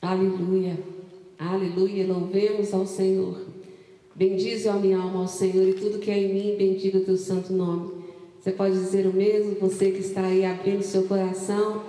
Aleluia, 0.00 0.78
aleluia, 1.36 2.06
louvemos 2.06 2.72
ao 2.72 2.86
Senhor. 2.86 3.36
Bendize 4.14 4.68
a 4.68 4.74
minha 4.74 4.96
alma 4.96 5.22
ao 5.22 5.26
Senhor 5.26 5.68
e 5.68 5.74
tudo 5.74 5.98
que 5.98 6.08
é 6.08 6.16
em 6.16 6.32
mim, 6.32 6.56
bendiga 6.56 6.98
o 6.98 7.04
teu 7.04 7.16
santo 7.16 7.52
nome. 7.52 8.04
Você 8.38 8.52
pode 8.52 8.74
dizer 8.74 9.08
o 9.08 9.12
mesmo, 9.12 9.56
você 9.56 9.90
que 9.90 9.98
está 9.98 10.20
aí 10.22 10.44
abrindo 10.44 10.82
seu 10.82 11.02
coração 11.08 11.82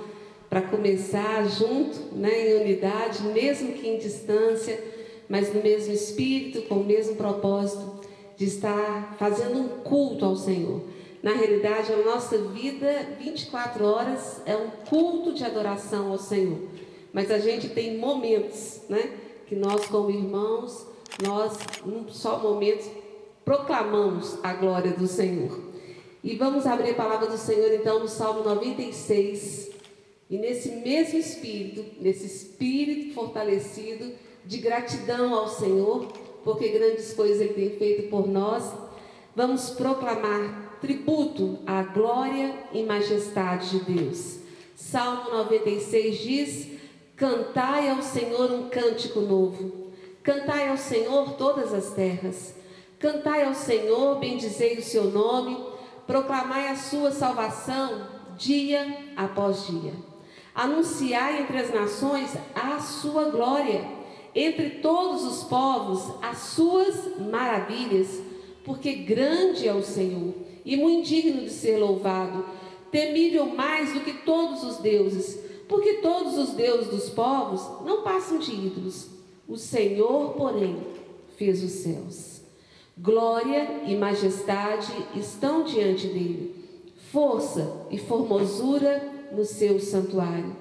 para 0.50 0.60
começar 0.60 1.48
junto, 1.48 2.16
né, 2.16 2.50
em 2.50 2.62
unidade, 2.62 3.22
mesmo 3.28 3.74
que 3.74 3.88
em 3.88 4.00
distância, 4.00 4.84
mas 5.30 5.54
no 5.54 5.62
mesmo 5.62 5.94
espírito, 5.94 6.64
com 6.64 6.78
o 6.78 6.84
mesmo 6.84 7.16
propósito 7.16 8.00
de 8.36 8.46
estar 8.46 9.18
fazendo 9.20 9.60
um 9.60 9.68
culto 9.84 10.26
ao 10.26 10.36
Senhor. 10.36 10.82
Na 11.22 11.34
realidade, 11.34 11.94
a 11.94 12.04
nossa 12.04 12.40
vida, 12.40 13.06
24 13.20 13.86
horas, 13.86 14.42
é 14.48 14.56
um 14.56 14.70
culto 14.90 15.32
de 15.32 15.44
adoração 15.44 16.12
ao 16.12 16.18
Senhor. 16.18 16.58
Mas 17.12 17.32
a 17.32 17.40
gente 17.40 17.70
tem 17.70 17.98
momentos, 17.98 18.82
né, 18.88 19.18
que 19.48 19.56
nós 19.56 19.86
como 19.88 20.10
irmãos 20.10 20.90
nós, 21.22 21.58
num 21.86 22.08
só 22.10 22.40
momento, 22.40 22.90
proclamamos 23.44 24.38
a 24.44 24.54
glória 24.54 24.92
do 24.92 25.08
Senhor. 25.08 25.60
E 26.24 26.36
vamos 26.36 26.66
abrir 26.66 26.92
a 26.92 26.96
palavra 26.96 27.28
do 27.28 27.38
Senhor 27.38 27.74
então 27.74 28.00
no 28.00 28.08
Salmo 28.08 28.44
96. 28.44 29.72
E 30.30 30.38
nesse 30.38 30.70
mesmo 30.72 31.18
espírito, 31.18 31.84
nesse 32.00 32.26
espírito 32.26 33.14
fortalecido 33.14 34.14
de 34.46 34.58
gratidão 34.60 35.34
ao 35.34 35.50
Senhor, 35.50 36.08
porque 36.44 36.70
grandes 36.70 37.14
coisas 37.14 37.42
Ele 37.42 37.54
tem 37.54 37.70
feito 37.72 38.10
por 38.10 38.28
nós, 38.28 38.72
vamos 39.36 39.72
proclamar 39.72 40.78
tributo 40.80 41.60
à 41.66 41.84
glória 41.84 42.54
e 42.72 42.84
majestade 42.84 43.80
de 43.80 43.94
Deus. 43.94 44.40
Salmo 44.76 45.32
96 45.32 46.18
diz: 46.20 46.68
Cantai 47.20 47.90
ao 47.90 48.02
Senhor 48.02 48.50
um 48.50 48.70
cântico 48.70 49.20
novo. 49.20 49.90
Cantai 50.24 50.70
ao 50.70 50.78
Senhor 50.78 51.34
todas 51.34 51.74
as 51.74 51.92
terras. 51.92 52.56
Cantai 52.98 53.44
ao 53.44 53.54
Senhor, 53.54 54.18
bendizei 54.20 54.78
o 54.78 54.82
seu 54.82 55.12
nome, 55.12 55.62
proclamai 56.08 56.70
a 56.70 56.78
sua 56.78 57.12
salvação 57.12 58.08
dia 58.38 59.12
após 59.18 59.68
dia. 59.68 59.92
Anunciai 60.56 61.42
entre 61.42 61.58
as 61.58 61.74
nações 61.74 62.38
a 62.56 62.80
sua 62.80 63.26
glória, 63.26 63.86
entre 64.34 64.70
todos 64.82 65.26
os 65.26 65.44
povos 65.44 66.02
as 66.22 66.38
suas 66.38 67.20
maravilhas, 67.20 68.22
porque 68.64 68.94
grande 68.94 69.68
é 69.68 69.74
o 69.74 69.84
Senhor 69.84 70.34
e 70.64 70.78
muito 70.78 71.10
digno 71.10 71.42
de 71.42 71.50
ser 71.50 71.80
louvado, 71.80 72.46
temível 72.90 73.46
mais 73.48 73.92
do 73.92 74.00
que 74.00 74.14
todos 74.14 74.64
os 74.64 74.78
deuses, 74.78 75.49
porque 75.70 75.94
todos 76.02 76.38
os 76.38 76.50
deuses 76.50 76.88
dos 76.90 77.10
povos 77.10 77.62
não 77.86 78.02
passam 78.02 78.40
de 78.40 78.52
ídolos 78.52 79.20
o 79.48 79.58
Senhor, 79.58 80.34
porém, 80.34 80.78
fez 81.38 81.64
os 81.64 81.72
céus. 81.72 82.42
Glória 82.96 83.84
e 83.88 83.96
majestade 83.96 84.92
estão 85.16 85.64
diante 85.64 86.06
dele, 86.08 86.54
força 87.12 87.86
e 87.90 87.98
formosura 87.98 89.02
no 89.32 89.44
seu 89.46 89.80
santuário. 89.80 90.56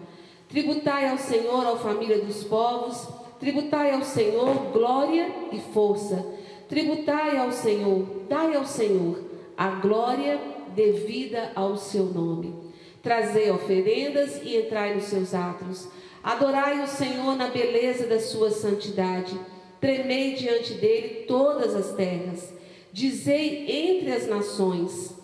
Tributai 0.49 1.09
ao 1.09 1.19
Senhor, 1.19 1.67
a 1.67 1.77
família 1.77 2.25
dos 2.25 2.45
povos, 2.45 3.07
tributai 3.39 3.93
ao 3.93 4.03
Senhor 4.03 4.55
glória 4.73 5.31
e 5.53 5.59
força. 5.59 6.25
Tributai 6.69 7.37
ao 7.37 7.53
Senhor, 7.53 8.07
dai 8.29 8.57
ao 8.57 8.65
Senhor 8.65 9.23
a 9.57 9.69
glória 9.69 10.41
devida 10.75 11.53
ao 11.55 11.77
seu 11.77 12.05
nome. 12.05 12.55
Trazei 13.03 13.51
oferendas 13.51 14.41
e 14.43 14.57
entrai 14.57 14.95
nos 14.95 15.05
seus 15.05 15.35
atos. 15.35 15.89
Adorai 16.23 16.83
o 16.83 16.87
Senhor 16.89 17.37
na 17.37 17.49
beleza 17.49 18.07
da 18.07 18.19
sua 18.19 18.51
santidade. 18.51 19.39
Tremei 19.81 20.35
diante 20.35 20.75
dele 20.75 21.25
todas 21.27 21.75
as 21.75 21.95
terras. 21.95 22.53
Dizei 22.93 23.67
entre 23.69 24.13
as 24.13 24.27
nações: 24.27 25.15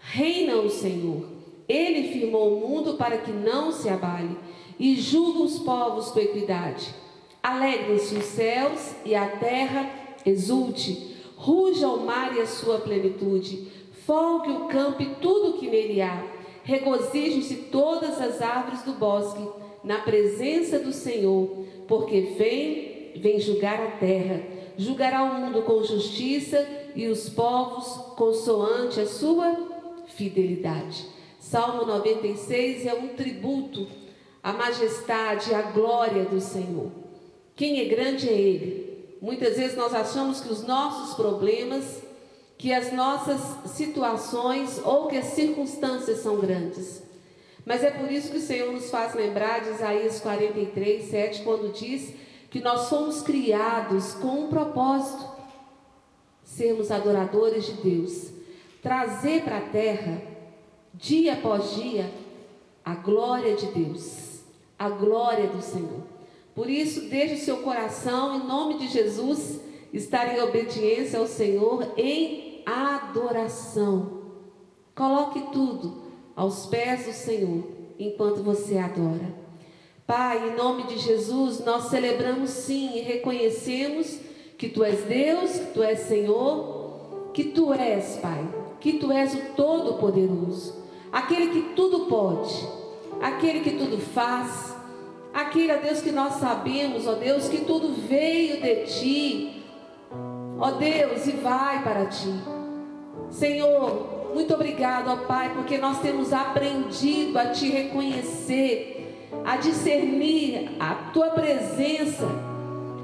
Reina 0.00 0.56
o 0.56 0.70
Senhor. 0.70 1.26
Ele 1.68 2.12
firmou 2.12 2.56
o 2.56 2.60
mundo 2.68 2.94
para 2.94 3.18
que 3.18 3.32
não 3.32 3.72
se 3.72 3.88
abale 3.88 4.36
e 4.78 4.96
julga 4.96 5.40
os 5.40 5.58
povos 5.58 6.10
com 6.10 6.20
equidade. 6.20 6.94
Alegrem-se 7.42 8.14
os 8.14 8.24
céus 8.24 8.94
e 9.04 9.14
a 9.14 9.26
terra 9.26 9.90
exulte. 10.24 11.14
Ruja 11.36 11.88
o 11.88 12.04
mar 12.04 12.36
e 12.36 12.40
a 12.40 12.46
sua 12.46 12.78
plenitude. 12.78 13.68
Folgue 14.06 14.50
o 14.50 14.68
campo 14.68 15.02
e 15.02 15.14
tudo 15.16 15.58
que 15.58 15.68
nele 15.68 16.00
há. 16.00 16.33
Regozijem-se 16.64 17.56
todas 17.70 18.20
as 18.20 18.42
árvores 18.42 18.82
do 18.82 18.94
bosque 18.94 19.46
na 19.84 19.98
presença 19.98 20.78
do 20.78 20.92
Senhor, 20.92 21.66
porque 21.86 22.34
vem, 22.38 23.12
vem 23.16 23.38
julgar 23.38 23.80
a 23.80 23.90
terra, 23.92 24.42
julgará 24.76 25.22
o 25.22 25.34
mundo 25.40 25.62
com 25.62 25.84
justiça 25.84 26.66
e 26.96 27.06
os 27.06 27.28
povos 27.28 27.86
consoante 28.16 28.98
a 28.98 29.06
sua 29.06 29.54
fidelidade. 30.06 31.06
Salmo 31.38 31.84
96 31.84 32.86
é 32.86 32.94
um 32.94 33.08
tributo 33.08 33.86
à 34.42 34.52
majestade, 34.52 35.54
à 35.54 35.60
glória 35.60 36.24
do 36.24 36.40
Senhor. 36.40 36.90
Quem 37.54 37.80
é 37.80 37.84
grande 37.84 38.28
é 38.28 38.32
Ele. 38.32 39.16
Muitas 39.20 39.56
vezes 39.56 39.76
nós 39.76 39.94
achamos 39.94 40.40
que 40.40 40.52
os 40.52 40.66
nossos 40.66 41.14
problemas, 41.14 42.02
que 42.64 42.72
as 42.72 42.94
nossas 42.94 43.42
situações 43.72 44.80
ou 44.82 45.06
que 45.06 45.18
as 45.18 45.26
circunstâncias 45.34 46.20
são 46.20 46.38
grandes. 46.38 47.02
Mas 47.62 47.84
é 47.84 47.90
por 47.90 48.10
isso 48.10 48.30
que 48.30 48.38
o 48.38 48.40
Senhor 48.40 48.72
nos 48.72 48.88
faz 48.88 49.12
lembrar 49.12 49.62
de 49.62 49.68
Isaías 49.68 50.18
43, 50.20 51.10
7, 51.10 51.42
quando 51.42 51.74
diz 51.74 52.14
que 52.48 52.60
nós 52.60 52.88
fomos 52.88 53.20
criados 53.20 54.14
com 54.14 54.44
um 54.44 54.48
propósito: 54.48 55.28
sermos 56.42 56.90
adoradores 56.90 57.66
de 57.66 57.72
Deus, 57.72 58.30
trazer 58.80 59.42
para 59.42 59.58
a 59.58 59.68
terra, 59.68 60.22
dia 60.94 61.34
após 61.34 61.74
dia, 61.74 62.10
a 62.82 62.94
glória 62.94 63.56
de 63.56 63.66
Deus, 63.66 64.40
a 64.78 64.88
glória 64.88 65.48
do 65.48 65.60
Senhor. 65.60 66.00
Por 66.54 66.70
isso, 66.70 67.10
deixe 67.10 67.34
o 67.34 67.44
seu 67.44 67.58
coração, 67.58 68.36
em 68.36 68.46
nome 68.46 68.78
de 68.78 68.88
Jesus, 68.88 69.60
estar 69.92 70.34
em 70.34 70.40
obediência 70.40 71.18
ao 71.18 71.26
Senhor 71.26 71.92
em 71.98 72.53
adoração. 72.66 74.22
Coloque 74.94 75.40
tudo 75.52 76.04
aos 76.36 76.66
pés 76.66 77.06
do 77.06 77.12
Senhor 77.12 77.64
enquanto 77.98 78.42
você 78.42 78.78
adora. 78.78 79.44
Pai, 80.06 80.50
em 80.50 80.56
nome 80.56 80.82
de 80.84 80.98
Jesus, 80.98 81.64
nós 81.64 81.84
celebramos 81.84 82.50
sim 82.50 82.98
e 82.98 83.00
reconhecemos 83.00 84.20
que 84.58 84.68
Tu 84.68 84.84
és 84.84 85.00
Deus, 85.04 85.50
que 85.52 85.72
Tu 85.72 85.82
és 85.82 86.00
Senhor, 86.00 87.30
que 87.32 87.44
Tu 87.44 87.72
és, 87.72 88.18
Pai, 88.18 88.46
que 88.80 88.94
Tu 88.94 89.10
és 89.10 89.34
o 89.34 89.38
Todo-Poderoso, 89.56 90.84
aquele 91.10 91.48
que 91.48 91.74
tudo 91.74 92.06
pode, 92.06 92.54
aquele 93.20 93.60
que 93.60 93.72
tudo 93.72 93.98
faz, 93.98 94.76
aquele, 95.32 95.72
ó 95.72 95.78
Deus, 95.78 96.02
que 96.02 96.12
nós 96.12 96.34
sabemos, 96.34 97.06
ó 97.06 97.14
Deus, 97.14 97.48
que 97.48 97.64
tudo 97.64 97.94
veio 98.06 98.60
de 98.60 98.84
Ti, 98.84 99.64
ó 100.58 100.70
Deus, 100.72 101.26
e 101.26 101.32
vai 101.32 101.82
para 101.82 102.06
Ti. 102.06 102.53
Senhor, 103.34 104.30
muito 104.32 104.54
obrigado, 104.54 105.10
ó 105.10 105.16
Pai, 105.26 105.52
porque 105.54 105.76
nós 105.76 105.98
temos 105.98 106.32
aprendido 106.32 107.36
a 107.36 107.46
te 107.46 107.68
reconhecer, 107.68 109.28
a 109.44 109.56
discernir 109.56 110.76
a 110.78 111.10
tua 111.12 111.30
presença, 111.30 112.28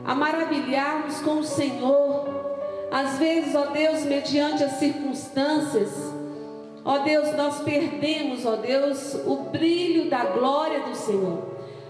a 0.04 0.14
maravilharmos 0.14 1.20
com 1.20 1.40
o 1.40 1.44
Senhor. 1.44 2.28
Às 2.92 3.18
vezes, 3.18 3.56
ó 3.56 3.66
Deus, 3.66 4.04
mediante 4.04 4.62
as 4.62 4.74
circunstâncias, 4.74 5.90
ó 6.84 6.98
Deus, 6.98 7.34
nós 7.36 7.58
perdemos, 7.62 8.46
ó 8.46 8.54
Deus, 8.54 9.14
o 9.26 9.48
brilho 9.50 10.08
da 10.08 10.26
glória 10.26 10.78
do 10.80 10.94
Senhor. 10.94 11.42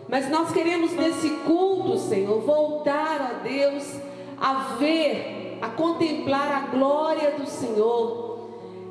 Mas 0.08 0.30
nós 0.30 0.50
queremos 0.50 0.92
nesse 0.92 1.28
culto, 1.46 1.98
Senhor, 1.98 2.40
voltar, 2.40 3.36
ó 3.36 3.42
Deus, 3.46 3.96
a 4.40 4.76
ver, 4.78 5.58
a 5.60 5.68
contemplar 5.68 6.50
a 6.50 6.60
glória 6.74 7.32
do 7.32 7.46
Senhor 7.46 8.29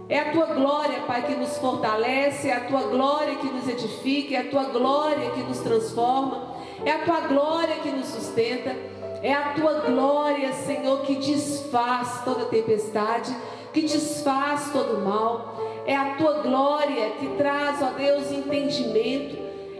é 0.09 0.19
a 0.19 0.31
tua 0.31 0.47
glória, 0.47 1.01
Pai, 1.05 1.21
que 1.21 1.35
nos 1.35 1.55
fortalece, 1.59 2.49
é 2.49 2.53
a 2.53 2.61
tua 2.61 2.81
glória 2.81 3.35
que 3.35 3.45
nos 3.45 3.67
edifica, 3.67 4.35
é 4.35 4.39
a 4.39 4.49
tua 4.49 4.63
glória 4.63 5.29
que 5.29 5.43
nos 5.43 5.59
transforma, 5.59 6.55
é 6.83 6.91
a 6.91 7.03
tua 7.05 7.19
glória 7.21 7.75
que 7.75 7.91
nos 7.91 8.07
sustenta, 8.07 8.75
é 9.21 9.31
a 9.31 9.53
tua 9.53 9.81
glória, 9.81 10.51
Senhor, 10.53 11.01
que 11.01 11.15
desfaz 11.15 12.23
toda 12.25 12.45
tempestade, 12.45 13.35
que 13.71 13.81
desfaz 13.81 14.71
todo 14.71 14.99
mal. 15.05 15.59
É 15.85 15.95
a 15.95 16.15
tua 16.15 16.41
glória 16.41 17.11
que 17.19 17.27
traz, 17.37 17.79
ó 17.81 17.91
Deus, 17.91 18.31
entendimento. 18.31 19.37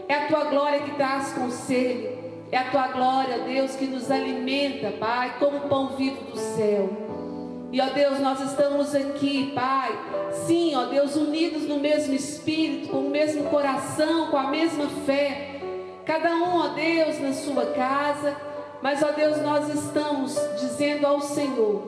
É 0.08 0.14
a 0.14 0.26
tua 0.28 0.44
glória 0.44 0.80
que 0.80 0.92
traz 0.92 1.32
conselho. 1.32 2.18
É 2.52 2.58
a 2.58 2.70
tua 2.70 2.88
glória, 2.88 3.38
Deus, 3.40 3.74
que 3.74 3.86
nos 3.86 4.10
alimenta, 4.10 4.92
Pai, 4.92 5.34
como 5.38 5.68
pão 5.68 5.96
vivo 5.96 6.22
do 6.24 6.36
céu. 6.36 7.09
E 7.72 7.80
ó 7.80 7.86
Deus, 7.86 8.18
nós 8.18 8.40
estamos 8.40 8.94
aqui, 8.94 9.52
Pai. 9.54 9.96
Sim, 10.46 10.74
ó 10.74 10.86
Deus, 10.86 11.14
unidos 11.16 11.62
no 11.62 11.78
mesmo 11.78 12.14
espírito, 12.14 12.88
com 12.88 12.98
o 12.98 13.10
mesmo 13.10 13.44
coração, 13.44 14.26
com 14.28 14.36
a 14.36 14.48
mesma 14.48 14.86
fé, 15.06 15.60
Cada 16.10 16.34
um, 16.34 16.56
ó 16.56 16.68
Deus, 16.70 17.20
na 17.20 17.32
sua 17.32 17.66
casa, 17.66 18.36
mas, 18.82 19.00
ó 19.00 19.12
Deus, 19.12 19.40
nós 19.42 19.72
estamos 19.72 20.34
dizendo 20.58 21.06
ao 21.06 21.20
Senhor, 21.20 21.82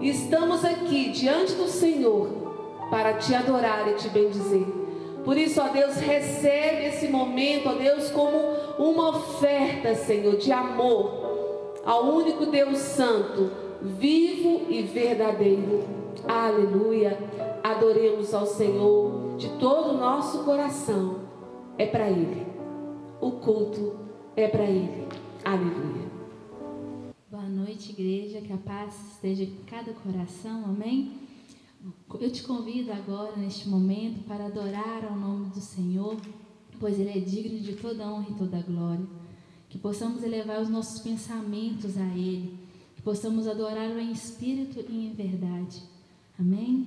estamos 0.00 0.64
aqui 0.64 1.10
diante 1.10 1.52
do 1.52 1.68
Senhor 1.68 2.88
para 2.90 3.14
te 3.14 3.32
adorar 3.36 3.86
e 3.86 3.94
te 3.94 4.08
bendizer. 4.08 4.66
Por 5.24 5.36
isso, 5.36 5.60
ó 5.60 5.68
Deus, 5.68 5.94
recebe 5.94 6.86
esse 6.86 7.06
momento, 7.06 7.68
ó 7.68 7.74
Deus, 7.74 8.10
como 8.10 8.36
uma 8.78 9.10
oferta, 9.10 9.94
Senhor, 9.94 10.36
de 10.36 10.50
amor 10.50 11.78
ao 11.84 12.06
único 12.06 12.46
Deus 12.46 12.78
Santo, 12.78 13.48
vivo 13.82 14.70
e 14.70 14.82
verdadeiro. 14.82 15.84
Aleluia. 16.26 17.18
Adoremos 17.62 18.34
ao 18.34 18.46
Senhor 18.46 19.36
de 19.36 19.48
todo 19.58 19.90
o 19.90 19.98
nosso 19.98 20.44
coração. 20.44 21.20
É 21.76 21.86
para 21.86 22.10
Ele. 22.10 22.46
O 23.20 23.32
culto 23.32 23.96
é 24.36 24.48
para 24.48 24.64
Ele. 24.64 25.06
Aleluia. 25.44 26.08
Boa 27.30 27.48
noite, 27.48 27.92
igreja. 27.92 28.40
Que 28.40 28.52
a 28.52 28.56
paz 28.56 28.94
esteja 29.12 29.44
em 29.44 29.56
cada 29.66 29.92
coração. 29.92 30.64
Amém. 30.64 31.12
Eu 32.20 32.30
te 32.30 32.42
convido 32.42 32.92
agora, 32.92 33.36
neste 33.36 33.68
momento, 33.68 34.24
para 34.26 34.46
adorar 34.46 35.04
ao 35.04 35.16
nome 35.16 35.50
do 35.50 35.60
Senhor, 35.60 36.16
pois 36.80 36.98
Ele 36.98 37.10
é 37.10 37.20
digno 37.20 37.60
de 37.60 37.74
toda 37.74 38.08
honra 38.08 38.26
e 38.30 38.34
toda 38.34 38.60
glória. 38.62 39.06
Que 39.68 39.78
possamos 39.78 40.24
elevar 40.24 40.60
os 40.60 40.68
nossos 40.68 41.00
pensamentos 41.00 41.96
a 41.96 42.06
Ele, 42.16 42.58
possamos 43.08 43.48
adorá-lo 43.48 43.98
em 43.98 44.12
espírito 44.12 44.84
e 44.86 45.06
em 45.06 45.14
verdade. 45.14 45.82
Amém? 46.38 46.86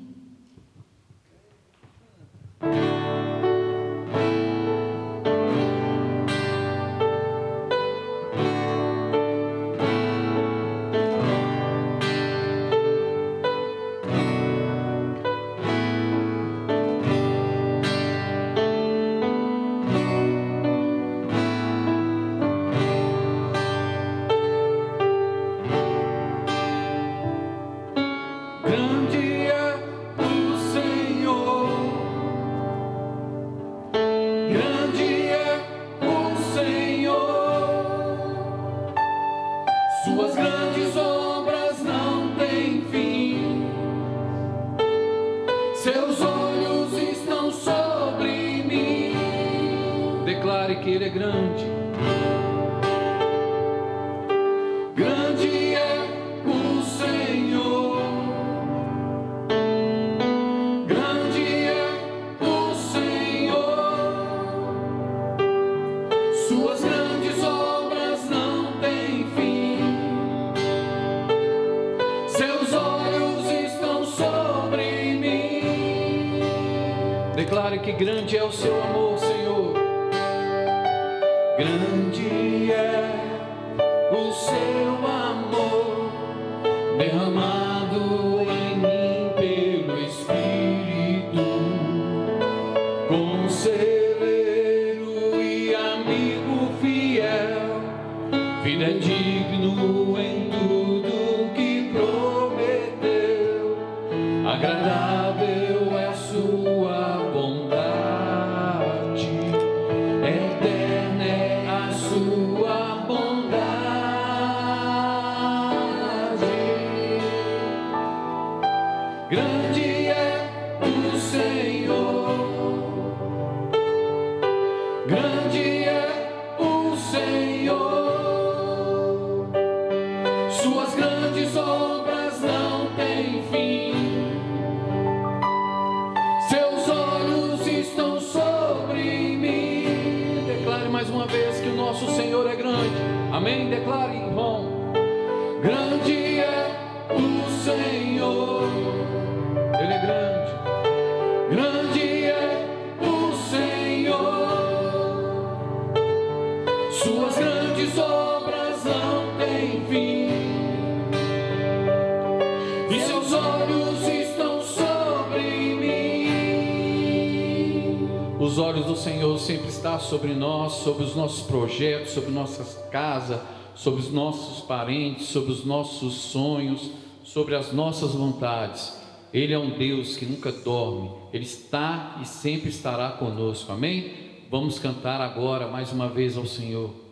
Sobre 170.81 171.03
os 171.03 171.15
nossos 171.15 171.45
projetos, 171.45 172.11
sobre 172.11 172.31
nossas 172.31 172.75
casas, 172.91 173.39
sobre 173.75 174.01
os 174.01 174.11
nossos 174.11 174.63
parentes, 174.63 175.27
sobre 175.27 175.51
os 175.51 175.63
nossos 175.65 176.13
sonhos, 176.13 176.91
sobre 177.23 177.55
as 177.55 177.71
nossas 177.71 178.13
vontades. 178.13 178.99
Ele 179.33 179.53
é 179.53 179.57
um 179.57 179.77
Deus 179.77 180.17
que 180.17 180.25
nunca 180.25 180.51
dorme, 180.51 181.09
Ele 181.31 181.45
está 181.45 182.19
e 182.21 182.25
sempre 182.27 182.69
estará 182.69 183.11
conosco, 183.11 183.71
amém? 183.71 184.11
Vamos 184.49 184.77
cantar 184.77 185.21
agora 185.21 185.67
mais 185.67 185.93
uma 185.93 186.09
vez 186.09 186.37
ao 186.37 186.45
Senhor. 186.45 187.10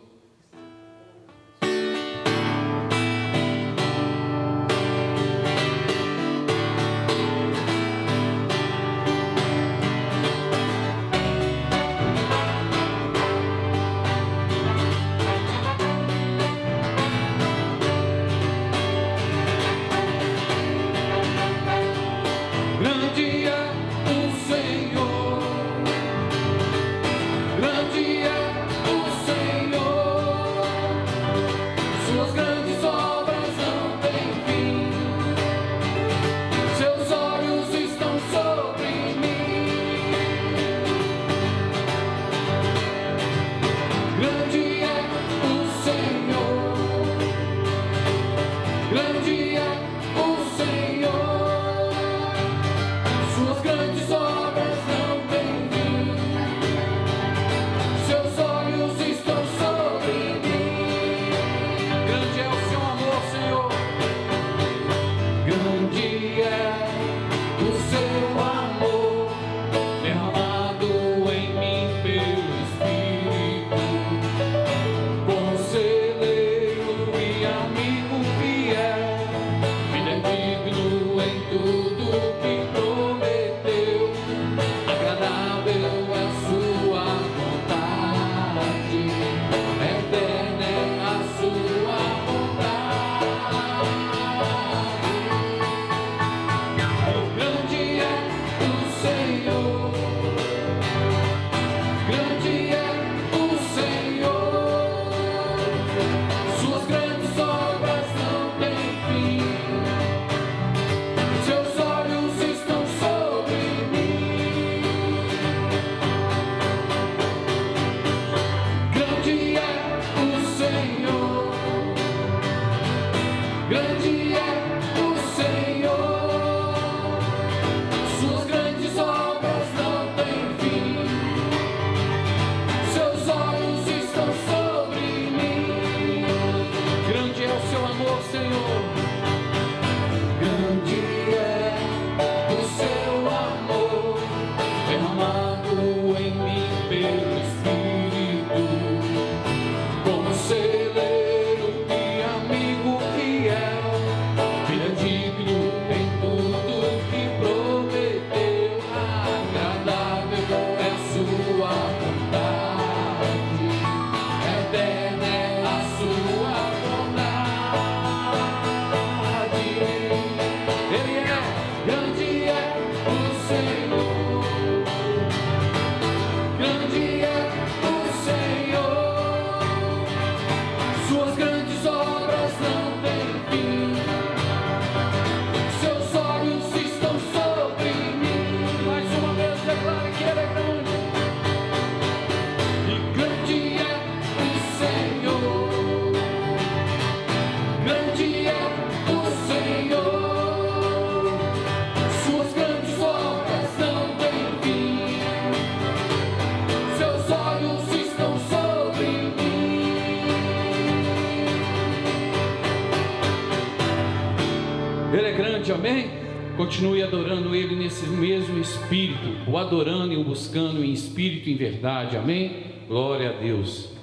Continue 216.70 217.02
adorando 217.02 217.52
Ele 217.52 217.74
nesse 217.74 218.06
mesmo 218.06 218.56
espírito, 218.56 219.50
o 219.50 219.58
adorando 219.58 220.12
e 220.12 220.16
o 220.16 220.22
buscando 220.22 220.84
em 220.84 220.92
espírito 220.92 221.48
e 221.48 221.52
em 221.52 221.56
verdade, 221.56 222.16
amém? 222.16 222.58
Glória 222.86 223.30
a 223.30 223.32
Deus. 223.32 223.99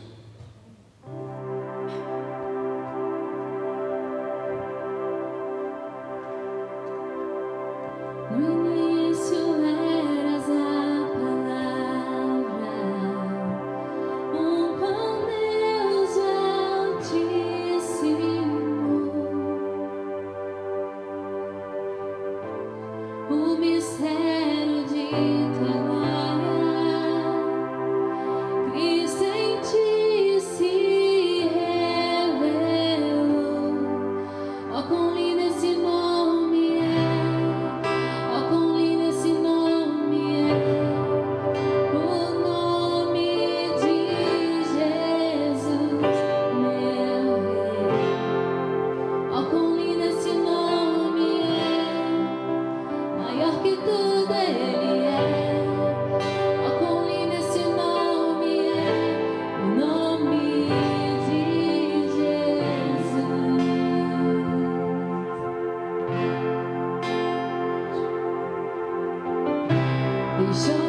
So 70.57 70.87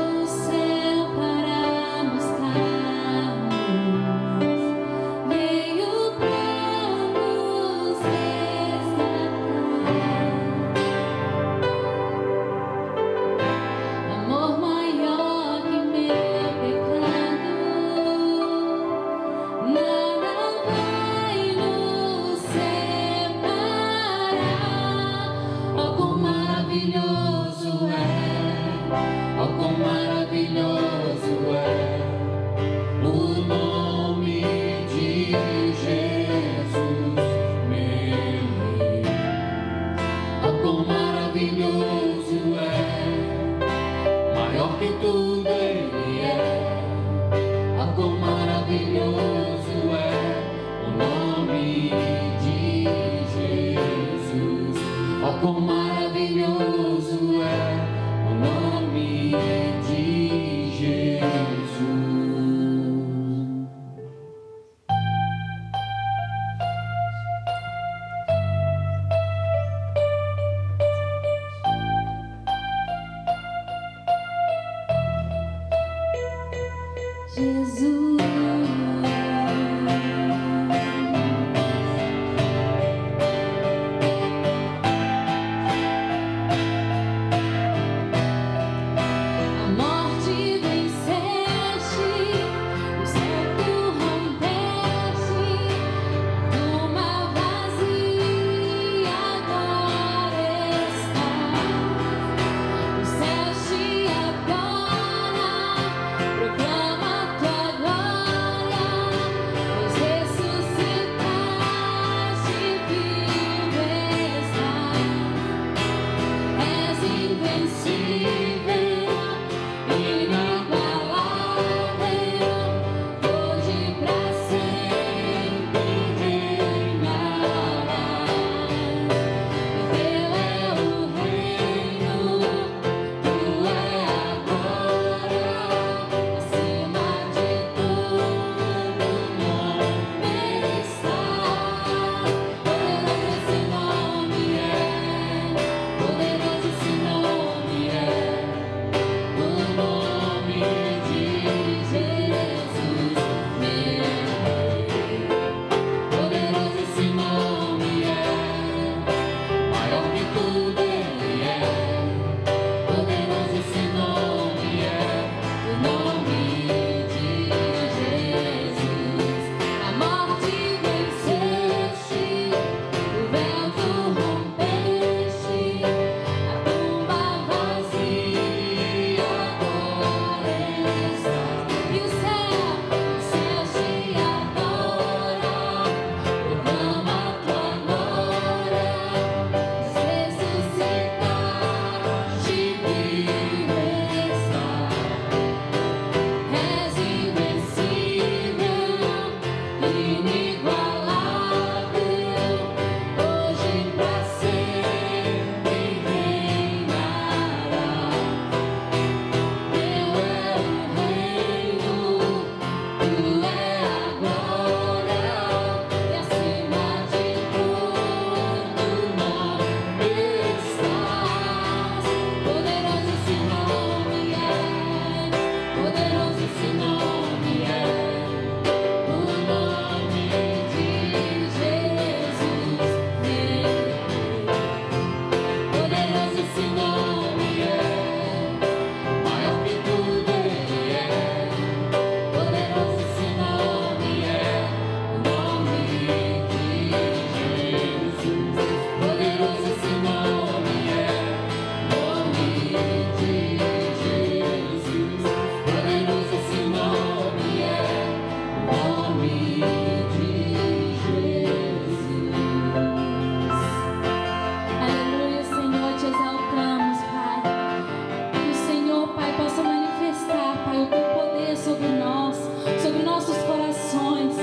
sobre 271.69 271.89
nós, 271.89 272.37
sobre 272.83 273.03
nossos 273.03 273.37
corações. 273.39 274.35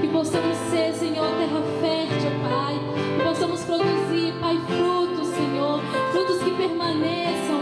Que 0.00 0.06
possamos 0.08 0.56
ser, 0.70 0.94
Senhor, 0.94 1.26
terra 1.26 1.62
fértil, 1.80 2.30
Pai. 2.48 2.74
Que 3.16 3.24
possamos 3.24 3.64
produzir, 3.64 4.32
Pai, 4.40 4.56
frutos, 4.66 5.28
Senhor. 5.28 5.80
Frutos 6.12 6.38
que 6.38 6.50
permaneçam. 6.52 7.57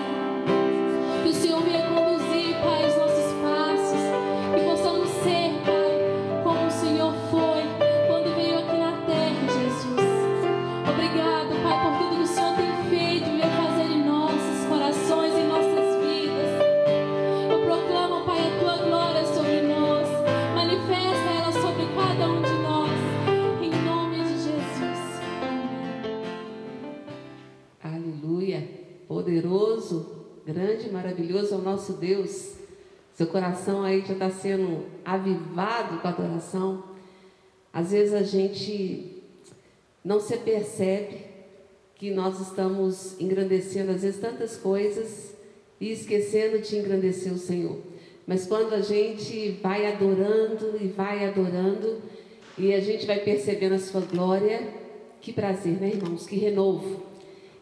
Nosso 31.62 31.95
Deus. 31.95 32.55
Seu 33.14 33.27
coração 33.27 33.83
aí 33.83 34.05
já 34.07 34.12
está 34.12 34.31
sendo 34.31 34.85
avivado 35.05 36.01
com 36.01 36.09
a 36.09 36.11
adoração. 36.11 36.85
Às 37.73 37.90
vezes 37.90 38.14
a 38.14 38.23
gente 38.23 39.23
não 40.05 40.21
se 40.21 40.37
percebe 40.37 41.27
que 41.95 42.11
nós 42.11 42.40
estamos 42.40 43.19
engrandecendo, 43.21 43.92
às 43.92 44.03
vezes, 44.03 44.21
tantas 44.21 44.57
coisas 44.57 45.35
e 45.81 45.90
esquecendo 45.90 46.59
de 46.59 46.77
engrandecer 46.77 47.33
o 47.33 47.38
Senhor. 47.38 47.79
Mas 48.27 48.47
quando 48.47 48.75
a 48.75 48.81
gente 48.81 49.59
vai 49.62 49.90
adorando 49.90 50.77
e 50.81 50.88
vai 50.88 51.27
adorando, 51.27 52.03
e 52.59 52.75
a 52.75 52.81
gente 52.81 53.07
vai 53.07 53.21
percebendo 53.21 53.75
a 53.75 53.79
sua 53.79 54.01
glória, 54.01 54.66
que 55.21 55.33
prazer, 55.33 55.81
né, 55.81 55.88
irmãos? 55.88 56.27
Que 56.27 56.37
renovo. 56.37 57.03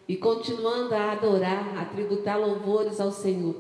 E 0.09 0.17
continuando 0.17 0.95
a 0.95 1.13
adorar, 1.13 1.79
a 1.79 1.85
tributar 1.85 2.39
louvores 2.39 3.01
ao 3.01 3.11
Senhor. 3.11 3.55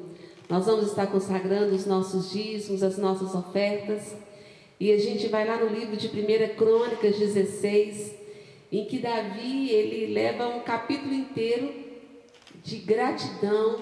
Nós 0.49 0.67
vamos 0.67 0.87
estar 0.87 1.07
consagrando 1.07 1.75
os 1.75 1.87
nossos 1.87 2.31
dízimos, 2.31 2.83
as 2.83 2.99
nossas 2.99 3.35
ofertas. 3.35 4.15
E 4.79 4.93
a 4.93 4.99
gente 4.99 5.29
vai 5.29 5.47
lá 5.47 5.57
no 5.57 5.69
livro 5.69 5.97
de 5.97 6.09
1 6.09 6.57
Crônicas 6.57 7.17
16, 7.17 8.15
em 8.71 8.85
que 8.85 8.99
Davi 8.99 9.71
ele 9.71 10.13
leva 10.13 10.49
um 10.49 10.61
capítulo 10.61 11.15
inteiro 11.15 11.73
de 12.63 12.77
gratidão, 12.77 13.81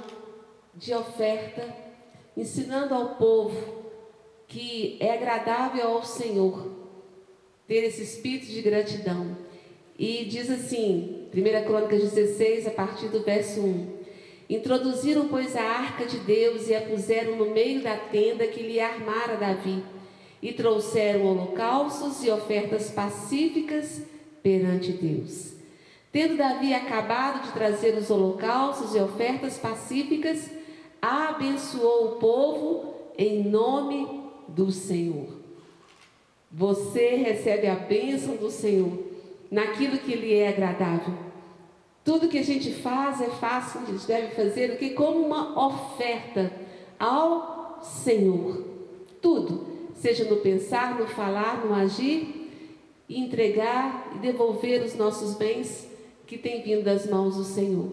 de 0.75 0.95
oferta, 0.95 1.75
ensinando 2.37 2.95
ao 2.95 3.17
povo 3.17 3.83
que 4.47 4.99
é 5.01 5.15
agradável 5.15 5.89
ao 5.89 6.05
Senhor 6.05 6.71
ter 7.67 7.85
esse 7.85 8.03
espírito 8.03 8.47
de 8.47 8.61
gratidão. 8.61 9.37
E 10.03 10.25
diz 10.25 10.51
assim, 10.51 11.29
1 11.33 11.65
Crônicas 11.65 12.11
16, 12.11 12.67
a 12.67 12.71
partir 12.73 13.07
do 13.07 13.23
verso 13.23 13.61
1. 13.61 13.87
Introduziram, 14.51 15.29
pois, 15.29 15.55
a 15.55 15.63
arca 15.63 16.05
de 16.05 16.19
Deus 16.19 16.67
e 16.67 16.75
a 16.75 16.81
puseram 16.81 17.37
no 17.37 17.53
meio 17.53 17.81
da 17.83 17.97
tenda 17.97 18.45
que 18.49 18.65
lhe 18.65 18.81
armara 18.81 19.37
Davi. 19.37 19.81
E 20.43 20.53
trouxeram 20.53 21.25
holocaustos 21.25 22.25
e 22.25 22.31
ofertas 22.33 22.91
pacíficas 22.91 24.03
perante 24.43 24.91
Deus. 24.91 25.53
Tendo 26.11 26.37
Davi 26.37 26.75
acabado 26.75 27.47
de 27.47 27.53
trazer 27.53 27.97
os 27.97 28.11
holocaustos 28.11 28.97
e 28.97 28.99
ofertas 28.99 29.57
pacíficas, 29.57 30.51
abençoou 31.01 32.07
o 32.07 32.17
povo 32.17 32.95
em 33.17 33.45
nome 33.45 34.25
do 34.49 34.73
Senhor. 34.73 35.29
Você 36.51 37.15
recebe 37.15 37.69
a 37.69 37.77
bênção 37.77 38.35
do 38.35 38.51
Senhor 38.51 39.12
naquilo 39.53 39.99
que 39.99 40.17
lhe 40.17 40.35
é 40.35 40.49
agradável. 40.49 41.15
Tudo 42.03 42.29
que 42.29 42.39
a 42.39 42.43
gente 42.43 42.73
faz 42.73 43.21
é 43.21 43.29
fácil, 43.29 43.83
a 43.83 43.85
gente 43.85 44.07
deve 44.07 44.35
fazer 44.35 44.71
o 44.73 44.79
que? 44.79 44.91
Como 44.91 45.25
uma 45.25 45.67
oferta 45.67 46.51
ao 46.99 47.81
Senhor. 47.83 48.65
Tudo, 49.21 49.67
seja 49.95 50.25
no 50.25 50.39
pensar, 50.39 50.99
no 50.99 51.07
falar, 51.07 51.65
no 51.65 51.75
agir, 51.75 52.51
entregar 53.09 54.13
e 54.17 54.19
devolver 54.21 54.83
os 54.83 54.97
nossos 54.97 55.35
bens 55.35 55.87
que 56.27 56.39
têm 56.39 56.63
vindo 56.63 56.83
das 56.83 57.07
mãos 57.07 57.37
do 57.37 57.45
Senhor. 57.45 57.93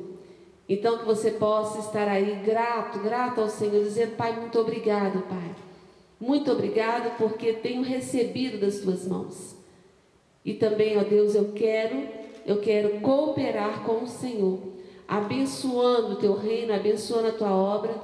Então 0.68 1.00
que 1.00 1.06
você 1.06 1.32
possa 1.32 1.80
estar 1.80 2.08
aí 2.08 2.42
grato, 2.46 3.00
grato 3.00 3.42
ao 3.42 3.50
Senhor, 3.50 3.84
dizendo, 3.84 4.16
Pai, 4.16 4.34
muito 4.40 4.58
obrigado, 4.58 5.24
Pai. 5.28 5.56
Muito 6.20 6.52
obrigado 6.52 7.18
porque 7.18 7.54
tenho 7.54 7.82
recebido 7.82 8.60
das 8.60 8.80
tuas 8.80 9.06
mãos. 9.06 9.59
E 10.44 10.54
também, 10.54 10.98
ó 10.98 11.04
Deus, 11.04 11.36
eu 11.36 11.52
quero 11.54 12.20
eu 12.50 12.60
quero 12.60 13.00
cooperar 13.02 13.84
com 13.84 14.04
o 14.04 14.08
Senhor, 14.08 14.60
abençoando 15.08 16.14
o 16.14 16.16
teu 16.16 16.34
reino, 16.34 16.74
abençoando 16.74 17.28
a 17.28 17.32
tua 17.32 17.52
obra, 17.56 17.96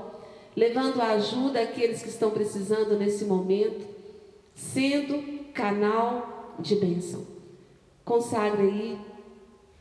levando 0.56 1.02
a 1.02 1.14
ajuda 1.14 1.62
àqueles 1.62 2.04
que 2.04 2.10
estão 2.10 2.30
precisando 2.30 2.96
nesse 2.96 3.26
momento, 3.26 3.84
sendo 4.54 5.52
canal 5.52 6.56
de 6.60 6.76
bênção. 6.76 7.26
Consagre 8.04 8.68
aí, 8.68 9.00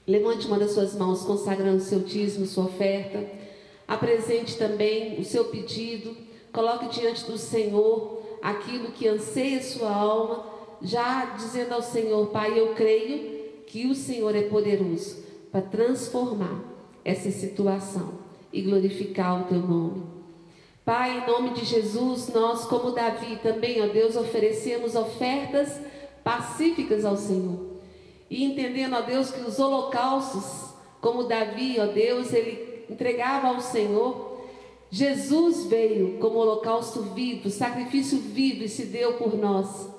levante 0.06 0.46
uma 0.46 0.58
das 0.58 0.70
suas 0.70 0.94
mãos, 0.94 1.24
consagrando 1.24 1.76
o 1.76 1.80
seu 1.80 1.98
dízimo, 1.98 2.46
sua 2.46 2.64
oferta. 2.64 3.22
Apresente 3.86 4.56
também 4.56 5.20
o 5.20 5.24
seu 5.24 5.44
pedido, 5.46 6.16
coloque 6.50 6.88
diante 6.88 7.24
do 7.30 7.36
Senhor 7.36 8.22
aquilo 8.40 8.92
que 8.92 9.06
anseia 9.06 9.62
sua 9.62 9.94
alma, 9.94 10.53
já 10.84 11.34
dizendo 11.36 11.72
ao 11.72 11.82
Senhor, 11.82 12.26
Pai, 12.26 12.58
eu 12.58 12.74
creio 12.74 13.34
que 13.66 13.86
o 13.86 13.94
Senhor 13.94 14.36
é 14.36 14.42
poderoso 14.42 15.24
para 15.50 15.62
transformar 15.62 16.62
essa 17.04 17.30
situação 17.30 18.18
e 18.52 18.60
glorificar 18.62 19.42
o 19.42 19.44
teu 19.44 19.58
nome. 19.58 20.02
Pai, 20.84 21.18
em 21.18 21.26
nome 21.26 21.50
de 21.54 21.64
Jesus, 21.64 22.28
nós, 22.28 22.66
como 22.66 22.92
Davi, 22.92 23.36
também, 23.42 23.82
ó 23.82 23.86
Deus, 23.86 24.14
oferecemos 24.16 24.94
ofertas 24.94 25.80
pacíficas 26.22 27.04
ao 27.04 27.16
Senhor. 27.16 27.58
E 28.28 28.44
entendendo, 28.44 28.94
ó 28.94 29.00
Deus, 29.00 29.30
que 29.30 29.40
os 29.40 29.58
holocaustos, 29.58 30.74
como 31.00 31.24
Davi, 31.24 31.76
ó 31.80 31.86
Deus, 31.86 32.32
ele 32.32 32.84
entregava 32.90 33.48
ao 33.48 33.60
Senhor, 33.60 34.40
Jesus 34.90 35.64
veio 35.66 36.18
como 36.18 36.38
holocausto 36.38 37.00
vivo, 37.14 37.48
sacrifício 37.48 38.18
vivo 38.18 38.64
e 38.64 38.68
se 38.68 38.84
deu 38.84 39.14
por 39.14 39.34
nós. 39.36 39.93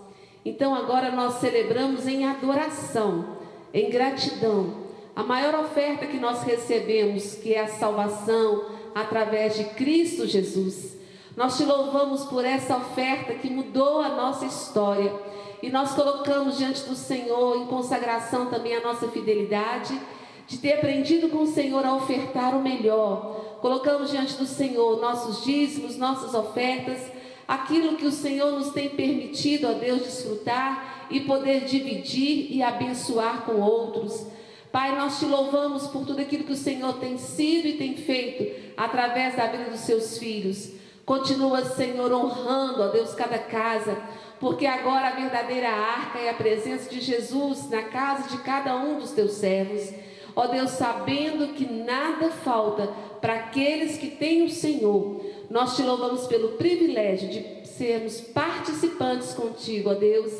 Então 0.45 0.75
agora 0.75 1.11
nós 1.11 1.39
celebramos 1.39 2.07
em 2.07 2.23
adoração 2.25 3.35
em 3.75 3.89
gratidão, 3.89 4.85
a 5.13 5.21
maior 5.21 5.53
oferta 5.55 6.05
que 6.05 6.17
nós 6.17 6.43
recebemos, 6.43 7.35
que 7.35 7.53
é 7.53 7.59
a 7.59 7.67
salvação 7.67 8.65
através 8.95 9.55
de 9.55 9.65
Cristo 9.65 10.25
Jesus. 10.25 10.95
Nós 11.35 11.57
te 11.57 11.65
louvamos 11.65 12.23
por 12.23 12.45
essa 12.45 12.77
oferta 12.77 13.33
que 13.33 13.49
mudou 13.49 13.99
a 13.99 14.09
nossa 14.09 14.45
história. 14.45 15.13
E 15.61 15.69
nós 15.69 15.93
colocamos 15.93 16.57
diante 16.57 16.83
do 16.83 16.95
Senhor 16.95 17.57
em 17.57 17.65
consagração 17.65 18.45
também 18.45 18.75
a 18.75 18.81
nossa 18.81 19.09
fidelidade, 19.09 19.99
de 20.47 20.57
ter 20.57 20.73
aprendido 20.73 21.27
com 21.27 21.39
o 21.39 21.47
Senhor 21.47 21.85
a 21.85 21.95
ofertar 21.95 22.55
o 22.55 22.61
melhor. 22.61 23.57
Colocamos 23.59 24.11
diante 24.11 24.35
do 24.35 24.45
Senhor 24.45 25.01
nossos 25.01 25.43
dízimos, 25.43 25.97
nossas 25.97 26.33
ofertas, 26.33 27.01
aquilo 27.47 27.95
que 27.95 28.05
o 28.05 28.11
Senhor 28.11 28.51
nos 28.51 28.71
tem 28.71 28.89
permitido, 28.89 29.67
ó 29.67 29.73
Deus, 29.73 30.03
desfrutar 30.03 31.07
e 31.09 31.21
poder 31.21 31.65
dividir 31.65 32.51
e 32.51 32.63
abençoar 32.63 33.43
com 33.43 33.61
outros. 33.61 34.25
Pai, 34.71 34.95
nós 34.97 35.19
te 35.19 35.25
louvamos 35.25 35.87
por 35.87 36.05
tudo 36.05 36.19
aquilo 36.19 36.43
que 36.43 36.53
o 36.53 36.57
Senhor 36.57 36.93
tem 36.99 37.17
sido 37.17 37.67
e 37.67 37.77
tem 37.77 37.95
feito 37.95 38.73
através 38.75 39.35
da 39.35 39.47
vida 39.47 39.69
dos 39.69 39.81
seus 39.81 40.17
filhos. 40.17 40.71
Continua, 41.05 41.63
Senhor, 41.63 42.11
honrando, 42.11 42.81
ó 42.81 42.87
Deus, 42.87 43.13
cada 43.13 43.37
casa, 43.37 43.95
porque 44.39 44.65
agora 44.65 45.07
a 45.07 45.15
verdadeira 45.15 45.69
arca 45.69 46.19
é 46.19 46.29
a 46.29 46.33
presença 46.33 46.89
de 46.89 46.99
Jesus 46.99 47.69
na 47.69 47.83
casa 47.83 48.27
de 48.27 48.43
cada 48.43 48.75
um 48.75 48.99
dos 48.99 49.11
teus 49.11 49.33
servos. 49.33 49.93
Ó 50.35 50.47
Deus, 50.47 50.71
sabendo 50.71 51.53
que 51.53 51.65
nada 51.65 52.29
falta 52.29 52.87
para 53.21 53.35
aqueles 53.35 53.97
que 53.97 54.07
têm 54.07 54.43
o 54.43 54.49
Senhor, 54.49 55.21
nós 55.49 55.75
te 55.75 55.83
louvamos 55.83 56.27
pelo 56.27 56.49
privilégio 56.49 57.29
de 57.29 57.67
sermos 57.67 58.19
participantes 58.19 59.33
contigo, 59.33 59.89
ó 59.89 59.93
Deus, 59.93 60.33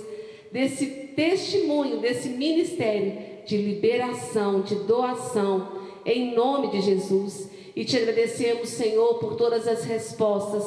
desse 0.52 0.86
testemunho, 1.16 2.00
desse 2.00 2.30
ministério 2.30 3.18
de 3.46 3.58
liberação, 3.58 4.62
de 4.62 4.76
doação, 4.76 5.80
em 6.06 6.36
nome 6.36 6.70
de 6.72 6.82
Jesus. 6.82 7.50
E 7.76 7.84
te 7.84 7.98
agradecemos, 7.98 8.70
Senhor, 8.70 9.16
por 9.16 9.36
todas 9.36 9.68
as 9.68 9.84
respostas. 9.84 10.64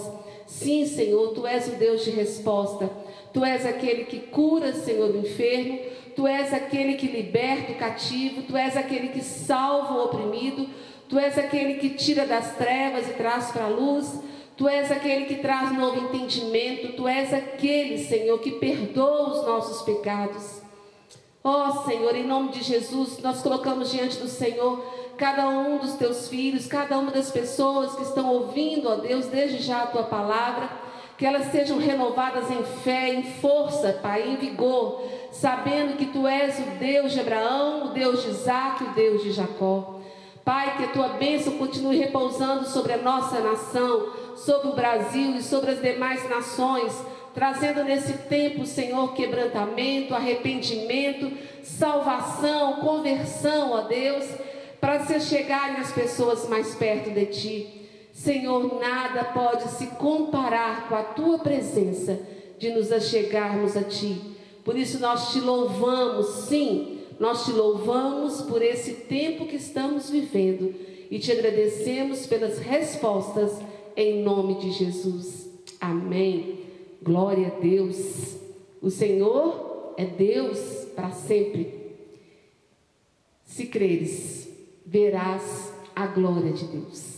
Sim, 0.47 0.87
Senhor, 0.87 1.29
tu 1.35 1.47
és 1.47 1.69
o 1.69 1.73
Deus 1.73 2.05
de 2.05 2.11
resposta. 2.11 2.91
Tu 3.33 3.45
és 3.45 3.67
aquele 3.67 4.05
que 4.05 4.19
cura, 4.19 4.73
Senhor, 4.73 5.11
o 5.11 5.19
enfermo. 5.19 5.79
Tu 6.17 6.27
és 6.27 6.53
aquele 6.53 6.95
que 6.95 7.07
liberta 7.07 7.73
o 7.73 7.77
cativo. 7.77 8.43
Tu 8.43 8.57
és 8.57 8.77
aquele 8.77 9.09
que 9.09 9.23
salva 9.23 9.95
o 9.95 10.05
oprimido. 10.05 10.69
Tu 11.09 11.19
és 11.19 11.39
aquele 11.39 11.75
que 11.75 11.91
tira 11.91 12.27
das 12.27 12.57
trevas 12.57 13.09
e 13.09 13.13
traz 13.13 13.51
para 13.51 13.65
a 13.65 13.69
luz. 13.69 14.21
Tu 14.57 14.69
és 14.69 14.91
aquele 14.91 15.27
que 15.27 15.37
traz 15.37 15.73
novo 15.73 16.01
entendimento. 16.01 16.97
Tu 16.97 17.09
és 17.09 17.33
aquele, 17.33 17.99
Senhor, 17.99 18.39
que 18.41 18.53
perdoa 18.53 19.31
os 19.31 19.47
nossos 19.47 19.83
pecados. 19.83 20.63
Ó 21.45 21.69
oh, 21.69 21.89
Senhor, 21.89 22.15
em 22.17 22.27
nome 22.27 22.51
de 22.51 22.63
Jesus, 22.63 23.19
nós 23.21 23.41
colocamos 23.41 23.91
diante 23.91 24.19
do 24.19 24.29
Senhor 24.29 24.85
cada 25.19 25.49
um 25.49 25.79
dos 25.79 25.95
teus 25.95 26.29
filhos, 26.29 26.67
cada 26.67 26.97
uma 26.97 27.11
das 27.11 27.31
pessoas 27.31 27.97
que 27.97 28.03
estão 28.03 28.33
ouvindo, 28.33 28.89
ó 28.89 28.95
Deus, 28.95 29.27
desde 29.27 29.59
já 29.59 29.83
a 29.83 29.87
tua 29.87 30.05
palavra, 30.05 30.71
que 31.19 31.27
elas 31.27 31.51
sejam 31.51 31.79
renovadas 31.79 32.51
em 32.51 32.63
fé, 32.83 33.13
em 33.13 33.25
força, 33.25 33.99
Pai, 34.01 34.29
em 34.29 34.37
vigor, 34.37 35.03
sabendo 35.33 35.97
que 35.97 36.07
tu 36.07 36.27
és 36.27 36.59
o 36.61 36.79
Deus 36.79 37.13
de 37.13 37.21
Abraão, 37.21 37.87
o 37.87 37.89
Deus 37.89 38.23
de 38.23 38.31
Isaac, 38.31 38.85
o 38.85 38.95
Deus 38.95 39.23
de 39.23 39.33
Jacó. 39.33 40.01
Pai, 40.45 40.77
que 40.77 40.85
a 40.85 40.89
tua 40.89 41.09
bênção 41.09 41.59
continue 41.59 41.99
repousando 41.99 42.65
sobre 42.67 42.95
a 42.95 42.99
nossa 42.99 43.41
nação, 43.41 44.13
sobre 44.37 44.69
o 44.69 44.75
Brasil 44.75 45.37
e 45.37 45.43
sobre 45.43 45.73
as 45.73 45.83
demais 45.83 46.27
nações, 46.31 46.97
trazendo 47.35 47.85
nesse 47.85 48.15
tempo, 48.29 48.65
Senhor, 48.65 49.13
quebrantamento, 49.13 50.15
arrependimento, 50.15 51.31
salvação, 51.63 52.77
conversão, 52.77 53.73
ó 53.73 53.83
Deus 53.83 54.25
para 54.81 55.05
se 55.05 55.21
chegarem 55.21 55.77
as 55.77 55.93
pessoas 55.93 56.49
mais 56.49 56.75
perto 56.75 57.11
de 57.11 57.27
ti. 57.27 57.88
Senhor, 58.19 58.81
nada 58.81 59.23
pode 59.27 59.71
se 59.71 59.87
comparar 59.87 60.89
com 60.89 60.97
a 60.97 61.05
tua 61.05 61.39
presença 61.39 62.19
de 62.59 62.69
nos 62.71 62.91
achegarmos 62.91 63.77
a 63.77 63.85
ti. 63.85 64.21
Por 64.65 64.77
isso 64.77 64.99
nós 64.99 65.31
te 65.31 65.39
louvamos, 65.39 66.27
sim, 66.49 66.99
nós 67.21 67.45
te 67.45 67.53
louvamos 67.53 68.43
por 68.43 68.61
esse 68.61 68.95
tempo 68.95 69.47
que 69.47 69.55
estamos 69.55 70.11
vivendo 70.11 70.75
e 71.09 71.21
te 71.21 71.31
agradecemos 71.31 72.27
pelas 72.27 72.59
respostas 72.59 73.53
em 73.97 74.21
nome 74.25 74.57
de 74.57 74.73
Jesus. 74.73 75.49
Amém. 75.81 76.59
Glória 77.01 77.47
a 77.47 77.61
Deus. 77.61 78.37
O 78.83 78.91
Senhor 78.91 79.95
é 79.97 80.05
Deus 80.05 80.59
para 80.97 81.13
sempre. 81.13 81.95
Se 83.45 83.67
creres, 83.67 84.49
verás 84.85 85.73
a 85.95 86.09
glória 86.09 86.53
de 86.53 86.65
Deus. 86.65 87.18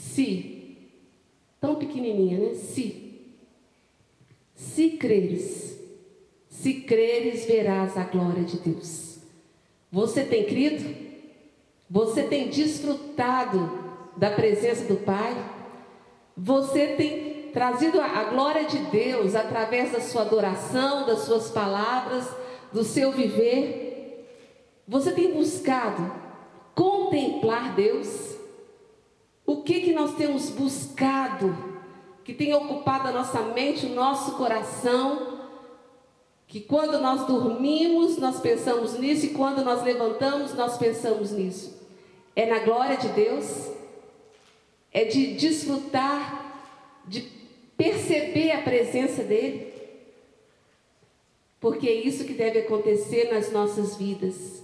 Se, 0.00 0.78
tão 1.60 1.76
pequenininha, 1.76 2.38
né? 2.38 2.54
Se, 2.54 3.20
se 4.54 4.90
creres, 4.90 5.78
se 6.48 6.74
creres, 6.82 7.44
verás 7.44 7.96
a 7.96 8.04
glória 8.04 8.42
de 8.42 8.58
Deus. 8.58 9.18
Você 9.92 10.24
tem 10.24 10.46
crido? 10.46 11.10
Você 11.88 12.22
tem 12.22 12.48
desfrutado 12.48 13.78
da 14.16 14.30
presença 14.30 14.84
do 14.84 14.96
Pai? 14.96 15.36
Você 16.36 16.88
tem 16.88 17.50
trazido 17.52 18.00
a 18.00 18.24
glória 18.24 18.64
de 18.64 18.78
Deus 18.90 19.34
através 19.34 19.92
da 19.92 20.00
sua 20.00 20.22
adoração, 20.22 21.06
das 21.06 21.20
suas 21.20 21.50
palavras, 21.50 22.28
do 22.72 22.84
seu 22.84 23.12
viver? 23.12 24.26
Você 24.86 25.12
tem 25.12 25.32
buscado 25.34 26.12
contemplar 26.74 27.74
Deus? 27.74 28.29
O 29.50 29.62
que 29.62 29.80
que 29.80 29.92
nós 29.92 30.14
temos 30.14 30.48
buscado 30.48 31.52
que 32.22 32.32
tem 32.32 32.54
ocupado 32.54 33.08
a 33.08 33.10
nossa 33.10 33.42
mente, 33.42 33.84
o 33.84 33.88
nosso 33.96 34.36
coração? 34.36 35.40
Que 36.46 36.60
quando 36.60 37.00
nós 37.00 37.26
dormimos, 37.26 38.16
nós 38.16 38.38
pensamos 38.38 38.96
nisso 38.96 39.26
e 39.26 39.30
quando 39.30 39.64
nós 39.64 39.82
levantamos, 39.82 40.54
nós 40.54 40.78
pensamos 40.78 41.32
nisso. 41.32 41.76
É 42.36 42.46
na 42.46 42.60
glória 42.60 42.96
de 42.96 43.08
Deus? 43.08 43.72
É 44.92 45.04
de 45.06 45.34
desfrutar, 45.34 47.02
de 47.08 47.22
perceber 47.76 48.52
a 48.52 48.62
presença 48.62 49.24
dEle? 49.24 49.74
Porque 51.58 51.88
é 51.88 51.94
isso 51.94 52.24
que 52.24 52.34
deve 52.34 52.60
acontecer 52.60 53.32
nas 53.32 53.50
nossas 53.50 53.96
vidas. 53.96 54.62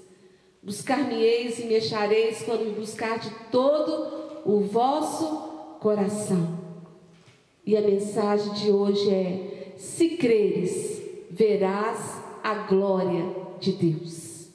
Buscar-me-eis 0.63 1.59
e 1.59 1.65
me 1.65 1.75
achareis 1.75 2.45
quando 2.45 2.67
me 2.67 2.71
buscar 2.71 3.19
de 3.19 3.31
todo 3.51 4.26
o 4.47 4.61
vosso 4.61 5.27
coração. 5.81 6.57
E 7.65 7.77
a 7.77 7.81
mensagem 7.81 8.53
de 8.55 8.71
hoje 8.71 9.11
é: 9.11 9.73
se 9.77 10.11
creres, 10.17 11.03
verás 11.31 12.23
a 12.43 12.55
glória 12.55 13.35
de 13.59 13.73
Deus. 13.73 14.47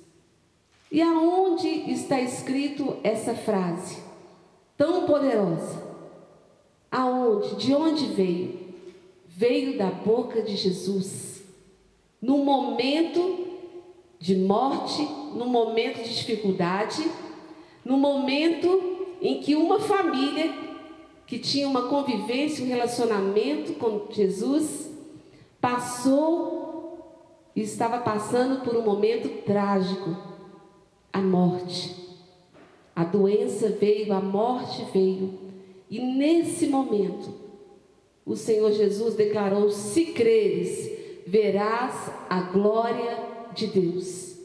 E 0.90 1.02
aonde 1.02 1.68
está 1.92 2.20
escrito 2.20 2.98
essa 3.04 3.34
frase 3.34 3.98
tão 4.78 5.06
poderosa? 5.06 5.92
Aonde? 6.90 7.56
De 7.56 7.74
onde 7.74 8.08
veio? 8.08 8.60
Veio 9.28 9.78
da 9.78 9.88
boca 9.90 10.42
de 10.42 10.56
Jesus. 10.56 11.44
No 12.22 12.40
momento 12.40 13.48
de 14.20 14.36
morte, 14.36 15.02
no 15.34 15.48
momento 15.48 16.04
de 16.04 16.14
dificuldade, 16.14 17.10
no 17.84 17.98
momento 17.98 19.01
em 19.22 19.40
que 19.40 19.56
uma 19.56 19.80
família 19.80 20.52
que 21.28 21.40
tinha 21.40 21.68
uma 21.68 21.88
convivência, 21.88 22.66
um 22.66 22.68
relacionamento 22.68 23.74
com 23.74 24.08
Jesus, 24.12 24.90
passou 25.62 27.52
e 27.56 27.62
estava 27.62 28.00
passando 28.00 28.64
por 28.64 28.76
um 28.76 28.82
momento 28.82 29.44
trágico, 29.44 30.18
a 31.14 31.22
morte. 31.22 31.96
A 32.96 33.04
doença 33.04 33.70
veio, 33.70 34.12
a 34.12 34.20
morte 34.20 34.86
veio. 34.92 35.40
E 35.90 36.00
nesse 36.00 36.68
momento, 36.68 37.34
o 38.26 38.36
Senhor 38.36 38.72
Jesus 38.72 39.16
declarou: 39.16 39.70
Se 39.70 40.08
creres, 40.08 40.92
verás 41.26 42.12
a 42.30 42.42
glória 42.42 43.18
de 43.54 43.68
Deus. 43.68 44.36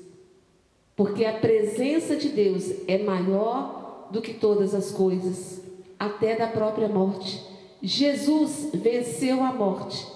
Porque 0.95 1.25
a 1.25 1.39
presença 1.39 2.17
de 2.17 2.29
Deus 2.29 2.73
é 2.87 2.99
maior 2.99 3.86
do 4.11 4.21
que 4.21 4.35
todas 4.35 4.75
as 4.75 4.91
coisas, 4.91 5.63
até 5.99 6.37
da 6.37 6.47
própria 6.47 6.89
morte. 6.89 7.43
Jesus 7.83 8.71
venceu 8.73 9.43
a 9.43 9.53
morte 9.53 10.07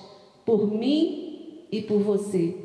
por 0.44 0.66
mim 0.66 1.66
e 1.70 1.82
por 1.82 2.00
você. 2.00 2.56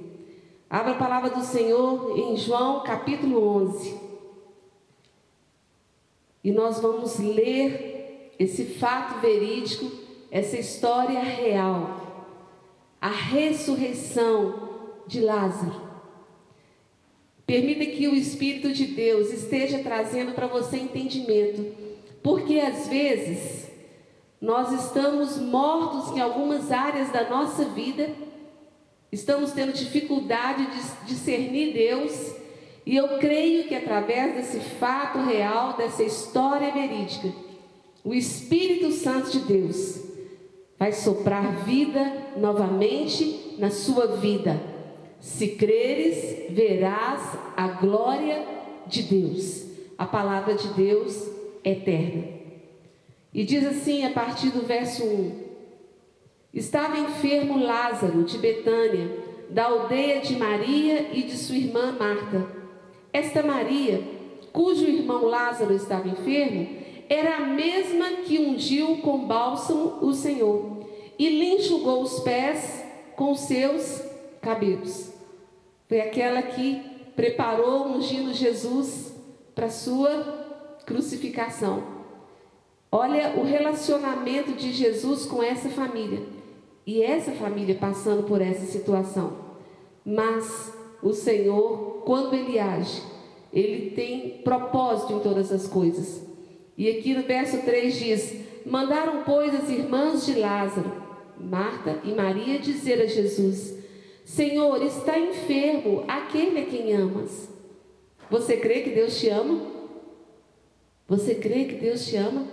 Abra 0.69 0.93
a 0.93 0.97
palavra 0.97 1.29
do 1.29 1.43
Senhor 1.43 2.17
em 2.17 2.35
João 2.35 2.83
capítulo 2.83 3.47
11. 3.63 3.99
E 6.43 6.51
nós 6.51 6.79
vamos 6.79 7.19
ler 7.19 8.33
esse 8.37 8.65
fato 8.65 9.19
verídico, 9.19 9.91
essa 10.29 10.57
história 10.57 11.19
real. 11.19 12.01
A 13.01 13.09
ressurreição 13.09 14.53
de 15.07 15.21
Lázaro. 15.21 15.84
Permita 17.45 17.85
que 17.85 18.07
o 18.07 18.15
Espírito 18.15 18.73
de 18.73 18.85
Deus 18.85 19.31
esteja 19.31 19.79
trazendo 19.79 20.33
para 20.33 20.47
você 20.47 20.77
entendimento, 20.77 21.65
porque 22.23 22.59
às 22.59 22.87
vezes 22.87 23.67
nós 24.41 24.71
estamos 24.71 25.37
mortos 25.37 26.15
em 26.15 26.19
algumas 26.19 26.71
áreas 26.71 27.11
da 27.11 27.29
nossa 27.29 27.65
vida, 27.65 28.09
Estamos 29.15 29.53
tendo 29.53 29.71
dificuldade 29.71 30.65
de 30.65 31.13
discernir 31.13 31.71
Deus, 31.71 32.35
e 32.85 32.97
eu 32.97 33.17
creio 33.17 33.65
que 33.65 33.73
através 33.73 34.35
desse 34.35 34.59
fato 34.59 35.19
real, 35.19 35.77
dessa 35.77 36.03
história 36.03 36.69
verídica, 36.73 37.31
o 38.03 38.13
Espírito 38.13 38.91
Santo 38.91 39.31
de 39.31 39.39
Deus 39.39 40.01
vai 40.77 40.91
soprar 40.91 41.63
vida 41.63 42.11
novamente 42.35 43.55
na 43.57 43.71
sua 43.71 44.17
vida. 44.17 44.59
Se 45.19 45.49
creres, 45.49 46.53
verás 46.53 47.37
a 47.55 47.67
glória 47.67 48.45
de 48.87 49.03
Deus, 49.03 49.65
a 49.97 50.05
palavra 50.05 50.53
de 50.53 50.67
Deus 50.69 51.29
eterna. 51.63 52.23
E 53.33 53.43
diz 53.43 53.65
assim 53.65 54.05
a 54.05 54.11
partir 54.11 54.49
do 54.49 54.65
verso 54.65 55.03
1: 55.03 55.43
Estava 56.53 56.97
enfermo 56.97 57.57
Lázaro 57.61 58.23
de 58.23 58.37
Betânia, 58.37 59.11
da 59.49 59.65
aldeia 59.65 60.21
de 60.21 60.35
Maria 60.35 61.09
e 61.11 61.23
de 61.23 61.37
sua 61.37 61.57
irmã 61.57 61.95
Marta. 61.99 62.47
Esta 63.11 63.43
Maria, 63.43 64.01
cujo 64.53 64.85
irmão 64.85 65.25
Lázaro 65.25 65.73
estava 65.73 66.07
enfermo, 66.07 66.67
era 67.09 67.37
a 67.37 67.39
mesma 67.41 68.23
que 68.25 68.39
ungiu 68.39 68.97
com 68.97 69.25
bálsamo 69.25 69.99
o 70.01 70.13
Senhor 70.13 70.85
e 71.17 71.29
lhe 71.29 71.55
enxugou 71.55 72.01
os 72.01 72.19
pés 72.21 72.83
com 73.15 73.35
seus 73.35 74.01
cabelos. 74.45 75.11
Foi 75.89 75.99
aquela 75.99 76.41
que 76.43 76.81
preparou 77.15 77.87
ungindo 77.87 78.31
Jesus 78.31 79.13
para 79.55 79.69
sua 79.69 80.79
crucificação. 80.85 81.83
Olha 82.91 83.33
o 83.37 83.43
relacionamento 83.43 84.53
de 84.53 84.71
Jesus 84.71 85.25
com 85.25 85.41
essa 85.41 85.69
família 85.69 86.21
e 86.85 87.01
essa 87.01 87.31
família 87.31 87.75
passando 87.75 88.23
por 88.23 88.39
essa 88.39 88.65
situação. 88.65 89.33
Mas 90.05 90.71
o 91.01 91.11
Senhor, 91.11 92.03
quando 92.05 92.35
Ele 92.35 92.59
age, 92.59 93.01
Ele 93.51 93.91
tem 93.91 94.41
propósito 94.43 95.13
em 95.13 95.19
todas 95.19 95.51
as 95.51 95.67
coisas. 95.67 96.23
E 96.77 96.89
aqui 96.89 97.15
no 97.15 97.23
verso 97.23 97.61
3 97.63 97.97
diz: 97.97 98.35
Mandaram, 98.65 99.23
pois, 99.23 99.53
as 99.55 99.69
irmãs 99.69 100.25
de 100.25 100.35
Lázaro, 100.35 100.91
Marta 101.39 101.99
e 102.03 102.13
Maria, 102.13 102.59
dizer 102.59 103.01
a 103.01 103.07
Jesus: 103.07 103.74
Senhor, 104.25 104.81
está 104.81 105.19
enfermo 105.19 106.03
aquele 106.07 106.59
a 106.59 106.65
quem 106.65 106.91
amas. 106.93 107.47
Você 108.29 108.57
crê 108.57 108.81
que 108.81 108.89
Deus 108.89 109.19
te 109.19 109.29
ama? 109.29 109.61
Você 111.07 111.35
crê 111.35 111.65
que 111.65 111.75
Deus 111.75 112.07
te 112.07 112.15
ama? 112.15 112.47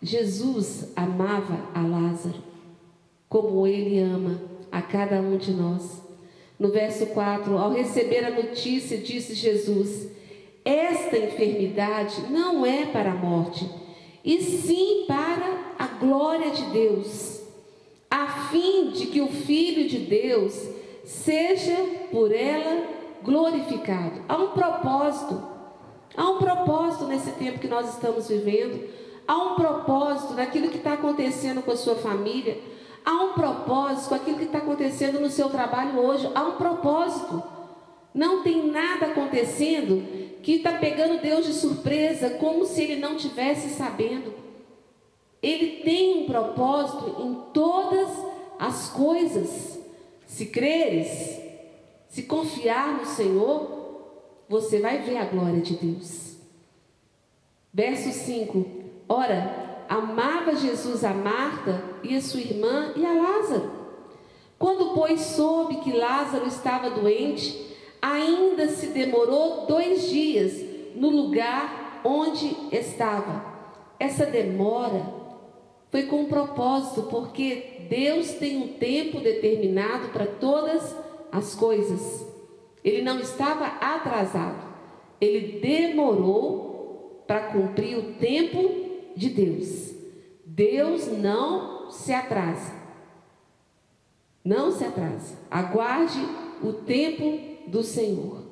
Jesus 0.00 0.92
amava 0.94 1.68
a 1.74 1.82
Lázaro, 1.82 2.40
como 3.28 3.66
ele 3.66 3.98
ama 3.98 4.40
a 4.70 4.80
cada 4.80 5.20
um 5.20 5.36
de 5.36 5.52
nós. 5.52 6.00
No 6.56 6.68
verso 6.68 7.06
4, 7.06 7.58
ao 7.58 7.72
receber 7.72 8.24
a 8.24 8.30
notícia, 8.30 8.96
disse 8.96 9.34
Jesus: 9.34 10.08
Esta 10.64 11.18
enfermidade 11.18 12.30
não 12.30 12.64
é 12.64 12.86
para 12.86 13.10
a 13.10 13.16
morte, 13.16 13.68
e 14.24 14.40
sim 14.40 15.04
para 15.08 15.74
a 15.76 15.86
glória 15.98 16.52
de 16.52 16.62
Deus, 16.66 17.40
a 18.08 18.48
fim 18.50 18.90
de 18.90 19.06
que 19.06 19.20
o 19.20 19.28
Filho 19.28 19.88
de 19.88 19.98
Deus 19.98 20.75
seja 21.06 21.76
por 22.10 22.32
ela 22.32 22.84
glorificado. 23.22 24.22
Há 24.28 24.36
um 24.36 24.48
propósito, 24.48 25.40
há 26.16 26.30
um 26.30 26.38
propósito 26.38 27.04
nesse 27.04 27.30
tempo 27.32 27.60
que 27.60 27.68
nós 27.68 27.88
estamos 27.94 28.28
vivendo, 28.28 28.88
há 29.26 29.36
um 29.36 29.54
propósito 29.54 30.34
naquilo 30.34 30.68
que 30.68 30.78
está 30.78 30.94
acontecendo 30.94 31.62
com 31.62 31.70
a 31.70 31.76
sua 31.76 31.94
família, 31.94 32.60
há 33.04 33.12
um 33.12 33.32
propósito 33.34 34.08
com 34.08 34.14
aquilo 34.16 34.38
que 34.38 34.44
está 34.44 34.58
acontecendo 34.58 35.20
no 35.20 35.30
seu 35.30 35.48
trabalho 35.48 35.98
hoje, 35.98 36.28
há 36.34 36.42
um 36.42 36.56
propósito. 36.56 37.42
Não 38.12 38.42
tem 38.42 38.66
nada 38.70 39.06
acontecendo 39.06 40.02
que 40.42 40.54
está 40.54 40.72
pegando 40.72 41.20
Deus 41.20 41.46
de 41.46 41.52
surpresa, 41.52 42.30
como 42.30 42.64
se 42.64 42.82
Ele 42.82 42.96
não 42.96 43.16
tivesse 43.16 43.68
sabendo. 43.70 44.32
Ele 45.42 45.82
tem 45.82 46.22
um 46.22 46.26
propósito 46.26 47.22
em 47.22 47.34
todas 47.52 48.08
as 48.58 48.88
coisas. 48.88 49.78
Se 50.26 50.46
creres, 50.46 51.40
se 52.08 52.24
confiar 52.24 52.98
no 52.98 53.06
Senhor, 53.06 53.76
você 54.48 54.80
vai 54.80 54.98
ver 54.98 55.16
a 55.16 55.24
glória 55.24 55.60
de 55.60 55.74
Deus. 55.76 56.36
Verso 57.72 58.10
5: 58.10 58.66
Ora, 59.08 59.84
amava 59.88 60.56
Jesus 60.56 61.04
a 61.04 61.12
Marta 61.12 61.82
e 62.02 62.16
a 62.16 62.20
sua 62.20 62.40
irmã 62.40 62.92
e 62.96 63.04
a 63.04 63.12
Lázaro. 63.12 63.70
Quando, 64.58 64.94
pois, 64.94 65.20
soube 65.20 65.76
que 65.76 65.92
Lázaro 65.92 66.46
estava 66.46 66.90
doente, 66.90 67.76
ainda 68.00 68.68
se 68.68 68.88
demorou 68.88 69.66
dois 69.66 70.08
dias 70.08 70.54
no 70.94 71.10
lugar 71.10 72.00
onde 72.04 72.56
estava. 72.72 73.44
Essa 73.98 74.24
demora 74.24 75.25
foi 75.90 76.04
com 76.04 76.22
um 76.22 76.26
propósito, 76.26 77.04
porque 77.04 77.86
Deus 77.88 78.32
tem 78.32 78.56
um 78.56 78.68
tempo 78.74 79.20
determinado 79.20 80.08
para 80.08 80.26
todas 80.26 80.82
as 80.82 81.06
as 81.36 81.54
coisas. 81.54 82.26
Ele 82.82 83.02
não 83.02 83.20
estava 83.20 83.66
atrasado, 83.66 84.64
ele 85.20 85.60
demorou 85.60 87.24
para 87.26 87.52
cumprir 87.52 87.98
o 87.98 88.14
tempo 88.14 89.12
de 89.16 89.30
Deus. 89.30 89.94
Deus 90.44 91.08
não 91.08 91.90
se 91.90 92.12
atrasa. 92.12 92.72
Não 94.44 94.70
se 94.70 94.84
atrasa. 94.84 95.36
Aguarde 95.50 96.20
o 96.62 96.72
tempo 96.72 97.68
do 97.68 97.82
Senhor. 97.82 98.44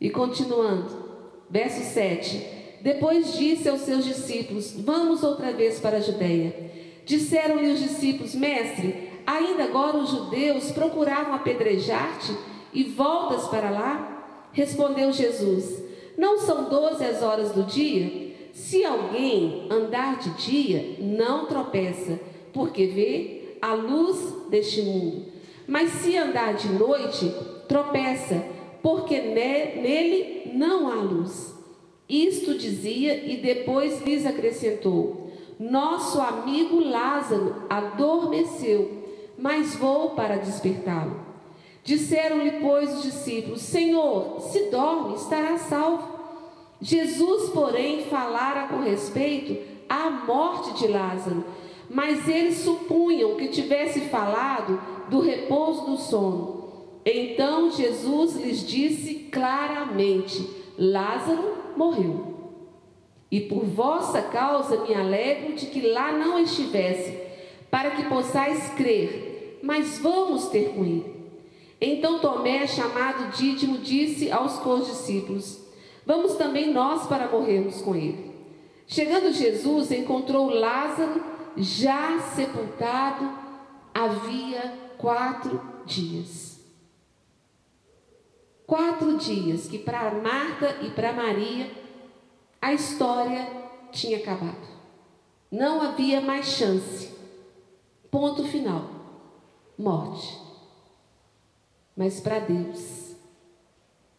E 0.00 0.08
continuando, 0.08 0.88
verso 1.50 1.82
7. 1.92 2.59
Depois 2.80 3.34
disse 3.36 3.68
aos 3.68 3.82
seus 3.82 4.04
discípulos: 4.04 4.72
Vamos 4.78 5.22
outra 5.22 5.52
vez 5.52 5.80
para 5.80 5.98
a 5.98 6.00
Judéia. 6.00 6.70
Disseram-lhe 7.04 7.72
os 7.72 7.80
discípulos: 7.80 8.34
Mestre, 8.34 9.10
Ainda 9.30 9.64
agora 9.64 9.96
os 9.96 10.10
judeus 10.10 10.72
procuravam 10.72 11.34
apedrejar-te 11.34 12.36
e 12.72 12.82
voltas 12.82 13.46
para 13.48 13.70
lá? 13.70 14.48
Respondeu 14.52 15.12
Jesus: 15.12 15.82
Não 16.16 16.38
são 16.40 16.68
doze 16.68 17.04
as 17.04 17.22
horas 17.22 17.52
do 17.52 17.62
dia? 17.62 18.30
Se 18.52 18.84
alguém 18.84 19.68
andar 19.70 20.18
de 20.18 20.30
dia, 20.30 20.96
não 20.98 21.46
tropeça, 21.46 22.18
porque 22.52 22.86
vê 22.86 23.56
a 23.62 23.72
luz 23.74 24.48
deste 24.48 24.82
mundo. 24.82 25.26
Mas 25.64 25.90
se 25.90 26.16
andar 26.16 26.54
de 26.54 26.68
noite, 26.72 27.32
tropeça, 27.68 28.44
porque 28.82 29.20
nele 29.20 30.50
não 30.54 30.90
há 30.90 30.96
luz. 30.96 31.49
Isto 32.10 32.58
dizia 32.58 33.24
e 33.24 33.36
depois 33.38 34.02
lhes 34.02 34.26
acrescentou: 34.26 35.30
Nosso 35.58 36.20
amigo 36.20 36.80
Lázaro 36.80 37.64
adormeceu 37.70 39.00
mas 39.40 39.74
vou 39.74 40.10
para 40.10 40.36
despertá-lo. 40.36 41.18
Disseram-lhe, 41.82 42.60
pois, 42.60 42.92
os 42.98 43.02
discípulos: 43.02 43.62
Senhor, 43.62 44.40
se 44.40 44.70
dorme, 44.70 45.14
estará 45.14 45.56
salvo. 45.56 46.20
Jesus, 46.80 47.50
porém, 47.50 48.04
falara 48.04 48.68
com 48.68 48.82
respeito 48.82 49.56
à 49.88 50.10
morte 50.10 50.78
de 50.78 50.88
Lázaro, 50.88 51.44
mas 51.88 52.28
eles 52.28 52.58
supunham 52.58 53.36
que 53.36 53.48
tivesse 53.48 54.00
falado 54.02 54.80
do 55.08 55.20
repouso 55.20 55.86
do 55.86 55.96
sono. 55.96 56.60
Então 57.04 57.70
Jesus 57.70 58.36
lhes 58.36 58.66
disse 58.66 59.14
claramente: 59.32 60.48
Lázaro 60.78 61.59
morreu. 61.80 62.38
E 63.30 63.40
por 63.40 63.64
vossa 63.64 64.22
causa 64.22 64.82
me 64.84 64.94
alegro 64.94 65.54
de 65.54 65.66
que 65.66 65.80
lá 65.80 66.12
não 66.12 66.38
estivesse, 66.38 67.16
para 67.70 67.92
que 67.92 68.04
possais 68.04 68.70
crer 68.74 69.30
mas 69.62 69.98
vamos 69.98 70.48
ter 70.48 70.70
com 70.74 70.84
ele. 70.84 71.20
Então 71.80 72.18
Tomé, 72.18 72.66
chamado 72.66 73.30
Dídimo, 73.36 73.78
disse 73.78 74.30
aos 74.30 74.58
condiscípulos: 74.58 75.60
Vamos 76.04 76.34
também 76.34 76.72
nós 76.72 77.06
para 77.06 77.28
morrermos 77.28 77.80
com 77.80 77.94
ele. 77.94 78.30
Chegando 78.86 79.32
Jesus, 79.32 79.92
encontrou 79.92 80.50
Lázaro 80.50 81.22
já 81.56 82.18
sepultado 82.34 83.30
havia 83.94 84.74
quatro 84.98 85.60
dias. 85.86 86.49
Quatro 88.70 89.18
dias 89.18 89.66
que 89.66 89.80
para 89.80 90.12
Marta 90.12 90.78
e 90.80 90.90
para 90.90 91.12
Maria 91.12 91.68
a 92.62 92.72
história 92.72 93.48
tinha 93.90 94.18
acabado. 94.18 94.64
Não 95.50 95.82
havia 95.82 96.20
mais 96.20 96.46
chance. 96.46 97.10
Ponto 98.12 98.44
final 98.44 98.88
morte. 99.76 100.38
Mas 101.96 102.20
para 102.20 102.38
Deus, 102.38 103.16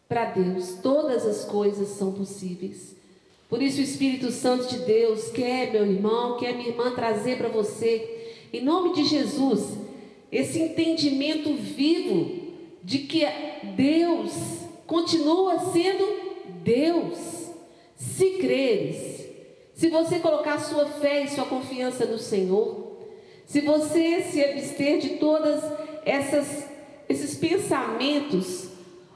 para 0.06 0.26
Deus, 0.26 0.74
todas 0.82 1.24
as 1.24 1.46
coisas 1.46 1.88
são 1.88 2.12
possíveis. 2.12 2.94
Por 3.48 3.62
isso 3.62 3.80
o 3.80 3.84
Espírito 3.84 4.30
Santo 4.30 4.66
de 4.68 4.80
Deus 4.80 5.30
quer, 5.30 5.72
meu 5.72 5.86
irmão, 5.86 6.36
quer 6.36 6.54
minha 6.54 6.68
irmã 6.68 6.94
trazer 6.94 7.38
para 7.38 7.48
você, 7.48 8.36
em 8.52 8.62
nome 8.62 8.92
de 8.92 9.04
Jesus, 9.04 9.78
esse 10.30 10.58
entendimento 10.58 11.54
vivo 11.54 12.41
de 12.82 12.98
que 13.00 13.24
Deus 13.76 14.32
continua 14.86 15.58
sendo 15.72 16.04
Deus. 16.62 17.18
Se 17.96 18.30
creres, 18.38 19.26
se 19.74 19.88
você 19.88 20.18
colocar 20.18 20.58
sua 20.58 20.86
fé 20.86 21.22
e 21.22 21.28
sua 21.28 21.44
confiança 21.44 22.04
no 22.04 22.18
Senhor, 22.18 22.98
se 23.46 23.60
você 23.60 24.22
se 24.22 24.42
abster 24.42 24.98
de 24.98 25.10
todas 25.10 25.62
essas 26.04 26.70
esses 27.08 27.36
pensamentos 27.36 28.68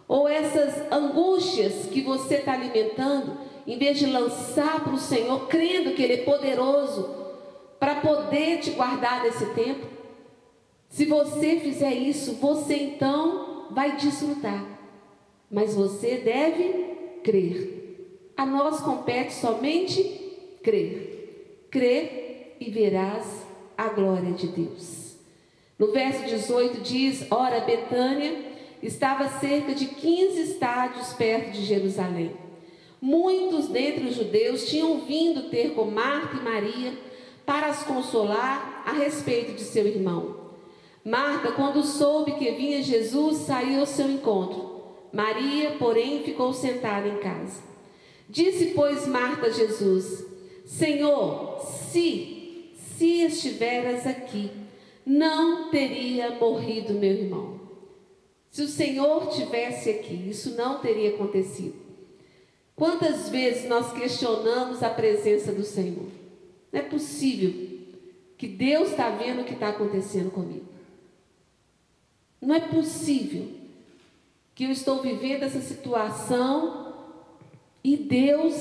ou 0.06 0.28
essas 0.28 0.92
angústias 0.92 1.86
que 1.86 2.02
você 2.02 2.36
está 2.36 2.52
alimentando, 2.52 3.38
em 3.66 3.78
vez 3.78 3.98
de 3.98 4.06
lançar 4.06 4.84
para 4.84 4.92
o 4.92 4.98
Senhor, 4.98 5.48
crendo 5.48 5.92
que 5.92 6.02
Ele 6.02 6.14
é 6.14 6.24
poderoso 6.24 7.08
para 7.80 7.96
poder 7.96 8.60
te 8.60 8.70
guardar 8.70 9.24
nesse 9.24 9.46
tempo, 9.46 9.86
se 10.88 11.04
você 11.04 11.58
fizer 11.58 11.92
isso, 11.92 12.34
você 12.34 12.74
então 12.74 13.55
vai 13.70 13.96
desfrutar. 13.96 14.64
Mas 15.50 15.74
você 15.74 16.18
deve 16.18 17.20
crer. 17.22 18.32
A 18.36 18.44
nós 18.44 18.80
compete 18.80 19.32
somente 19.32 20.02
crer. 20.62 21.66
Crer 21.70 22.56
e 22.60 22.70
verás 22.70 23.46
a 23.76 23.88
glória 23.88 24.32
de 24.32 24.48
Deus. 24.48 25.16
No 25.78 25.92
verso 25.92 26.24
18 26.24 26.80
diz: 26.80 27.26
Ora, 27.30 27.60
Betânia 27.60 28.44
estava 28.82 29.28
cerca 29.28 29.74
de 29.74 29.86
15 29.86 30.40
estádios 30.40 31.12
perto 31.12 31.52
de 31.52 31.64
Jerusalém. 31.64 32.32
Muitos 33.00 33.68
dentre 33.68 34.06
os 34.06 34.14
judeus 34.14 34.68
tinham 34.68 35.00
vindo 35.00 35.50
ter 35.50 35.74
com 35.74 35.84
Marta 35.84 36.36
e 36.36 36.40
Maria 36.40 36.92
para 37.44 37.66
as 37.68 37.84
consolar 37.84 38.82
a 38.86 38.92
respeito 38.92 39.52
de 39.52 39.62
seu 39.62 39.86
irmão. 39.86 40.45
Marta, 41.06 41.52
quando 41.52 41.84
soube 41.84 42.32
que 42.32 42.50
vinha 42.50 42.82
Jesus, 42.82 43.36
saiu 43.42 43.78
ao 43.78 43.86
seu 43.86 44.10
encontro. 44.10 44.82
Maria, 45.12 45.76
porém, 45.78 46.24
ficou 46.24 46.52
sentada 46.52 47.06
em 47.06 47.18
casa. 47.18 47.62
Disse, 48.28 48.72
pois, 48.74 49.06
Marta 49.06 49.46
a 49.46 49.50
Jesus: 49.50 50.26
Senhor, 50.64 51.60
se, 51.60 52.72
se 52.74 53.22
estiveras 53.22 54.04
aqui, 54.04 54.50
não 55.06 55.70
teria 55.70 56.30
morrido 56.30 56.94
meu 56.94 57.12
irmão. 57.12 57.60
Se 58.50 58.62
o 58.62 58.68
Senhor 58.68 59.28
tivesse 59.28 59.88
aqui, 59.90 60.28
isso 60.28 60.56
não 60.56 60.80
teria 60.80 61.10
acontecido. 61.10 61.76
Quantas 62.74 63.28
vezes 63.28 63.68
nós 63.68 63.92
questionamos 63.92 64.82
a 64.82 64.90
presença 64.90 65.52
do 65.52 65.62
Senhor? 65.62 66.08
Não 66.72 66.80
é 66.80 66.82
possível 66.82 67.78
que 68.36 68.48
Deus 68.48 68.90
está 68.90 69.08
vendo 69.10 69.42
o 69.42 69.44
que 69.44 69.54
está 69.54 69.68
acontecendo 69.68 70.32
comigo. 70.32 70.74
Não 72.46 72.54
é 72.54 72.60
possível 72.60 73.48
que 74.54 74.62
eu 74.62 74.70
estou 74.70 75.02
vivendo 75.02 75.42
essa 75.42 75.60
situação 75.60 76.94
e 77.82 77.96
Deus 77.96 78.54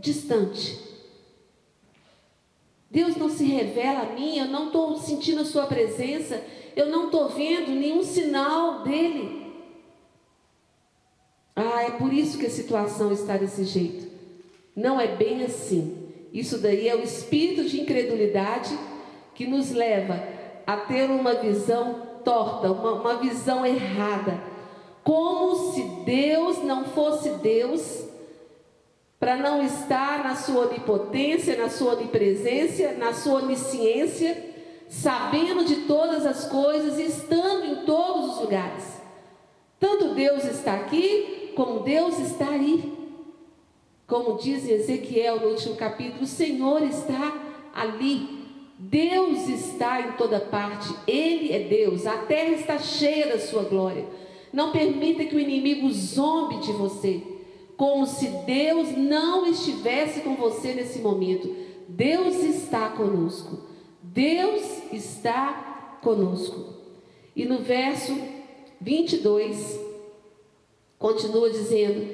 distante. 0.00 0.76
Deus 2.90 3.14
não 3.14 3.30
se 3.30 3.44
revela 3.44 4.00
a 4.00 4.12
mim, 4.12 4.38
eu 4.38 4.46
não 4.46 4.66
estou 4.66 4.98
sentindo 4.98 5.42
a 5.42 5.44
sua 5.44 5.66
presença, 5.66 6.42
eu 6.74 6.86
não 6.86 7.04
estou 7.04 7.28
vendo 7.28 7.70
nenhum 7.70 8.02
sinal 8.02 8.82
dele. 8.82 9.52
Ah, 11.54 11.84
é 11.84 11.90
por 11.92 12.12
isso 12.12 12.36
que 12.38 12.46
a 12.46 12.50
situação 12.50 13.12
está 13.12 13.36
desse 13.36 13.62
jeito. 13.62 14.10
Não 14.74 15.00
é 15.00 15.06
bem 15.06 15.44
assim. 15.44 16.08
Isso 16.32 16.58
daí 16.58 16.88
é 16.88 16.96
o 16.96 17.04
espírito 17.04 17.68
de 17.68 17.80
incredulidade 17.80 18.76
que 19.32 19.46
nos 19.46 19.70
leva 19.70 20.20
a 20.66 20.76
ter 20.76 21.08
uma 21.08 21.34
visão 21.34 22.10
torta, 22.24 22.70
uma, 22.70 22.92
uma 22.94 23.16
visão 23.16 23.64
errada. 23.64 24.40
Como 25.02 25.72
se 25.72 25.82
Deus 26.04 26.62
não 26.62 26.84
fosse 26.84 27.30
Deus, 27.30 28.04
para 29.22 29.36
não 29.36 29.62
estar 29.62 30.24
na 30.24 30.34
sua 30.34 30.66
onipotência, 30.66 31.56
na 31.56 31.68
sua 31.68 31.92
onipresença, 31.92 32.92
na 32.92 33.12
sua 33.12 33.42
onisciência, 33.42 34.50
sabendo 34.88 35.64
de 35.64 35.82
todas 35.86 36.26
as 36.26 36.46
coisas 36.46 36.98
e 36.98 37.04
estando 37.04 37.64
em 37.64 37.84
todos 37.84 38.32
os 38.34 38.40
lugares. 38.40 39.00
Tanto 39.78 40.14
Deus 40.14 40.44
está 40.44 40.74
aqui, 40.74 41.52
como 41.54 41.80
Deus 41.80 42.18
está 42.18 42.48
aí. 42.50 42.92
Como 44.06 44.38
diz 44.38 44.68
Ezequiel 44.68 45.40
no 45.40 45.48
último 45.50 45.76
capítulo, 45.76 46.24
o 46.24 46.26
Senhor 46.26 46.82
está 46.82 47.40
ali 47.72 48.41
Deus 48.84 49.48
está 49.48 50.00
em 50.00 50.12
toda 50.12 50.40
parte, 50.40 50.92
Ele 51.06 51.52
é 51.52 51.60
Deus, 51.60 52.04
a 52.04 52.18
terra 52.18 52.50
está 52.50 52.78
cheia 52.80 53.28
da 53.28 53.38
sua 53.38 53.62
glória. 53.62 54.04
Não 54.52 54.72
permita 54.72 55.24
que 55.24 55.36
o 55.36 55.40
inimigo 55.40 55.88
zombe 55.92 56.56
de 56.58 56.72
você, 56.72 57.22
como 57.76 58.04
se 58.04 58.26
Deus 58.44 58.90
não 58.96 59.46
estivesse 59.46 60.22
com 60.22 60.34
você 60.34 60.74
nesse 60.74 60.98
momento. 60.98 61.54
Deus 61.88 62.42
está 62.42 62.88
conosco, 62.88 63.60
Deus 64.02 64.82
está 64.92 65.98
conosco. 66.02 66.74
E 67.36 67.44
no 67.44 67.60
verso 67.60 68.18
22, 68.80 69.78
continua 70.98 71.48
dizendo: 71.50 72.04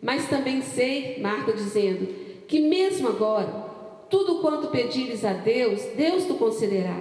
Mas 0.00 0.28
também 0.28 0.62
sei, 0.62 1.20
Marta 1.20 1.52
dizendo, 1.52 2.06
que 2.46 2.60
mesmo 2.60 3.08
agora, 3.08 3.63
tudo 4.10 4.40
quanto 4.40 4.68
pedires 4.68 5.24
a 5.24 5.32
Deus, 5.32 5.82
Deus 5.96 6.24
te 6.24 6.34
concederá. 6.34 7.00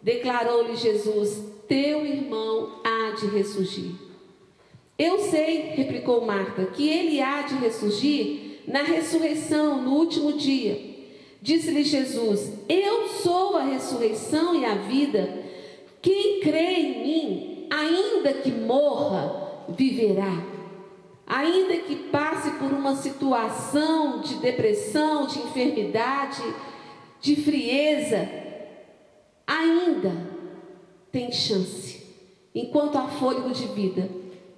Declarou-lhe 0.00 0.76
Jesus: 0.76 1.42
Teu 1.68 2.04
irmão 2.06 2.80
há 2.84 3.12
de 3.12 3.26
ressurgir. 3.26 3.92
Eu 4.98 5.18
sei, 5.18 5.72
replicou 5.74 6.24
Marta, 6.24 6.64
que 6.66 6.88
ele 6.88 7.20
há 7.20 7.42
de 7.42 7.54
ressurgir 7.56 8.62
na 8.66 8.82
ressurreição, 8.82 9.82
no 9.82 9.92
último 9.92 10.32
dia. 10.32 10.80
Disse-lhe 11.42 11.84
Jesus: 11.84 12.52
Eu 12.68 13.08
sou 13.08 13.56
a 13.56 13.62
ressurreição 13.62 14.54
e 14.54 14.64
a 14.64 14.74
vida. 14.74 15.44
Quem 16.00 16.40
crê 16.40 16.74
em 16.74 17.02
mim, 17.02 17.66
ainda 17.70 18.32
que 18.32 18.50
morra, 18.50 19.64
viverá. 19.68 20.55
Ainda 21.26 21.76
que 21.78 21.96
passe 21.96 22.52
por 22.52 22.72
uma 22.72 22.94
situação 22.94 24.20
de 24.20 24.36
depressão, 24.36 25.26
de 25.26 25.40
enfermidade, 25.40 26.42
de 27.20 27.34
frieza, 27.36 28.28
ainda 29.46 30.12
tem 31.10 31.32
chance. 31.32 32.06
Enquanto 32.54 32.96
há 32.96 33.08
fôlego 33.08 33.50
de 33.50 33.66
vida, 33.66 34.08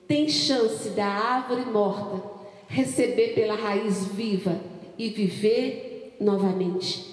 tem 0.06 0.28
chance 0.28 0.90
da 0.90 1.06
árvore 1.06 1.64
morta 1.64 2.22
receber 2.68 3.34
pela 3.34 3.54
raiz 3.54 4.06
viva 4.06 4.60
e 4.98 5.08
viver 5.08 6.16
novamente. 6.20 7.04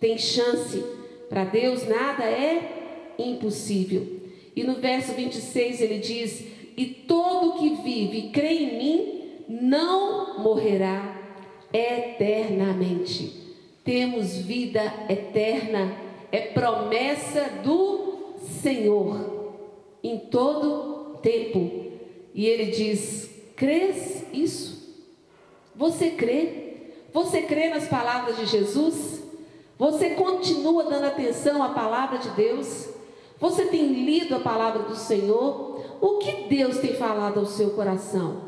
Tem 0.00 0.18
chance. 0.18 0.84
Para 1.28 1.44
Deus 1.44 1.86
nada 1.86 2.24
é 2.24 3.14
impossível. 3.18 4.20
E 4.56 4.62
no 4.64 4.74
verso 4.74 5.12
26 5.12 5.80
ele 5.80 5.98
diz: 5.98 6.44
e 6.76 6.86
todo 6.86 7.58
que 7.58 7.82
vive 7.82 8.18
e 8.18 8.30
crê 8.30 8.52
em 8.52 8.78
mim 8.78 9.24
não 9.48 10.40
morrerá 10.40 11.16
eternamente. 11.72 13.42
Temos 13.84 14.36
vida 14.36 14.80
eterna, 15.08 15.96
é 16.32 16.40
promessa 16.40 17.50
do 17.62 18.34
Senhor 18.62 19.54
em 20.02 20.18
todo 20.18 21.18
tempo. 21.22 21.92
E 22.34 22.46
ele 22.46 22.66
diz: 22.72 23.30
crês 23.54 24.24
isso? 24.32 25.04
Você 25.74 26.10
crê? 26.10 26.64
Você 27.12 27.42
crê 27.42 27.68
nas 27.68 27.88
palavras 27.88 28.36
de 28.36 28.46
Jesus? 28.46 29.22
Você 29.78 30.10
continua 30.10 30.84
dando 30.84 31.06
atenção 31.06 31.62
à 31.62 31.70
palavra 31.70 32.18
de 32.18 32.30
Deus? 32.30 32.88
Você 33.40 33.66
tem 33.66 33.86
lido 34.04 34.34
a 34.34 34.40
palavra 34.40 34.84
do 34.84 34.96
Senhor? 34.96 35.80
O 36.00 36.18
que 36.18 36.48
Deus 36.48 36.78
tem 36.78 36.94
falado 36.94 37.40
ao 37.40 37.46
seu 37.46 37.70
coração? 37.70 38.42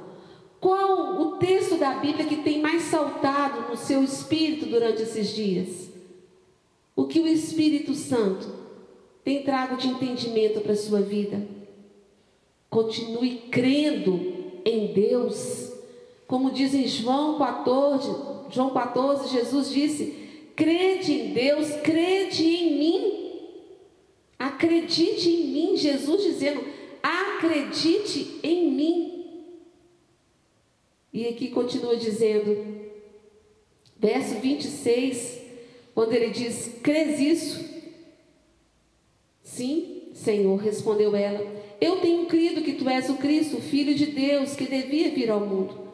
Qual 0.60 1.20
o 1.20 1.36
texto 1.36 1.76
da 1.76 1.94
Bíblia 1.94 2.26
que 2.26 2.36
tem 2.36 2.60
mais 2.60 2.82
saltado 2.82 3.70
no 3.70 3.76
seu 3.76 4.02
espírito 4.02 4.66
durante 4.66 5.02
esses 5.02 5.28
dias? 5.28 5.90
O 6.94 7.04
que 7.04 7.20
o 7.20 7.26
Espírito 7.26 7.94
Santo 7.94 8.48
tem 9.22 9.42
trago 9.42 9.76
de 9.76 9.88
entendimento 9.88 10.60
para 10.60 10.72
a 10.72 10.76
sua 10.76 11.00
vida? 11.00 11.46
Continue 12.70 13.42
crendo 13.50 14.18
em 14.64 14.92
Deus. 14.92 15.72
Como 16.26 16.50
diz 16.50 16.74
em 16.74 16.88
João 16.88 17.38
14, 17.38 18.10
João 18.50 18.70
14, 18.70 19.28
Jesus 19.28 19.70
disse: 19.70 20.50
crede 20.56 21.12
em 21.12 21.32
Deus, 21.34 21.70
crede. 21.82 22.15
Acredite 24.56 25.28
em 25.28 25.48
mim, 25.48 25.76
Jesus 25.76 26.22
dizendo: 26.22 26.64
acredite 27.02 28.40
em 28.42 28.70
mim. 28.72 29.24
E 31.12 31.28
aqui 31.28 31.48
continua 31.48 31.94
dizendo, 31.94 32.56
verso 33.98 34.36
26, 34.36 35.42
quando 35.94 36.14
ele 36.14 36.30
diz: 36.30 36.72
Crês 36.82 37.20
isso? 37.20 37.66
Sim, 39.42 40.08
Senhor, 40.14 40.56
respondeu 40.56 41.14
ela. 41.14 41.46
Eu 41.78 42.00
tenho 42.00 42.24
crido 42.24 42.62
que 42.62 42.72
tu 42.72 42.88
és 42.88 43.10
o 43.10 43.16
Cristo, 43.16 43.60
Filho 43.60 43.94
de 43.94 44.06
Deus, 44.06 44.56
que 44.56 44.64
devia 44.64 45.10
vir 45.10 45.30
ao 45.30 45.40
mundo. 45.40 45.86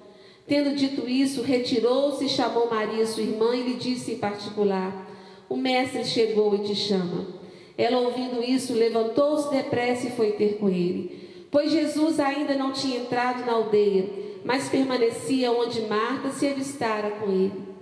Tendo 0.47 0.77
dito 0.77 1.09
isso, 1.09 1.43
retirou-se 1.43 2.25
e 2.25 2.29
chamou 2.29 2.71
Maria, 2.71 3.05
sua 3.07 3.25
irmã, 3.25 3.57
e 3.57 3.63
lhe 3.63 3.75
disse 3.75 4.13
em 4.13 4.19
particular: 4.19 5.11
O 5.49 5.57
mestre 5.57 6.05
chegou 6.05 6.55
e 6.55 6.63
te 6.63 6.77
chama. 6.77 7.42
Ela, 7.77 7.99
ouvindo 7.99 8.43
isso, 8.43 8.75
levantou-se 8.75 9.51
depressa 9.51 10.07
e 10.07 10.11
foi 10.11 10.33
ter 10.33 10.59
com 10.59 10.69
ele. 10.69 11.47
Pois 11.51 11.71
Jesus 11.71 12.19
ainda 12.21 12.55
não 12.55 12.73
tinha 12.73 13.01
entrado 13.01 13.45
na 13.45 13.53
aldeia, 13.53 14.09
mas 14.45 14.69
permanecia 14.69 15.53
onde 15.53 15.83
Marta 15.83 16.31
se 16.31 16.47
avistara 16.47 17.11
com 17.13 17.31
ele. 17.31 17.73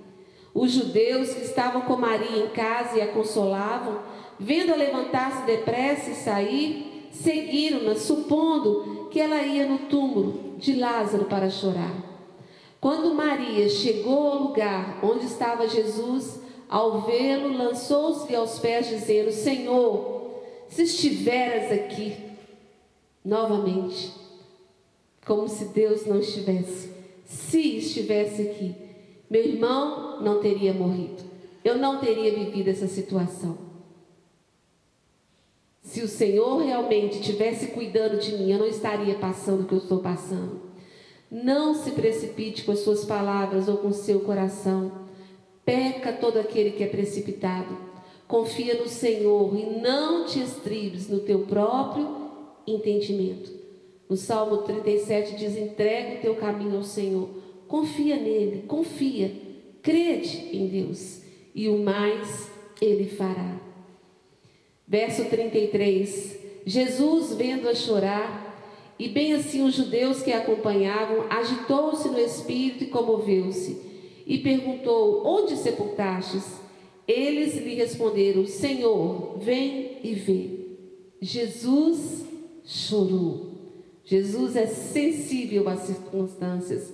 Os 0.53 0.72
judeus 0.72 1.32
que 1.32 1.43
estavam 1.43 1.82
com 1.82 1.97
Maria 1.97 2.45
em 2.45 2.49
casa 2.49 2.99
e 2.99 3.01
a 3.01 3.09
consolavam, 3.09 4.01
vendo-a 4.38 4.74
levantar-se 4.74 5.47
depressa 5.47 6.11
e 6.11 6.14
sair, 6.14 7.09
seguiram-na, 7.12 7.95
supondo 7.95 9.09
que 9.11 9.20
ela 9.20 9.43
ia 9.43 9.66
no 9.66 9.78
túmulo 9.78 10.57
de 10.59 10.74
Lázaro 10.74 11.24
para 11.26 11.51
chorar. 11.51 11.95
Quando 12.80 13.14
Maria 13.14 13.68
chegou 13.68 14.26
ao 14.26 14.43
lugar 14.43 14.99
onde 15.03 15.26
estava 15.26 15.68
Jesus, 15.68 16.41
ao 16.70 17.00
vê-lo, 17.00 17.52
lançou-se 17.52 18.32
aos 18.32 18.60
pés, 18.60 18.86
dizendo: 18.86 19.32
Senhor, 19.32 20.40
se 20.68 20.84
estiveras 20.84 21.72
aqui, 21.72 22.16
novamente, 23.24 24.12
como 25.26 25.48
se 25.48 25.64
Deus 25.66 26.06
não 26.06 26.20
estivesse, 26.20 26.92
se 27.24 27.78
estivesse 27.78 28.42
aqui, 28.42 28.76
meu 29.28 29.44
irmão 29.44 30.22
não 30.22 30.40
teria 30.40 30.72
morrido, 30.72 31.24
eu 31.64 31.76
não 31.76 31.98
teria 31.98 32.32
vivido 32.32 32.68
essa 32.68 32.86
situação. 32.86 33.58
Se 35.82 36.02
o 36.02 36.08
Senhor 36.08 36.58
realmente 36.58 37.20
tivesse 37.20 37.68
cuidando 37.68 38.18
de 38.18 38.36
mim, 38.36 38.52
eu 38.52 38.60
não 38.60 38.66
estaria 38.66 39.16
passando 39.16 39.62
o 39.62 39.66
que 39.66 39.74
eu 39.74 39.78
estou 39.78 39.98
passando. 39.98 40.60
Não 41.28 41.74
se 41.74 41.90
precipite 41.92 42.62
com 42.62 42.70
as 42.70 42.80
suas 42.80 43.04
palavras 43.04 43.66
ou 43.66 43.78
com 43.78 43.88
o 43.88 43.92
seu 43.92 44.20
coração. 44.20 44.99
Peca 45.64 46.12
todo 46.12 46.38
aquele 46.38 46.72
que 46.72 46.82
é 46.82 46.86
precipitado. 46.86 47.76
Confia 48.26 48.74
no 48.74 48.88
Senhor 48.88 49.56
e 49.56 49.80
não 49.80 50.24
te 50.26 50.40
estribes 50.40 51.08
no 51.08 51.20
teu 51.20 51.40
próprio 51.40 52.30
entendimento. 52.66 53.52
No 54.08 54.16
Salmo 54.16 54.58
37 54.58 55.36
diz: 55.36 55.56
entrega 55.56 56.18
o 56.18 56.20
teu 56.20 56.34
caminho 56.34 56.76
ao 56.76 56.82
Senhor, 56.82 57.28
confia 57.68 58.16
nele, 58.16 58.64
confia, 58.66 59.32
crede 59.82 60.48
em 60.52 60.66
Deus, 60.66 61.22
e 61.54 61.68
o 61.68 61.78
mais 61.78 62.50
ele 62.80 63.08
fará. 63.08 63.61
Verso 64.86 65.26
33: 65.26 66.38
Jesus, 66.66 67.34
vendo-a 67.34 67.74
chorar, 67.74 68.50
e 68.98 69.08
bem 69.08 69.32
assim 69.32 69.62
os 69.62 69.74
judeus 69.74 70.22
que 70.22 70.32
a 70.32 70.38
acompanhavam, 70.38 71.26
agitou-se 71.30 72.08
no 72.08 72.18
espírito 72.18 72.84
e 72.84 72.88
comoveu-se, 72.88 73.80
e 74.30 74.38
perguntou: 74.38 75.26
Onde 75.26 75.56
sepultastes? 75.56 76.44
Eles 77.06 77.56
lhe 77.56 77.74
responderam: 77.74 78.46
Senhor, 78.46 79.36
vem 79.38 79.98
e 80.04 80.14
vê. 80.14 80.50
Jesus 81.20 82.24
chorou. 82.64 83.50
Jesus 84.04 84.54
é 84.54 84.66
sensível 84.66 85.68
às 85.68 85.80
circunstâncias. 85.80 86.92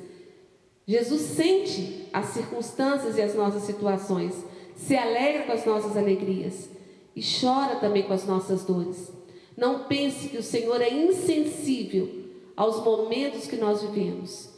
Jesus 0.87 1.21
sente 1.21 2.07
as 2.11 2.29
circunstâncias 2.29 3.19
e 3.19 3.23
as 3.23 3.35
nossas 3.35 3.65
situações, 3.65 4.33
se 4.75 4.97
alegra 4.97 5.43
com 5.43 5.53
as 5.53 5.67
nossas 5.67 5.97
alegrias 5.97 6.71
e 7.15 7.21
chora 7.21 7.77
também 7.77 8.05
com 8.05 8.15
as 8.15 8.27
nossas 8.27 8.65
dores. 8.65 9.13
Não 9.55 9.85
pense 9.85 10.29
que 10.29 10.39
o 10.39 10.43
Senhor 10.43 10.81
é 10.81 10.91
insensível 10.91 12.09
aos 12.57 12.83
momentos 12.83 13.47
que 13.47 13.57
nós 13.57 13.83
vivemos. 13.83 14.56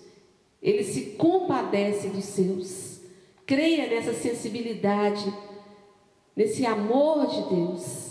Ele 0.63 0.83
se 0.83 1.13
compadece 1.13 2.09
dos 2.09 2.25
seus. 2.25 3.01
Creia 3.47 3.87
nessa 3.87 4.13
sensibilidade, 4.13 5.33
nesse 6.37 6.67
amor 6.67 7.27
de 7.27 7.55
Deus. 7.55 8.09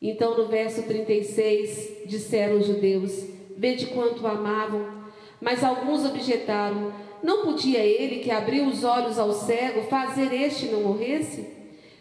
Então, 0.00 0.36
no 0.36 0.48
verso 0.48 0.82
36, 0.82 2.06
disseram 2.06 2.58
os 2.58 2.66
judeus: 2.66 3.24
Vede 3.56 3.86
quanto 3.86 4.22
o 4.22 4.26
amavam. 4.26 5.04
Mas 5.40 5.62
alguns 5.62 6.04
objetaram: 6.04 6.92
Não 7.22 7.42
podia 7.44 7.80
ele, 7.80 8.20
que 8.20 8.30
abriu 8.30 8.66
os 8.66 8.84
olhos 8.84 9.18
ao 9.18 9.32
cego, 9.32 9.82
fazer 9.82 10.32
este 10.32 10.66
não 10.66 10.82
morresse? 10.82 11.46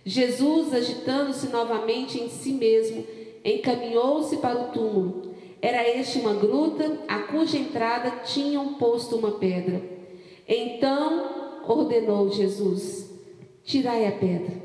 Jesus, 0.06 0.74
agitando-se 0.74 1.48
novamente 1.48 2.22
em 2.22 2.30
si 2.30 2.52
mesmo, 2.52 3.06
encaminhou-se 3.44 4.38
para 4.38 4.60
o 4.60 4.72
túmulo. 4.72 5.35
Era 5.62 5.88
este 5.88 6.20
uma 6.20 6.34
gruta, 6.34 7.00
a 7.08 7.20
cuja 7.20 7.58
entrada 7.58 8.12
tinham 8.24 8.76
posto 8.76 9.16
uma 9.16 9.32
pedra. 9.32 9.82
Então 10.48 11.62
ordenou 11.68 12.30
Jesus: 12.30 13.10
Tirai 13.64 14.08
a 14.08 14.12
pedra. 14.12 14.64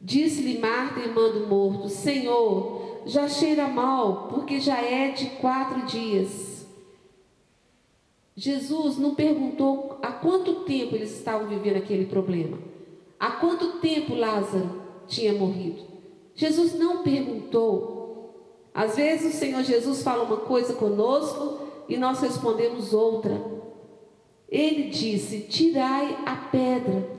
Disse-lhe 0.00 0.58
Marta, 0.58 1.00
irmã 1.00 1.30
do 1.30 1.46
morto: 1.46 1.88
Senhor, 1.88 3.02
já 3.06 3.28
cheira 3.28 3.68
mal, 3.68 4.28
porque 4.28 4.60
já 4.60 4.80
é 4.80 5.10
de 5.10 5.26
quatro 5.36 5.86
dias. 5.86 6.66
Jesus 8.36 8.98
não 8.98 9.16
perguntou 9.16 9.98
há 10.00 10.12
quanto 10.12 10.60
tempo 10.60 10.94
eles 10.94 11.16
estavam 11.16 11.48
vivendo 11.48 11.76
aquele 11.76 12.06
problema. 12.06 12.56
Há 13.18 13.32
quanto 13.32 13.80
tempo 13.80 14.14
Lázaro 14.14 14.80
tinha 15.08 15.32
morrido? 15.32 15.82
Jesus 16.36 16.74
não 16.78 17.02
perguntou. 17.02 17.97
Às 18.78 18.94
vezes 18.94 19.34
o 19.34 19.36
Senhor 19.36 19.64
Jesus 19.64 20.04
fala 20.04 20.22
uma 20.22 20.36
coisa 20.36 20.72
conosco 20.72 21.66
e 21.88 21.96
nós 21.96 22.20
respondemos 22.20 22.94
outra. 22.94 23.36
Ele 24.48 24.84
disse: 24.88 25.40
Tirai 25.40 26.16
a 26.24 26.36
pedra. 26.36 27.10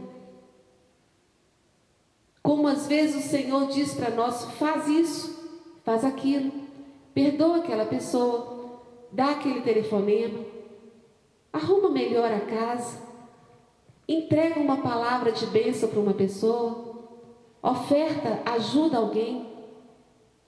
Como 2.42 2.66
às 2.66 2.88
vezes 2.88 3.26
o 3.26 3.28
Senhor 3.28 3.68
diz 3.68 3.94
para 3.94 4.10
nós: 4.10 4.46
faz 4.58 4.88
isso, 4.88 5.38
faz 5.84 6.06
aquilo, 6.06 6.50
perdoa 7.14 7.58
aquela 7.58 7.86
pessoa, 7.86 8.80
dá 9.12 9.32
aquele 9.32 9.60
telefonema, 9.60 10.40
arruma 11.52 11.90
melhor 11.90 12.32
a 12.32 12.40
casa, 12.40 13.00
entrega 14.08 14.62
uma 14.62 14.78
palavra 14.78 15.34
de 15.34 15.46
bênção 15.48 15.90
para 15.90 16.00
uma 16.00 16.14
pessoa, 16.14 16.96
oferta 17.62 18.42
ajuda 18.46 18.98
alguém. 18.98 19.49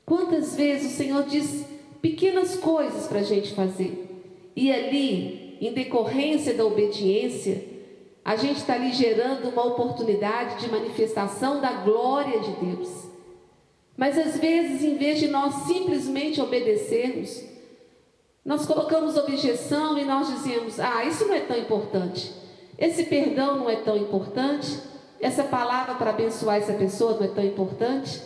Quantas 0.05 0.55
vezes 0.55 0.93
o 0.93 0.95
Senhor 0.95 1.23
diz 1.23 1.65
pequenas 2.01 2.55
coisas 2.55 3.07
para 3.07 3.19
a 3.19 3.23
gente 3.23 3.53
fazer, 3.53 4.07
e 4.55 4.71
ali, 4.71 5.57
em 5.61 5.73
decorrência 5.73 6.53
da 6.53 6.65
obediência, 6.65 7.63
a 8.23 8.35
gente 8.35 8.57
está 8.57 8.73
ali 8.73 8.91
gerando 8.91 9.49
uma 9.49 9.65
oportunidade 9.65 10.61
de 10.61 10.71
manifestação 10.71 11.59
da 11.59 11.71
glória 11.71 12.39
de 12.39 12.51
Deus. 12.65 12.89
Mas 13.97 14.17
às 14.17 14.37
vezes, 14.37 14.83
em 14.83 14.95
vez 14.95 15.19
de 15.19 15.27
nós 15.27 15.67
simplesmente 15.67 16.41
obedecermos, 16.41 17.43
nós 18.43 18.65
colocamos 18.65 19.17
objeção 19.17 19.97
e 19.97 20.05
nós 20.05 20.27
dizemos: 20.27 20.79
ah, 20.79 21.05
isso 21.05 21.25
não 21.25 21.35
é 21.35 21.41
tão 21.41 21.57
importante. 21.57 22.31
Esse 22.77 23.03
perdão 23.03 23.57
não 23.57 23.69
é 23.69 23.75
tão 23.75 23.95
importante. 23.95 24.79
Essa 25.19 25.43
palavra 25.43 25.95
para 25.95 26.09
abençoar 26.09 26.57
essa 26.57 26.73
pessoa 26.73 27.13
não 27.13 27.23
é 27.23 27.27
tão 27.27 27.43
importante. 27.45 28.21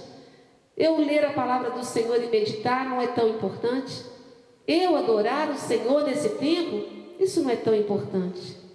Eu 0.77 0.97
ler 0.97 1.23
a 1.25 1.33
palavra 1.33 1.71
do 1.71 1.83
Senhor 1.83 2.21
e 2.23 2.27
meditar 2.27 2.89
não 2.89 3.01
é 3.01 3.07
tão 3.07 3.29
importante. 3.29 4.03
Eu 4.67 4.95
adorar 4.95 5.49
o 5.49 5.55
Senhor 5.55 6.03
nesse 6.03 6.29
tempo, 6.29 6.85
isso 7.19 7.41
não 7.41 7.49
é 7.49 7.55
tão 7.55 7.75
importante 7.75 8.65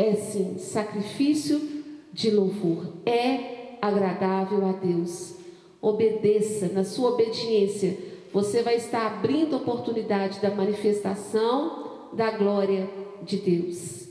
é 0.00 0.14
sim 0.14 0.56
sacrifício 0.58 1.60
de 2.10 2.30
louvor, 2.30 2.86
é 3.04 3.76
agradável 3.82 4.66
a 4.66 4.72
Deus. 4.72 5.34
Obedeça, 5.80 6.68
na 6.72 6.84
sua 6.84 7.10
obediência, 7.10 7.96
você 8.32 8.62
vai 8.62 8.76
estar 8.76 9.06
abrindo 9.06 9.56
oportunidade 9.56 10.40
da 10.40 10.50
manifestação 10.50 12.08
da 12.14 12.30
glória 12.30 12.88
de 13.22 13.36
Deus. 13.36 14.08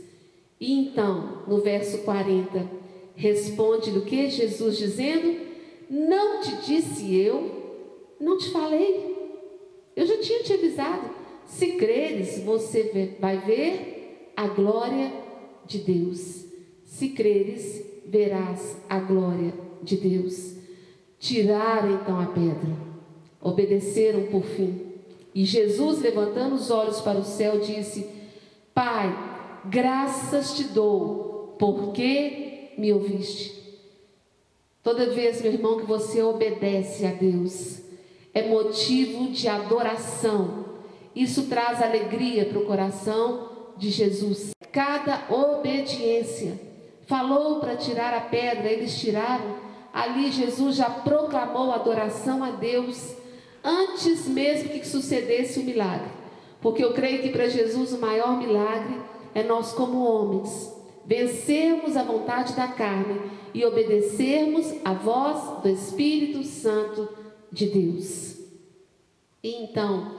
E 0.60 0.74
então, 0.74 1.44
no 1.48 1.58
verso 1.58 2.00
40, 2.00 2.70
responde 3.16 3.92
do 3.92 4.02
que 4.02 4.30
Jesus 4.30 4.78
dizendo: 4.78 5.49
Não 5.90 6.42
te 6.42 6.56
disse 6.58 7.16
eu, 7.16 7.60
não 8.20 8.38
te 8.38 8.52
falei. 8.52 9.18
Eu 9.96 10.06
já 10.06 10.18
tinha 10.20 10.44
te 10.44 10.54
avisado. 10.54 11.10
Se 11.46 11.74
creres, 11.74 12.40
você 12.44 13.18
vai 13.20 13.38
ver 13.40 14.32
a 14.36 14.48
glória 14.48 15.12
de 15.66 15.80
Deus. 15.80 16.46
Se 16.84 17.10
creres, 17.10 17.84
verás 18.06 18.78
a 18.88 19.00
glória 19.00 19.54
de 19.82 19.98
Deus. 19.98 20.56
Tiraram 21.20 21.96
então 21.96 22.20
a 22.20 22.28
pedra, 22.28 22.78
obedeceram 23.42 24.28
por 24.28 24.44
fim. 24.44 24.90
E 25.34 25.44
Jesus, 25.44 26.02
levantando 26.02 26.56
os 26.56 26.72
olhos 26.72 27.02
para 27.02 27.20
o 27.20 27.26
céu, 27.26 27.60
disse: 27.60 28.08
Pai, 28.74 29.14
graças 29.70 30.56
te 30.56 30.64
dou, 30.66 31.56
porque 31.60 32.74
me 32.78 32.94
ouviste. 32.94 33.59
Toda 34.90 35.12
vez, 35.12 35.40
meu 35.44 35.54
irmão, 35.54 35.78
que 35.78 35.86
você 35.86 36.24
obedece 36.24 37.06
a 37.06 37.12
Deus, 37.12 37.80
é 38.34 38.48
motivo 38.48 39.30
de 39.30 39.48
adoração. 39.48 40.66
Isso 41.16 41.44
traz 41.44 41.80
alegria 41.80 42.46
para 42.46 42.58
o 42.58 42.66
coração 42.66 43.50
de 43.78 43.92
Jesus. 43.92 44.50
Cada 44.72 45.28
obediência. 45.30 46.60
Falou 47.06 47.60
para 47.60 47.76
tirar 47.76 48.16
a 48.16 48.22
pedra, 48.22 48.68
eles 48.68 49.00
tiraram. 49.00 49.58
Ali 49.94 50.32
Jesus 50.32 50.78
já 50.78 50.90
proclamou 50.90 51.72
adoração 51.72 52.44
a 52.44 52.50
Deus 52.50 53.14
antes 53.64 54.28
mesmo 54.28 54.70
que 54.70 54.88
sucedesse 54.88 55.60
o 55.60 55.64
milagre. 55.66 56.10
Porque 56.60 56.84
eu 56.84 56.94
creio 56.94 57.22
que 57.22 57.30
para 57.30 57.48
Jesus 57.48 57.94
o 57.94 58.00
maior 58.00 58.40
milagre 58.40 59.00
é 59.36 59.44
nós, 59.44 59.72
como 59.72 60.04
homens, 60.04 60.74
vencermos 61.10 61.98
a 61.98 62.04
vontade 62.04 62.54
da 62.54 62.68
carne 62.68 63.20
e 63.52 63.66
obedecermos 63.66 64.72
a 64.86 64.94
voz 64.94 65.64
do 65.64 65.68
Espírito 65.68 66.44
Santo 66.44 67.10
de 67.52 67.66
Deus. 67.66 68.38
E 69.42 69.64
então, 69.64 70.12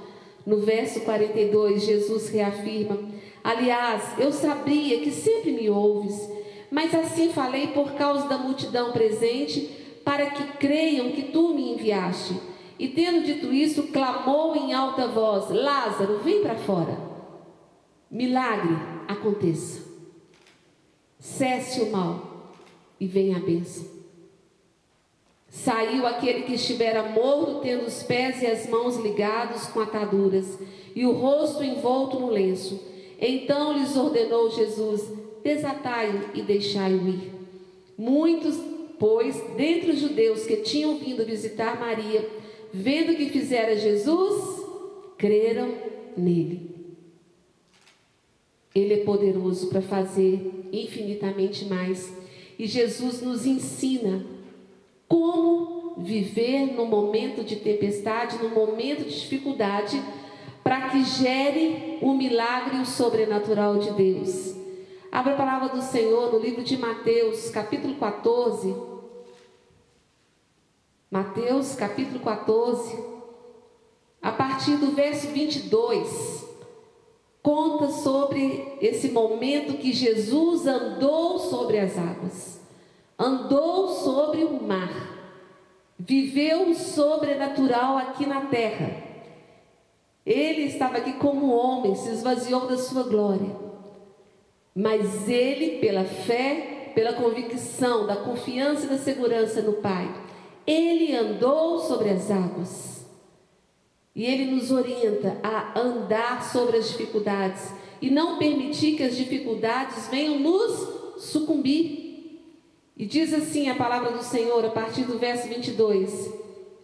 no 0.45 0.59
verso 0.59 1.03
42, 1.03 1.85
Jesus 1.85 2.29
reafirma: 2.31 2.99
Aliás, 3.45 4.19
eu 4.19 4.33
sabia 4.33 4.99
que 4.99 5.13
sempre 5.13 5.53
me 5.53 5.71
ouves, 5.71 6.29
mas 6.73 6.93
assim 6.93 7.31
falei 7.31 7.69
por 7.69 7.93
causa 7.93 8.27
da 8.27 8.37
multidão 8.37 8.91
presente, 8.91 9.71
para 10.05 10.31
que 10.31 10.43
creiam 10.59 11.13
que 11.13 11.23
tu 11.31 11.55
me 11.55 11.73
enviaste. 11.73 12.35
E 12.77 12.89
tendo 12.89 13.25
dito 13.25 13.53
isso, 13.53 13.85
clamou 13.93 14.57
em 14.57 14.73
alta 14.73 15.07
voz: 15.07 15.51
Lázaro, 15.51 16.19
vem 16.19 16.43
para 16.43 16.57
fora. 16.57 16.99
Milagre 18.11 18.75
aconteça. 19.07 19.90
Cesse 21.21 21.83
o 21.83 21.91
mal 21.91 22.55
e 22.99 23.07
venha 23.07 23.37
a 23.37 23.41
bênção. 23.41 23.87
Saiu 25.51 26.07
aquele 26.07 26.43
que 26.43 26.55
estivera 26.55 27.03
morto, 27.03 27.61
tendo 27.61 27.85
os 27.85 28.03
pés 28.03 28.41
e 28.41 28.47
as 28.47 28.69
mãos 28.69 28.97
ligados 28.97 29.67
com 29.67 29.81
ataduras 29.81 30.59
e 30.95 31.05
o 31.05 31.13
rosto 31.13 31.63
envolto 31.63 32.19
no 32.19 32.31
lenço. 32.31 32.81
Então 33.21 33.77
lhes 33.77 33.97
ordenou 33.97 34.51
Jesus: 34.51 35.03
Desatai-o 35.43 36.31
e 36.35 36.43
deixai-o 36.43 37.09
ir. 37.09 37.33
Muitos, 37.99 38.57
pois, 38.99 39.37
dentre 39.57 39.91
os 39.91 39.99
judeus 39.99 40.47
que 40.47 40.57
tinham 40.57 40.97
vindo 40.97 41.25
visitar 41.25 41.79
Maria, 41.79 42.27
vendo 42.73 43.13
o 43.13 43.17
que 43.17 43.29
fizera 43.29 43.77
Jesus, 43.77 44.65
creram 45.19 45.75
nele. 46.17 46.70
Ele 48.75 48.95
é 48.95 49.05
poderoso 49.05 49.69
para 49.69 49.83
fazer 49.83 50.69
infinitamente 50.73 51.65
mais. 51.65 52.13
E 52.59 52.67
Jesus 52.67 53.21
nos 53.21 53.47
ensina 53.47 54.25
como 55.09 55.95
viver 55.99 56.73
no 56.75 56.87
momento 56.87 57.43
de 57.43 57.57
tempestade, 57.57 58.39
no 58.39 58.51
momento 58.51 59.05
de 59.05 59.21
dificuldade, 59.21 60.01
para 60.63 60.91
que 60.91 61.03
gere 61.05 61.99
o 62.01 62.15
milagre 62.15 62.77
e 62.77 62.83
o 62.83 62.87
sobrenatural 62.87 63.79
de 63.79 63.91
Deus. 63.93 64.55
Abra 65.11 65.33
a 65.33 65.37
palavra 65.37 65.69
do 65.71 65.83
Senhor 65.83 66.33
no 66.33 66.39
livro 66.39 66.63
de 66.63 66.77
Mateus, 66.77 67.51
capítulo 67.51 67.97
14, 67.97 68.73
Mateus 71.11 71.75
capítulo 71.75 72.21
14, 72.21 72.97
a 74.23 74.31
partir 74.31 74.77
do 74.77 74.93
verso 74.93 75.27
22, 75.29 76.47
conta 77.43 77.89
sobre 77.89 78.77
esse 78.81 79.11
momento 79.11 79.79
que 79.79 79.93
Jesus 79.93 80.67
andou 80.67 81.39
sobre 81.39 81.79
as 81.79 81.97
águas, 81.97 82.61
andou 83.19 83.89
sobre 83.89 84.45
o 84.45 84.63
mar, 84.63 85.19
viveu 85.99 86.71
o 86.71 86.75
sobrenatural 86.75 87.99
aqui 87.99 88.27
na 88.27 88.43
terra. 88.43 89.09
Ele 90.25 90.63
estava 90.65 90.99
aqui 90.99 91.15
como 91.15 91.51
homem, 91.51 91.95
se 91.95 92.11
esvaziou 92.11 92.67
da 92.67 92.77
sua 92.77 93.05
glória. 93.05 93.57
Mas 94.75 95.29
ele, 95.29 95.79
pela 95.79 96.05
fé, 96.05 96.93
pela 96.95 97.15
convicção, 97.15 98.07
da 98.07 98.17
confiança 98.17 98.87
e 98.87 98.89
da 98.89 98.99
segurança 98.99 99.63
no 99.63 99.75
Pai, 99.75 100.15
ele 100.67 101.17
andou 101.17 101.81
sobre 101.81 102.11
as 102.11 102.31
águas. 102.31 103.00
E 104.15 104.25
ele 104.25 104.51
nos 104.51 104.71
orienta 104.71 105.39
a 105.43 105.79
andar 105.79 106.43
sobre 106.51 106.79
as 106.79 106.89
dificuldades 106.89 107.73
e 108.03 108.11
não 108.11 108.39
permitir 108.39 108.97
que 108.97 109.03
as 109.03 109.17
dificuldades 109.17 110.09
venham 110.09 110.39
nos 110.39 111.25
sucumbir. 111.25 112.41
E 112.97 113.07
diz 113.07 113.33
assim 113.33 113.69
a 113.69 113.75
palavra 113.75 114.11
do 114.13 114.23
Senhor 114.23 114.65
a 114.65 114.71
partir 114.71 115.03
do 115.03 115.19
verso 115.19 115.49
22, 115.49 116.33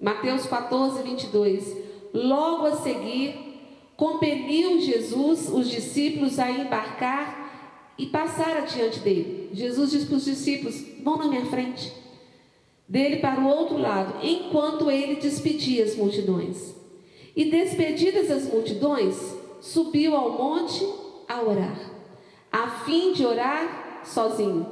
Mateus 0.00 0.46
14, 0.46 1.02
22. 1.02 1.76
Logo 2.14 2.66
a 2.66 2.76
seguir, 2.76 3.34
compeliu 3.96 4.80
Jesus 4.80 5.48
os 5.48 5.68
discípulos 5.68 6.38
a 6.38 6.50
embarcar 6.50 7.94
e 7.98 8.06
passar 8.06 8.56
adiante 8.58 9.00
dele. 9.00 9.50
Jesus 9.52 9.90
disse 9.90 10.06
para 10.06 10.16
os 10.16 10.24
discípulos: 10.24 10.82
vão 11.02 11.18
na 11.18 11.26
minha 11.26 11.46
frente 11.46 11.92
dele 12.88 13.16
para 13.16 13.40
o 13.40 13.48
outro 13.48 13.76
lado, 13.78 14.24
enquanto 14.24 14.90
ele 14.90 15.16
despedia 15.16 15.84
as 15.84 15.96
multidões. 15.96 16.75
E 17.36 17.44
despedidas 17.44 18.30
as 18.30 18.50
multidões, 18.50 19.36
subiu 19.60 20.16
ao 20.16 20.30
monte 20.30 20.88
a 21.28 21.42
orar, 21.42 21.78
a 22.50 22.68
fim 22.68 23.12
de 23.12 23.26
orar 23.26 24.00
sozinho. 24.04 24.66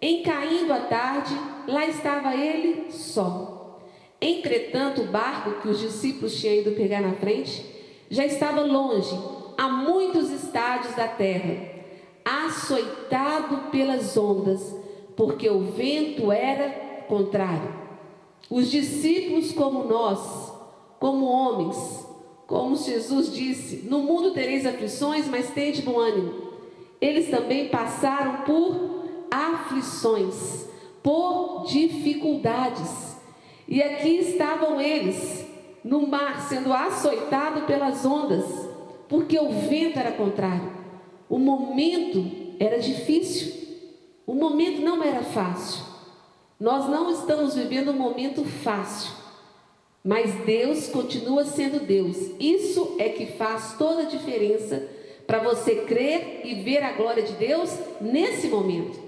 Em 0.00 0.22
caindo 0.22 0.72
a 0.72 0.80
tarde, 0.80 1.32
lá 1.68 1.86
estava 1.86 2.34
ele 2.34 2.90
só. 2.90 3.78
Entretanto, 4.20 5.02
o 5.02 5.06
barco 5.06 5.60
que 5.60 5.68
os 5.68 5.78
discípulos 5.78 6.38
tinham 6.40 6.56
ido 6.56 6.72
pegar 6.72 7.00
na 7.00 7.12
frente 7.12 7.64
já 8.10 8.26
estava 8.26 8.62
longe, 8.62 9.16
a 9.56 9.68
muitos 9.68 10.30
estádios 10.30 10.94
da 10.94 11.06
terra, 11.06 11.68
açoitado 12.24 13.70
pelas 13.70 14.16
ondas, 14.16 14.74
porque 15.16 15.48
o 15.48 15.60
vento 15.60 16.32
era 16.32 17.04
contrário. 17.06 17.72
Os 18.50 18.70
discípulos, 18.70 19.52
como 19.52 19.84
nós, 19.84 20.51
como 21.02 21.26
homens, 21.26 22.06
como 22.46 22.76
Jesus 22.76 23.34
disse: 23.34 23.88
No 23.88 23.98
mundo 23.98 24.30
tereis 24.30 24.64
aflições, 24.64 25.26
mas 25.26 25.50
tende 25.50 25.82
bom 25.82 25.98
ânimo. 25.98 26.52
Eles 27.00 27.28
também 27.28 27.66
passaram 27.66 28.42
por 28.42 29.02
aflições, 29.28 30.68
por 31.02 31.64
dificuldades. 31.66 33.16
E 33.66 33.82
aqui 33.82 34.18
estavam 34.18 34.80
eles, 34.80 35.44
no 35.82 36.06
mar, 36.06 36.40
sendo 36.48 36.72
açoitados 36.72 37.64
pelas 37.64 38.04
ondas, 38.04 38.44
porque 39.08 39.36
o 39.40 39.50
vento 39.50 39.98
era 39.98 40.12
contrário. 40.12 40.70
O 41.28 41.36
momento 41.36 42.30
era 42.60 42.78
difícil, 42.78 43.52
o 44.24 44.34
momento 44.34 44.80
não 44.80 45.02
era 45.02 45.24
fácil. 45.24 45.84
Nós 46.60 46.88
não 46.88 47.10
estamos 47.10 47.56
vivendo 47.56 47.90
um 47.90 47.98
momento 47.98 48.44
fácil, 48.44 49.21
mas 50.04 50.32
Deus 50.44 50.88
continua 50.88 51.44
sendo 51.44 51.80
Deus. 51.80 52.16
Isso 52.40 52.96
é 52.98 53.08
que 53.08 53.26
faz 53.26 53.76
toda 53.78 54.02
a 54.02 54.06
diferença 54.06 54.88
para 55.26 55.38
você 55.38 55.76
crer 55.76 56.40
e 56.44 56.56
ver 56.56 56.82
a 56.82 56.92
glória 56.92 57.22
de 57.22 57.32
Deus 57.34 57.70
nesse 58.00 58.48
momento. 58.48 58.98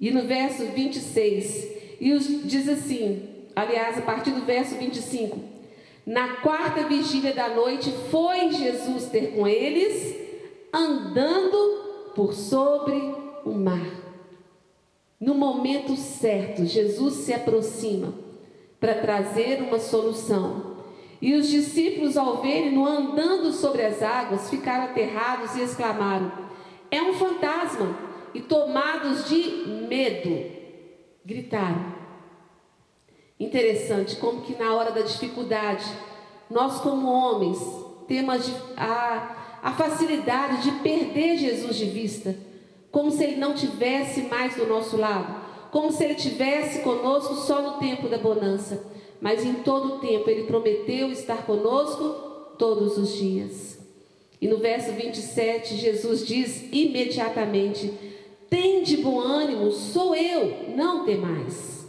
E 0.00 0.10
no 0.10 0.22
verso 0.24 0.64
26, 0.66 1.68
e 2.00 2.18
diz 2.44 2.68
assim, 2.68 3.28
aliás, 3.56 3.98
a 3.98 4.02
partir 4.02 4.30
do 4.30 4.44
verso 4.44 4.76
25: 4.76 5.38
Na 6.06 6.36
quarta 6.36 6.86
vigília 6.86 7.32
da 7.32 7.48
noite 7.48 7.90
foi 8.10 8.52
Jesus 8.52 9.06
ter 9.06 9.32
com 9.32 9.48
eles, 9.48 10.14
andando 10.72 12.12
por 12.14 12.34
sobre 12.34 12.96
o 13.44 13.50
mar. 13.50 13.90
No 15.18 15.34
momento 15.34 15.96
certo, 15.96 16.64
Jesus 16.64 17.14
se 17.14 17.32
aproxima 17.32 18.27
para 18.80 18.94
trazer 18.94 19.62
uma 19.62 19.78
solução. 19.78 20.76
E 21.20 21.34
os 21.34 21.48
discípulos, 21.48 22.16
ao 22.16 22.40
verem-no 22.40 22.86
andando 22.86 23.52
sobre 23.52 23.82
as 23.82 24.02
águas, 24.02 24.48
ficaram 24.48 24.84
aterrados 24.84 25.56
e 25.56 25.62
exclamaram: 25.62 26.30
É 26.90 27.02
um 27.02 27.14
fantasma! 27.14 28.08
E 28.34 28.40
tomados 28.40 29.28
de 29.28 29.86
medo, 29.88 30.52
gritaram. 31.24 31.94
Interessante 33.40 34.16
como 34.16 34.42
que 34.42 34.54
na 34.54 34.74
hora 34.74 34.92
da 34.92 35.00
dificuldade, 35.00 35.84
nós 36.50 36.80
como 36.80 37.08
homens 37.08 37.58
temos 38.06 38.50
a, 38.76 39.58
a 39.62 39.72
facilidade 39.72 40.62
de 40.62 40.72
perder 40.80 41.38
Jesus 41.38 41.76
de 41.76 41.86
vista 41.86 42.48
como 42.90 43.10
se 43.10 43.22
ele 43.24 43.36
não 43.36 43.54
tivesse 43.54 44.22
mais 44.22 44.56
do 44.56 44.66
nosso 44.66 44.96
lado, 44.96 45.47
como 45.70 45.92
se 45.92 46.04
ele 46.04 46.14
tivesse 46.14 46.80
conosco 46.80 47.34
só 47.34 47.60
no 47.62 47.78
tempo 47.78 48.08
da 48.08 48.18
bonança, 48.18 48.84
mas 49.20 49.44
em 49.44 49.54
todo 49.54 49.96
o 49.96 49.98
tempo 49.98 50.28
ele 50.30 50.44
prometeu 50.44 51.10
estar 51.10 51.44
conosco 51.44 52.54
todos 52.58 52.96
os 52.96 53.14
dias. 53.14 53.78
E 54.40 54.46
no 54.46 54.58
verso 54.58 54.92
27, 54.92 55.76
Jesus 55.76 56.26
diz 56.26 56.64
imediatamente: 56.72 57.92
Tende 58.48 58.96
bom 58.98 59.18
ânimo, 59.18 59.70
sou 59.72 60.14
eu, 60.14 60.74
não 60.76 61.04
temais. 61.04 61.86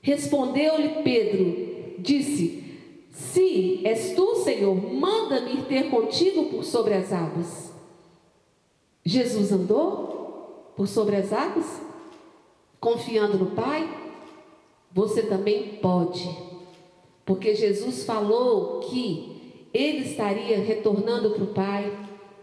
Respondeu-lhe 0.00 1.02
Pedro, 1.02 1.96
disse: 1.98 2.64
Se 3.10 3.80
és 3.84 4.14
tu, 4.14 4.36
Senhor, 4.36 4.74
manda-me 4.74 5.54
ir 5.54 5.64
ter 5.64 5.90
contigo 5.90 6.46
por 6.46 6.64
sobre 6.64 6.94
as 6.94 7.12
águas. 7.12 7.72
Jesus 9.04 9.50
andou 9.50 10.72
por 10.76 10.86
sobre 10.86 11.16
as 11.16 11.32
águas, 11.32 11.66
confiando 12.82 13.38
no 13.38 13.52
Pai. 13.52 13.88
Você 14.92 15.22
também 15.22 15.78
pode, 15.80 16.28
porque 17.24 17.54
Jesus 17.54 18.04
falou 18.04 18.80
que 18.80 19.68
ele 19.72 20.04
estaria 20.04 20.58
retornando 20.58 21.30
para 21.30 21.44
o 21.44 21.54
Pai 21.54 21.98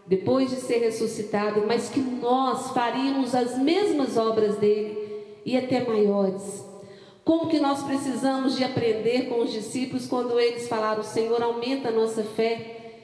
depois 0.08 0.50
de 0.50 0.56
ser 0.56 0.80
ressuscitado, 0.80 1.68
mas 1.68 1.90
que 1.90 2.00
nós 2.00 2.72
faríamos 2.72 3.36
as 3.36 3.60
mesmas 3.60 4.18
obras 4.18 4.56
dele 4.56 4.98
e 5.46 5.56
até 5.56 5.86
maiores. 5.86 6.66
Como 7.24 7.48
que 7.48 7.60
nós 7.60 7.84
precisamos 7.84 8.56
de 8.56 8.64
aprender 8.64 9.28
com 9.30 9.42
os 9.42 9.52
discípulos 9.52 10.08
quando 10.08 10.40
eles 10.40 10.68
falaram, 10.68 11.04
Senhor, 11.04 11.44
aumenta 11.44 11.90
a 11.90 11.92
nossa 11.92 12.24
fé. 12.24 13.04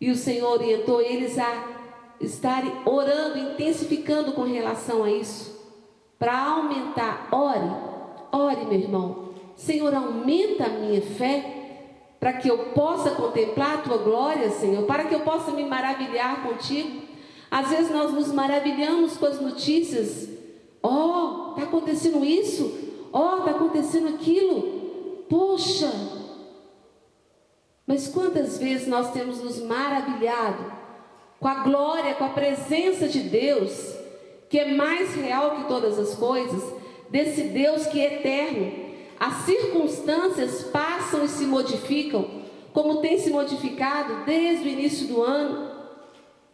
E 0.00 0.10
o 0.10 0.14
Senhor 0.14 0.52
orientou 0.52 1.00
eles 1.00 1.36
a 1.36 1.80
estarem 2.20 2.70
orando, 2.84 3.38
intensificando 3.38 4.32
com 4.32 4.42
relação 4.42 5.02
a 5.02 5.10
isso. 5.10 5.55
Para 6.18 6.38
aumentar, 6.38 7.28
ore, 7.30 7.70
ore, 8.32 8.64
meu 8.66 8.78
irmão. 8.78 9.28
Senhor, 9.54 9.94
aumenta 9.94 10.66
a 10.66 10.68
minha 10.68 11.02
fé 11.02 11.56
para 12.18 12.32
que 12.34 12.48
eu 12.48 12.58
possa 12.74 13.10
contemplar 13.10 13.76
a 13.76 13.82
tua 13.82 13.98
glória, 13.98 14.50
Senhor, 14.50 14.84
para 14.84 15.04
que 15.04 15.14
eu 15.14 15.20
possa 15.20 15.50
me 15.50 15.64
maravilhar 15.64 16.42
contigo. 16.42 17.02
Às 17.50 17.68
vezes 17.68 17.90
nós 17.90 18.12
nos 18.12 18.32
maravilhamos 18.32 19.16
com 19.16 19.26
as 19.26 19.40
notícias. 19.40 20.28
Oh, 20.82 21.50
está 21.50 21.62
acontecendo 21.62 22.24
isso? 22.24 23.08
Ó, 23.12 23.34
oh, 23.34 23.38
está 23.38 23.50
acontecendo 23.52 24.08
aquilo. 24.08 25.24
Poxa! 25.28 25.90
Mas 27.86 28.08
quantas 28.08 28.58
vezes 28.58 28.88
nós 28.88 29.12
temos 29.12 29.42
nos 29.42 29.60
maravilhado 29.62 30.72
com 31.38 31.48
a 31.48 31.62
glória, 31.62 32.14
com 32.14 32.24
a 32.24 32.30
presença 32.30 33.06
de 33.06 33.20
Deus, 33.20 33.95
que 34.48 34.58
é 34.58 34.74
mais 34.74 35.14
real 35.14 35.56
que 35.56 35.68
todas 35.68 35.98
as 35.98 36.14
coisas, 36.14 36.62
desse 37.08 37.42
Deus 37.44 37.86
que 37.86 38.00
é 38.00 38.14
eterno. 38.14 38.86
As 39.18 39.44
circunstâncias 39.44 40.64
passam 40.64 41.24
e 41.24 41.28
se 41.28 41.44
modificam, 41.44 42.42
como 42.72 43.00
tem 43.00 43.18
se 43.18 43.30
modificado 43.30 44.24
desde 44.26 44.68
o 44.68 44.70
início 44.70 45.06
do 45.08 45.22
ano, 45.22 45.70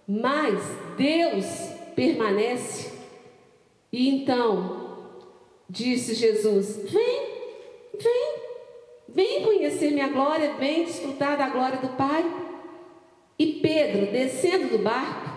mas 0.06 0.60
Deus 0.96 1.44
permanece. 1.94 2.92
E 3.92 4.08
então, 4.08 4.82
Disse 5.72 6.14
Jesus: 6.14 6.82
Vem, 6.92 7.22
vem, 7.98 8.34
vem 9.08 9.42
conhecer 9.42 9.90
minha 9.90 10.08
glória, 10.08 10.52
vem 10.58 10.84
desfrutar 10.84 11.38
da 11.38 11.48
glória 11.48 11.78
do 11.78 11.96
Pai. 11.96 12.22
E 13.38 13.54
Pedro, 13.54 14.12
descendo 14.12 14.76
do 14.76 14.84
barco, 14.84 15.31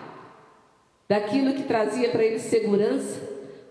daquilo 1.08 1.54
que 1.54 1.62
trazia 1.64 2.10
para 2.10 2.24
ele 2.24 2.38
segurança, 2.38 3.20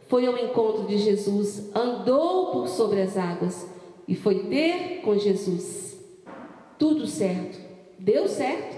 foi 0.07 0.25
ao 0.25 0.37
encontro 0.37 0.85
de 0.85 0.97
Jesus, 0.97 1.69
andou 1.75 2.51
por 2.51 2.67
sobre 2.67 3.01
as 3.01 3.17
águas 3.17 3.65
e 4.07 4.15
foi 4.15 4.43
ter 4.43 5.01
com 5.01 5.17
Jesus. 5.17 5.97
Tudo 6.77 7.07
certo, 7.07 7.59
deu 7.97 8.27
certo. 8.27 8.75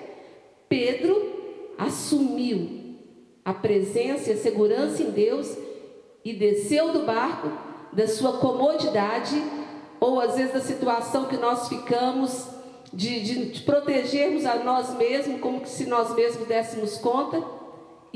Pedro 0.70 1.74
assumiu 1.78 2.96
a 3.44 3.54
presença 3.54 4.30
e 4.30 4.34
a 4.34 4.38
segurança 4.38 5.04
em 5.04 5.12
Deus 5.12 5.56
e 6.24 6.34
desceu 6.34 6.92
do 6.92 7.06
barco 7.06 7.68
da 7.94 8.08
sua 8.08 8.34
comodidade, 8.34 9.42
ou 10.00 10.20
às 10.20 10.36
vezes 10.36 10.54
da 10.54 10.60
situação 10.60 11.26
que 11.26 11.38
nós 11.38 11.68
ficamos, 11.68 12.48
de, 12.94 13.50
de, 13.50 13.62
protegermos 13.62 14.46
a 14.46 14.56
nós 14.56 14.96
mesmos, 14.96 15.40
como 15.40 15.66
se 15.66 15.86
nós 15.86 16.14
mesmos 16.14 16.48
dessemos 16.48 16.98
conta. 16.98 17.44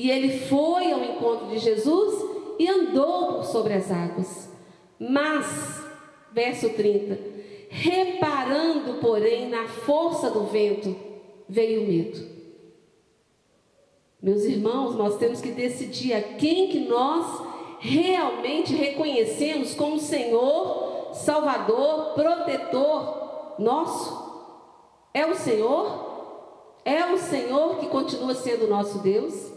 E 0.02 0.10
ele 0.10 0.40
foi 0.48 0.92
ao 0.92 1.04
encontro 1.04 1.46
de 1.50 1.60
Jesus 1.60 2.26
e 2.58 2.68
andou 2.68 3.44
sobre 3.44 3.76
as 3.76 3.92
águas. 3.92 4.50
Mas, 5.00 5.80
verso 6.32 6.72
30, 6.72 7.20
reparando, 7.70 8.96
porém, 8.96 9.48
na 9.48 9.68
força 9.68 10.32
do 10.32 10.46
vento, 10.46 10.96
veio 11.48 11.84
o 11.84 11.88
medo. 11.88 12.20
Meus 14.20 14.42
irmãos, 14.46 14.96
nós 14.96 15.18
temos 15.18 15.40
que 15.40 15.52
decidir 15.52 16.14
a 16.14 16.24
quem 16.24 16.70
que 16.70 16.80
nós 16.80 17.40
realmente 17.78 18.74
reconhecemos 18.74 19.76
como 19.76 20.00
Senhor, 20.00 21.12
Salvador, 21.14 22.16
protetor 22.16 23.54
nosso? 23.60 24.20
É 25.14 25.28
o 25.28 25.36
Senhor? 25.36 26.74
É 26.84 27.06
o 27.06 27.20
Senhor 27.20 27.78
que 27.78 27.86
continua 27.86 28.34
sendo 28.34 28.68
nosso 28.68 28.98
Deus? 28.98 29.51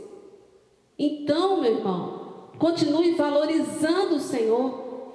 Então, 0.99 1.61
meu 1.61 1.79
irmão, 1.79 2.49
continue 2.59 3.15
valorizando 3.15 4.17
o 4.17 4.21
Senhor. 4.21 5.13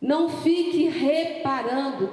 Não 0.00 0.28
fique 0.28 0.88
reparando. 0.88 2.12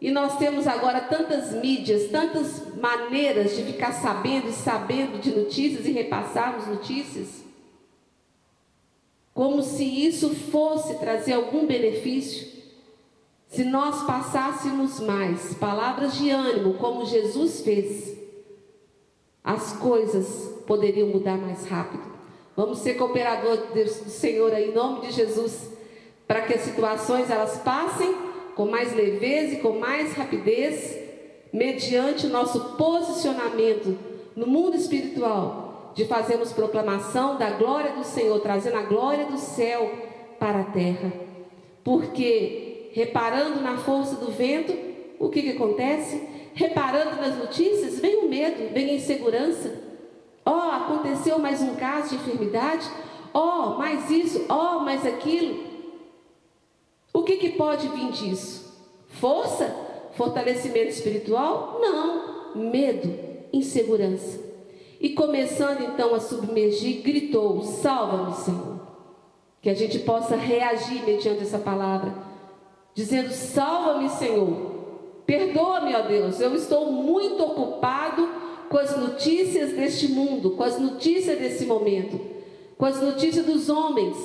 E 0.00 0.10
nós 0.10 0.36
temos 0.36 0.66
agora 0.66 1.02
tantas 1.02 1.52
mídias, 1.52 2.10
tantas 2.10 2.74
maneiras 2.76 3.54
de 3.54 3.62
ficar 3.62 3.92
sabendo 3.92 4.48
e 4.48 4.52
sabendo 4.52 5.20
de 5.20 5.34
notícias 5.34 5.86
e 5.86 5.92
repassarmos 5.92 6.66
notícias 6.66 7.42
como 9.34 9.62
se 9.62 9.84
isso 9.84 10.34
fosse 10.34 10.94
trazer 10.98 11.32
algum 11.32 11.66
benefício. 11.66 12.52
Se 13.48 13.64
nós 13.64 14.04
passássemos 14.04 15.00
mais 15.00 15.54
palavras 15.54 16.14
de 16.14 16.30
ânimo, 16.30 16.74
como 16.74 17.04
Jesus 17.04 17.60
fez, 17.60 18.16
as 19.42 19.72
coisas 19.74 20.61
poderiam 20.72 21.08
mudar 21.08 21.36
mais 21.36 21.66
rápido. 21.66 22.02
Vamos 22.56 22.78
ser 22.78 22.94
cooperador 22.94 23.58
do 23.74 23.88
Senhor 23.88 24.54
aí, 24.54 24.70
em 24.70 24.74
nome 24.74 25.02
de 25.02 25.12
Jesus, 25.12 25.70
para 26.26 26.40
que 26.40 26.54
as 26.54 26.62
situações 26.62 27.28
elas 27.28 27.58
passem 27.58 28.14
com 28.56 28.64
mais 28.64 28.94
leveza 28.94 29.52
e 29.52 29.58
com 29.58 29.78
mais 29.78 30.14
rapidez, 30.14 30.98
mediante 31.52 32.24
o 32.24 32.30
nosso 32.30 32.74
posicionamento 32.78 33.98
no 34.34 34.46
mundo 34.46 34.74
espiritual 34.74 35.92
de 35.94 36.06
fazermos 36.06 36.54
proclamação 36.54 37.36
da 37.36 37.50
glória 37.50 37.92
do 37.92 38.02
Senhor, 38.02 38.40
trazendo 38.40 38.78
a 38.78 38.82
glória 38.82 39.26
do 39.26 39.36
céu 39.36 39.92
para 40.38 40.60
a 40.60 40.64
terra. 40.64 41.12
Porque, 41.84 42.88
reparando 42.94 43.60
na 43.60 43.76
força 43.76 44.16
do 44.16 44.32
vento, 44.32 44.74
o 45.20 45.28
que, 45.28 45.42
que 45.42 45.50
acontece? 45.50 46.22
Reparando 46.54 47.16
nas 47.16 47.36
notícias, 47.36 48.00
vem 48.00 48.24
o 48.24 48.28
medo, 48.30 48.72
vem 48.72 48.88
a 48.88 48.94
insegurança. 48.94 49.91
Ó, 50.44 50.50
oh, 50.50 50.70
aconteceu 50.70 51.38
mais 51.38 51.62
um 51.62 51.74
caso 51.76 52.10
de 52.10 52.16
enfermidade. 52.16 52.88
Ó, 53.32 53.74
oh, 53.74 53.78
mais 53.78 54.10
isso, 54.10 54.44
ó, 54.48 54.76
oh, 54.76 54.80
mais 54.80 55.06
aquilo. 55.06 55.64
O 57.12 57.22
que, 57.22 57.36
que 57.36 57.50
pode 57.50 57.88
vir 57.88 58.10
disso? 58.10 58.72
Força? 59.08 59.74
Fortalecimento 60.12 60.88
espiritual? 60.88 61.78
Não. 61.80 62.56
Medo, 62.56 63.14
insegurança. 63.52 64.40
E 65.00 65.10
começando 65.10 65.82
então 65.82 66.14
a 66.14 66.20
submergir, 66.20 67.02
gritou: 67.02 67.62
Salva-me, 67.62 68.34
Senhor. 68.34 68.80
Que 69.60 69.70
a 69.70 69.74
gente 69.74 70.00
possa 70.00 70.36
reagir 70.36 71.04
mediante 71.04 71.42
essa 71.42 71.58
palavra, 71.58 72.14
dizendo: 72.94 73.30
Salva-me, 73.30 74.08
Senhor. 74.08 74.72
Perdoa-me, 75.26 75.94
ó 75.94 76.02
Deus, 76.02 76.40
eu 76.40 76.54
estou 76.54 76.92
muito 76.92 77.42
ocupado 77.42 78.28
com 78.72 78.78
as 78.78 78.96
notícias 78.96 79.72
deste 79.72 80.08
mundo, 80.08 80.52
com 80.52 80.62
as 80.62 80.78
notícias 80.78 81.38
desse 81.38 81.66
momento, 81.66 82.18
com 82.78 82.86
as 82.86 83.02
notícias 83.02 83.44
dos 83.44 83.68
homens. 83.68 84.16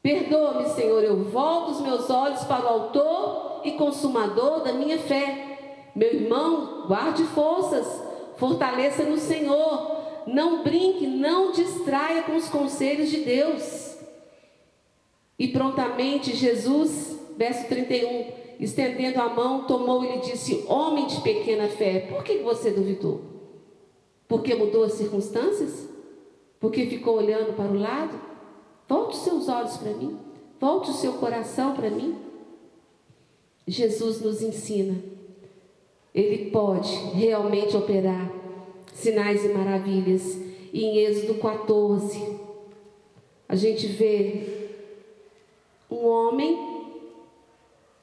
Perdoa-me, 0.00 0.68
Senhor, 0.68 1.02
eu 1.02 1.24
volto 1.24 1.72
os 1.72 1.80
meus 1.80 2.08
olhos 2.08 2.44
para 2.44 2.64
o 2.64 2.68
Autor 2.68 3.62
e 3.64 3.72
Consumador 3.72 4.62
da 4.62 4.72
minha 4.72 4.98
fé. 4.98 5.90
Meu 5.96 6.14
irmão, 6.14 6.86
guarde 6.86 7.24
forças 7.24 8.08
Fortaleça 8.36 9.02
no 9.02 9.18
Senhor. 9.18 10.22
Não 10.28 10.62
brinque, 10.62 11.08
não 11.08 11.50
distraia 11.50 12.22
com 12.22 12.36
os 12.36 12.48
conselhos 12.48 13.10
de 13.10 13.18
Deus. 13.18 13.96
E 15.36 15.48
prontamente 15.48 16.36
Jesus, 16.36 17.18
verso 17.36 17.66
31, 17.66 18.39
estendendo 18.60 19.20
a 19.20 19.28
mão, 19.28 19.64
tomou 19.64 20.04
e 20.04 20.12
lhe 20.12 20.20
disse: 20.20 20.64
Homem 20.68 21.06
de 21.06 21.20
pequena 21.20 21.68
fé, 21.68 22.00
por 22.00 22.22
que 22.22 22.38
você 22.38 22.70
duvidou? 22.70 23.22
Porque 24.28 24.54
mudou 24.54 24.84
as 24.84 24.92
circunstâncias? 24.92 25.88
Porque 26.60 26.86
ficou 26.86 27.16
olhando 27.16 27.56
para 27.56 27.70
o 27.70 27.78
lado? 27.78 28.20
Volte 28.88 29.16
os 29.16 29.22
seus 29.22 29.48
olhos 29.48 29.76
para 29.76 29.92
mim. 29.92 30.18
Volte 30.60 30.90
o 30.90 30.94
seu 30.94 31.14
coração 31.14 31.74
para 31.74 31.90
mim. 31.90 32.16
Jesus 33.66 34.20
nos 34.20 34.42
ensina 34.42 35.10
ele 36.14 36.50
pode 36.50 36.92
realmente 37.14 37.76
operar 37.76 38.30
sinais 38.92 39.44
e 39.44 39.48
maravilhas. 39.48 40.38
E 40.72 40.84
em 40.84 40.98
Êxodo 40.98 41.34
14, 41.34 42.38
a 43.48 43.56
gente 43.56 43.86
vê 43.86 44.68
um 45.90 46.06
homem, 46.06 46.69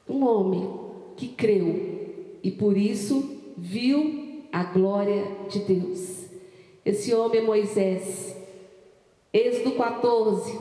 um 0.08 0.26
homem 0.26 0.70
que 1.16 1.28
creu 1.28 1.98
e 2.44 2.52
por 2.52 2.78
isso 2.78 3.54
viu 3.58 4.48
a 4.52 4.64
glória 4.64 5.26
de 5.50 5.60
Deus. 5.60 6.26
Esse 6.86 7.14
homem 7.14 7.42
é 7.42 7.44
Moisés. 7.44 8.36
Êxodo 9.34 9.74
14, 9.74 10.58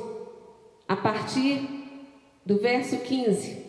a 0.89 0.97
partir 0.97 1.61
do 2.45 2.59
verso 2.59 2.97
15. 2.99 3.65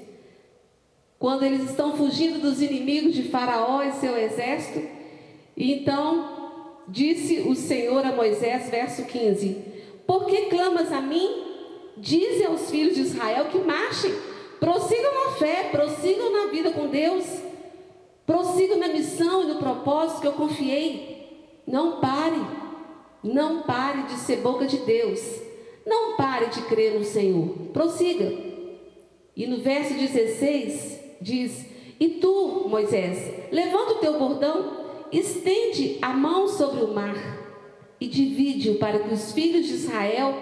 Quando 1.20 1.44
eles 1.44 1.70
estão 1.70 1.96
fugindo 1.96 2.40
dos 2.40 2.62
inimigos 2.62 3.14
de 3.14 3.24
Faraó 3.24 3.84
e 3.84 3.92
seu 3.94 4.18
exército, 4.18 4.88
e 5.56 5.74
então 5.74 6.82
disse 6.88 7.40
o 7.40 7.56
Senhor 7.56 8.06
a 8.06 8.12
Moisés, 8.12 8.70
verso 8.70 9.06
15: 9.06 9.58
Por 10.06 10.26
que 10.26 10.46
clamas 10.46 10.92
a 10.92 11.02
mim? 11.02 11.46
Dize 11.98 12.44
aos 12.46 12.70
filhos 12.70 12.96
de 12.96 13.02
Israel 13.02 13.46
que 13.46 13.58
marchem, 13.58 14.14
prossigam 14.60 15.26
na 15.26 15.32
fé, 15.32 15.70
prossigam 15.72 16.32
na 16.32 16.52
vida 16.52 16.72
com 16.72 16.88
Deus, 16.88 17.26
prossigam 18.26 18.78
na 18.78 18.88
missão 18.88 19.44
e 19.44 19.48
no 19.48 19.56
propósito 19.56 20.22
que 20.22 20.28
eu 20.28 20.34
confiei. 20.34 21.62
Não 21.66 22.00
pare, 22.00 22.42
não 23.24 23.64
pare 23.64 24.04
de 24.04 24.14
ser 24.14 24.38
boca 24.38 24.66
de 24.66 24.78
Deus, 24.78 25.22
não 25.86 26.16
pare 26.16 26.48
de 26.48 26.62
crer 26.64 26.98
no 26.98 27.04
Senhor, 27.04 27.50
prossiga. 27.74 28.32
E 29.36 29.46
no 29.46 29.58
verso 29.58 29.94
16 29.94 31.00
diz: 31.22 31.66
E 32.00 32.10
tu, 32.10 32.66
Moisés, 32.68 33.52
levanta 33.52 33.94
o 33.94 34.00
teu 34.00 34.18
bordão, 34.18 34.88
estende 35.12 35.98
a 36.02 36.10
mão 36.14 36.48
sobre 36.48 36.84
o 36.84 36.94
mar 36.94 37.38
e 38.00 38.08
divide-o 38.08 38.76
para 38.76 39.00
que 39.00 39.14
os 39.14 39.32
filhos 39.32 39.68
de 39.68 39.74
Israel 39.74 40.36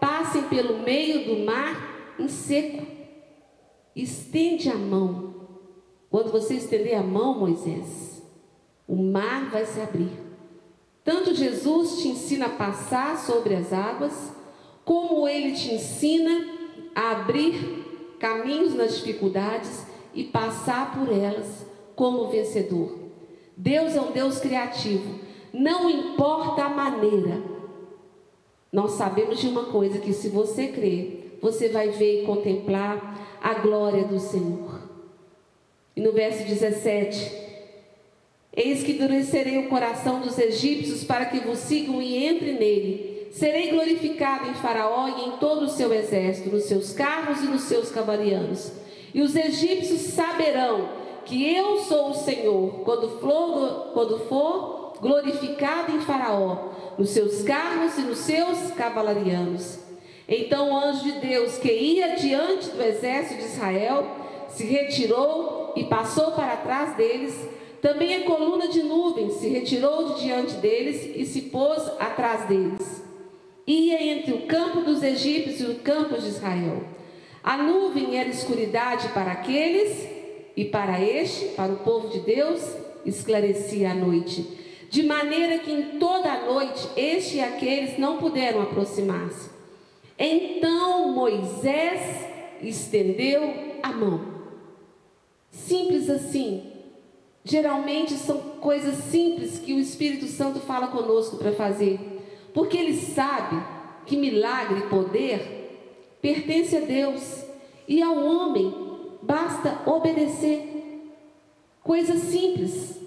passem 0.00 0.42
pelo 0.42 0.80
meio 0.80 1.24
do 1.24 1.44
mar 1.44 2.14
em 2.18 2.28
seco. 2.28 2.93
Estende 3.94 4.68
a 4.68 4.74
mão. 4.74 5.34
Quando 6.10 6.32
você 6.32 6.54
estender 6.54 6.96
a 6.96 7.02
mão, 7.02 7.38
Moisés, 7.38 8.22
o 8.86 8.96
mar 8.96 9.50
vai 9.50 9.64
se 9.64 9.80
abrir. 9.80 10.10
Tanto 11.02 11.34
Jesus 11.34 11.98
te 11.98 12.08
ensina 12.08 12.46
a 12.46 12.50
passar 12.50 13.18
sobre 13.18 13.54
as 13.54 13.72
águas, 13.72 14.32
como 14.84 15.28
ele 15.28 15.52
te 15.52 15.74
ensina 15.74 16.54
a 16.94 17.10
abrir 17.12 18.16
caminhos 18.18 18.74
nas 18.74 18.96
dificuldades 18.96 19.86
e 20.14 20.24
passar 20.24 20.94
por 20.94 21.12
elas 21.12 21.66
como 21.94 22.28
vencedor. 22.28 22.98
Deus 23.56 23.94
é 23.94 24.00
um 24.00 24.12
Deus 24.12 24.38
criativo, 24.38 25.20
não 25.52 25.88
importa 25.88 26.64
a 26.64 26.68
maneira. 26.68 27.42
Nós 28.72 28.92
sabemos 28.92 29.38
de 29.38 29.46
uma 29.46 29.64
coisa: 29.66 29.98
que 29.98 30.12
se 30.12 30.28
você 30.28 30.68
crer, 30.68 31.38
você 31.40 31.68
vai 31.68 31.90
ver 31.90 32.22
e 32.22 32.26
contemplar 32.26 33.33
a 33.44 33.52
glória 33.52 34.04
do 34.04 34.18
Senhor. 34.18 34.80
E 35.94 36.00
no 36.00 36.12
verso 36.12 36.44
17, 36.44 37.44
Eis 38.56 38.82
que 38.82 38.92
endurecerei 38.92 39.58
o 39.58 39.68
coração 39.68 40.20
dos 40.20 40.38
egípcios 40.38 41.04
para 41.04 41.26
que 41.26 41.40
vos 41.40 41.58
sigam 41.58 42.00
e 42.00 42.26
entrem 42.26 42.54
nele. 42.54 43.28
Serei 43.32 43.70
glorificado 43.70 44.48
em 44.48 44.54
Faraó 44.54 45.08
e 45.08 45.28
em 45.28 45.32
todo 45.32 45.64
o 45.64 45.68
seu 45.68 45.92
exército, 45.92 46.50
nos 46.50 46.64
seus 46.64 46.92
carros 46.92 47.42
e 47.42 47.46
nos 47.46 47.62
seus 47.62 47.90
cavalianos. 47.90 48.72
E 49.12 49.20
os 49.20 49.36
egípcios 49.36 50.00
saberão 50.14 50.88
que 51.26 51.54
eu 51.54 51.80
sou 51.80 52.10
o 52.10 52.14
Senhor, 52.14 52.80
quando 52.84 53.18
for, 53.18 53.90
quando 53.92 54.20
for 54.20 54.94
glorificado 55.00 55.92
em 55.92 56.00
Faraó, 56.00 56.68
nos 56.96 57.10
seus 57.10 57.42
carros 57.42 57.98
e 57.98 58.02
nos 58.02 58.18
seus 58.18 58.70
cavalarianos. 58.70 59.83
Então 60.28 60.72
o 60.72 60.76
anjo 60.76 61.02
de 61.02 61.12
Deus, 61.20 61.58
que 61.58 61.70
ia 61.70 62.16
diante 62.16 62.70
do 62.70 62.82
exército 62.82 63.40
de 63.40 63.46
Israel, 63.46 64.06
se 64.48 64.64
retirou 64.64 65.72
e 65.76 65.84
passou 65.84 66.32
para 66.32 66.56
trás 66.56 66.96
deles 66.96 67.34
também 67.84 68.16
a 68.16 68.24
coluna 68.24 68.66
de 68.66 68.82
nuvens 68.82 69.34
se 69.34 69.46
retirou 69.46 70.14
de 70.14 70.22
diante 70.22 70.54
deles 70.54 71.14
e 71.14 71.26
se 71.26 71.42
pôs 71.42 71.82
atrás 72.00 72.48
deles. 72.48 73.04
Ia 73.66 74.02
entre 74.02 74.32
o 74.32 74.46
campo 74.46 74.80
dos 74.80 75.02
egípcios 75.02 75.60
e 75.60 75.70
o 75.70 75.74
campo 75.80 76.18
de 76.18 76.28
Israel. 76.28 76.82
A 77.42 77.58
nuvem 77.58 78.18
era 78.18 78.30
escuridade 78.30 79.08
para 79.08 79.32
aqueles 79.32 80.08
e 80.56 80.64
para 80.64 80.98
este, 80.98 81.48
para 81.48 81.74
o 81.74 81.76
povo 81.76 82.08
de 82.08 82.20
Deus, 82.20 82.62
esclarecia 83.04 83.90
a 83.90 83.94
noite. 83.94 84.48
De 84.88 85.02
maneira 85.02 85.58
que 85.58 85.70
em 85.70 85.98
toda 85.98 86.32
a 86.32 86.46
noite 86.46 86.88
este 86.96 87.36
e 87.36 87.40
aqueles 87.42 87.98
não 87.98 88.16
puderam 88.16 88.62
aproximar-se. 88.62 89.53
Então 90.18 91.12
Moisés 91.12 92.26
estendeu 92.60 93.42
a 93.82 93.92
mão. 93.92 94.34
Simples 95.50 96.08
assim, 96.10 96.74
Geralmente 97.46 98.14
são 98.14 98.38
coisas 98.38 98.94
simples 99.04 99.58
que 99.58 99.74
o 99.74 99.78
Espírito 99.78 100.26
Santo 100.26 100.60
fala 100.60 100.86
conosco 100.86 101.36
para 101.36 101.52
fazer, 101.52 102.00
porque 102.54 102.78
ele 102.78 102.94
sabe 102.94 103.62
que 104.06 104.16
milagre 104.16 104.80
e 104.80 104.88
poder 104.88 106.16
pertence 106.22 106.74
a 106.74 106.80
Deus 106.80 107.44
e 107.86 108.00
ao 108.00 108.16
homem 108.16 108.74
basta 109.20 109.78
obedecer. 109.84 110.70
Coisas 111.82 112.22
simples, 112.22 112.98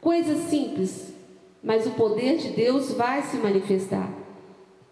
coisas 0.00 0.38
simples, 0.48 1.12
mas 1.62 1.86
o 1.86 1.90
poder 1.90 2.38
de 2.38 2.48
Deus 2.48 2.92
vai 2.92 3.22
se 3.22 3.36
manifestar. 3.36 4.10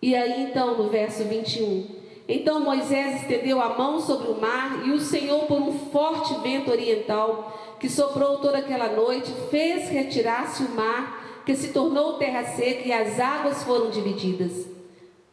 E 0.03 0.15
aí 0.15 0.45
então 0.45 0.77
no 0.79 0.89
verso 0.89 1.25
21, 1.25 1.87
então 2.29 2.61
Moisés 2.61 3.23
estendeu 3.23 3.61
a 3.61 3.77
mão 3.77 4.01
sobre 4.01 4.31
o 4.31 4.41
mar 4.41 4.87
e 4.87 4.93
o 4.93 5.01
Senhor 5.01 5.47
por 5.47 5.61
um 5.61 5.73
forte 5.91 6.33
vento 6.43 6.71
oriental 6.71 7.77
que 7.81 7.89
soprou 7.89 8.39
toda 8.39 8.59
aquela 8.59 8.89
noite, 8.89 9.33
fez 9.51 9.89
retirar-se 9.89 10.63
o 10.63 10.71
mar, 10.71 11.43
que 11.45 11.57
se 11.57 11.73
tornou 11.73 12.19
terra 12.19 12.45
seca 12.45 12.87
e 12.87 12.93
as 12.93 13.19
águas 13.19 13.65
foram 13.65 13.91
divididas. 13.91 14.69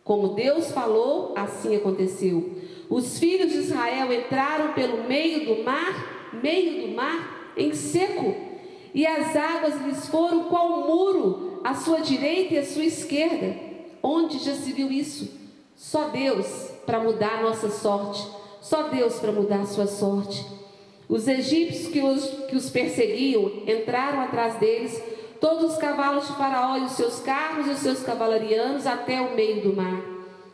Como 0.04 0.30
Deus 0.30 0.72
falou, 0.72 1.34
assim 1.36 1.76
aconteceu. 1.76 2.52
Os 2.90 3.20
filhos 3.20 3.52
de 3.52 3.60
Israel 3.60 4.12
entraram 4.14 4.74
pelo 4.74 5.04
meio 5.04 5.46
do 5.46 5.64
mar, 5.64 6.32
meio 6.42 6.88
do 6.88 6.96
mar, 6.96 7.52
em 7.58 7.74
seco, 7.74 8.34
e 8.94 9.06
as 9.06 9.36
águas 9.36 9.82
lhes 9.86 10.08
foram 10.08 10.46
qual 10.46 10.88
muro, 10.88 11.60
à 11.64 11.76
sua 11.76 12.00
direita 12.00 12.54
e 12.54 12.58
à 12.58 12.66
sua 12.66 12.86
esquerda. 12.86 13.67
Onde 14.02 14.40
já 14.40 14.54
se 14.54 14.72
viu 14.72 14.92
isso? 14.92 15.30
Só 15.76 16.10
Deus 16.10 16.46
para 16.86 17.00
mudar 17.00 17.40
a 17.40 17.42
nossa 17.42 17.70
sorte, 17.70 18.26
só 18.62 18.84
Deus 18.84 19.16
para 19.20 19.32
mudar 19.32 19.62
a 19.62 19.66
sua 19.66 19.88
sorte. 19.88 20.46
Os 21.08 21.28
egípcios 21.28 21.88
que 21.88 22.02
os, 22.02 22.26
que 22.50 22.56
os 22.56 22.70
perseguiam 22.70 23.64
entraram 23.66 24.22
atrás 24.22 24.56
deles, 24.56 25.02
todos 25.40 25.74
os 25.74 25.78
cavalos 25.78 26.28
de 26.28 26.34
Faraó 26.34 26.78
e 26.78 26.84
os 26.84 26.94
seus 26.94 27.20
carros 27.20 27.68
e 27.68 27.72
os 27.72 27.80
seus 27.80 28.04
cavalarianos 28.04 28.86
até 28.86 29.22
o 29.22 29.36
meio 29.36 29.62
do 29.62 29.76
mar. 29.76 30.02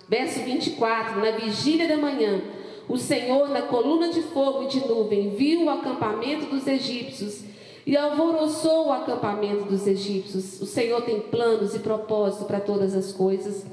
Verso 0.08 0.40
24: 0.42 1.20
Na 1.20 1.32
vigília 1.32 1.88
da 1.88 1.98
manhã, 1.98 2.42
o 2.88 2.98
Senhor, 2.98 3.50
na 3.50 3.64
coluna 3.64 4.10
de 4.10 4.22
fogo 4.22 4.64
e 4.64 4.68
de 4.68 4.86
nuvem, 4.86 5.30
viu 5.32 5.64
o 5.64 5.70
acampamento 5.70 6.48
dos 6.48 6.68
egípcios 6.68 7.53
e 7.86 7.98
alvoroçou 7.98 8.88
o 8.88 8.92
acampamento 8.92 9.66
dos 9.66 9.86
egípcios. 9.86 10.62
O 10.62 10.66
Senhor 10.66 11.02
tem 11.02 11.20
planos 11.20 11.76
e 11.76 11.80
propósitos 11.80 12.48
para 12.48 12.60
todas 12.60 12.96
as 12.96 13.12
coisas. 13.12 13.66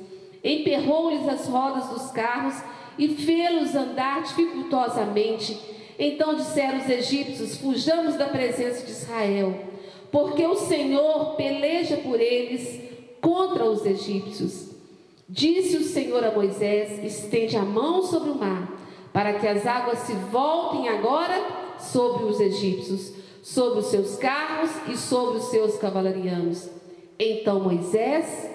Emperrou-lhes 0.42 1.28
as 1.28 1.46
rodas 1.46 1.88
dos 1.88 2.11
carros 2.11 2.54
e 2.98 3.08
fê-los 3.08 3.74
andar 3.74 4.22
dificultosamente 4.22 5.70
então 6.00 6.34
disseram 6.34 6.78
os 6.78 6.88
egípcios: 6.88 7.58
Fujamos 7.58 8.14
da 8.14 8.26
presença 8.26 8.86
de 8.86 8.90
Israel, 8.90 9.54
porque 10.11 10.46
o 10.46 10.56
Senhor 10.56 11.36
peleja 11.36 11.98
por 11.98 12.18
eles 12.18 12.80
contra 13.20 13.66
os 13.66 13.84
egípcios. 13.84 14.70
Disse 15.28 15.76
o 15.76 15.84
Senhor 15.84 16.24
a 16.24 16.30
Moisés: 16.30 17.04
Estende 17.04 17.54
a 17.58 17.62
mão 17.66 18.02
sobre 18.02 18.30
o 18.30 18.34
mar, 18.34 18.72
para 19.12 19.34
que 19.34 19.46
as 19.46 19.66
águas 19.66 19.98
se 20.00 20.14
voltem 20.14 20.88
agora 20.88 21.38
sobre 21.78 22.24
os 22.24 22.40
egípcios, 22.40 23.12
sobre 23.43 23.80
os 23.80 23.86
seus 23.86 24.16
carros 24.16 24.70
e 24.88 24.97
sobre 24.97 25.38
os 25.38 25.45
seus 25.45 25.76
cavalarianos. 25.76 26.68
Então 27.18 27.61
Moisés 27.61 28.49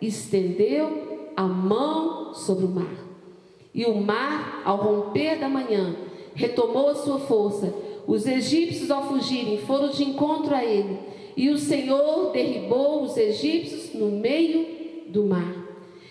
estendeu 0.00 1.30
a 1.36 1.44
mão 1.44 2.34
sobre 2.34 2.64
o 2.64 2.68
mar. 2.68 2.94
E 3.74 3.84
o 3.84 3.94
mar, 3.94 4.62
ao 4.64 4.76
romper 4.76 5.38
da 5.38 5.48
manhã, 5.48 5.96
retomou 6.34 6.90
a 6.90 6.94
sua 6.94 7.18
força. 7.20 7.72
Os 8.06 8.26
egípcios, 8.26 8.90
ao 8.90 9.08
fugirem, 9.08 9.58
foram 9.58 9.88
de 9.88 10.04
encontro 10.04 10.54
a 10.54 10.64
ele. 10.64 10.98
E 11.36 11.48
o 11.48 11.58
Senhor 11.58 12.32
derribou 12.32 13.02
os 13.02 13.16
egípcios 13.16 13.94
no 13.94 14.10
meio 14.10 14.66
do 15.08 15.24
mar. 15.24 15.62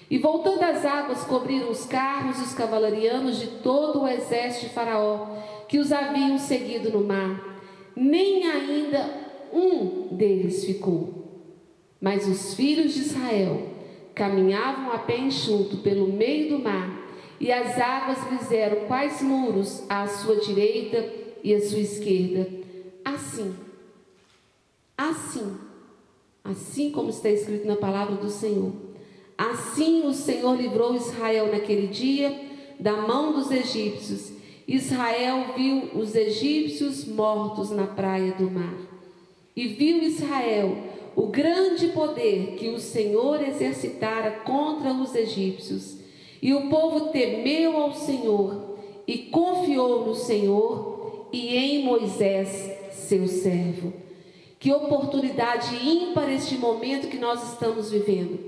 E 0.09 0.17
voltando 0.17 0.63
as 0.63 0.83
águas, 0.83 1.23
cobriram 1.23 1.69
os 1.69 1.85
carros 1.85 2.39
e 2.39 2.43
os 2.43 2.53
cavalarianos 2.53 3.39
de 3.39 3.47
todo 3.47 4.01
o 4.01 4.07
exército 4.07 4.65
de 4.65 4.73
Faraó, 4.73 5.27
que 5.67 5.77
os 5.77 5.91
haviam 5.91 6.37
seguido 6.37 6.89
no 6.89 7.01
mar. 7.01 7.50
Nem 7.95 8.47
ainda 8.49 9.21
um 9.53 10.15
deles 10.15 10.65
ficou. 10.65 11.21
Mas 11.99 12.27
os 12.27 12.53
filhos 12.55 12.93
de 12.93 13.01
Israel 13.01 13.69
caminhavam 14.15 14.91
a 14.91 14.99
pé 14.99 15.17
enxuto 15.17 15.77
pelo 15.77 16.11
meio 16.11 16.49
do 16.49 16.59
mar 16.63 17.01
e 17.39 17.51
as 17.51 17.79
águas 17.79 18.19
lhes 18.31 18.51
eram 18.51 18.87
quais 18.87 19.21
muros 19.21 19.83
à 19.89 20.07
sua 20.07 20.35
direita 20.37 21.11
e 21.43 21.53
à 21.55 21.59
sua 21.59 21.79
esquerda. 21.79 22.47
assim. 23.03 23.55
Assim. 24.97 25.57
Assim 26.43 26.91
como 26.91 27.09
está 27.09 27.29
escrito 27.29 27.65
na 27.65 27.75
palavra 27.75 28.15
do 28.15 28.29
Senhor. 28.29 28.73
Assim 29.37 30.05
o 30.05 30.13
Senhor 30.13 30.55
livrou 30.55 30.95
Israel 30.95 31.51
naquele 31.51 31.87
dia 31.87 32.31
da 32.79 32.93
mão 32.93 33.33
dos 33.33 33.49
egípcios. 33.49 34.33
Israel 34.75 35.53
viu 35.57 35.89
os 35.95 36.15
egípcios 36.15 37.05
mortos 37.05 37.71
na 37.71 37.87
praia 37.87 38.31
do 38.31 38.49
mar. 38.49 38.77
E 39.53 39.67
viu 39.67 40.01
Israel 40.01 40.77
o 41.13 41.27
grande 41.27 41.89
poder 41.89 42.55
que 42.57 42.69
o 42.69 42.79
Senhor 42.79 43.41
exercitara 43.45 44.31
contra 44.45 44.93
os 44.93 45.13
egípcios. 45.13 45.97
E 46.41 46.53
o 46.53 46.69
povo 46.69 47.09
temeu 47.09 47.75
ao 47.75 47.93
Senhor 47.93 48.77
e 49.05 49.17
confiou 49.17 50.05
no 50.05 50.15
Senhor 50.15 51.27
e 51.33 51.57
em 51.57 51.83
Moisés, 51.83 52.71
seu 52.91 53.27
servo. 53.27 53.91
Que 54.57 54.71
oportunidade 54.71 55.75
ímpar 55.85 56.31
este 56.31 56.55
momento 56.55 57.09
que 57.09 57.17
nós 57.17 57.51
estamos 57.51 57.91
vivendo 57.91 58.39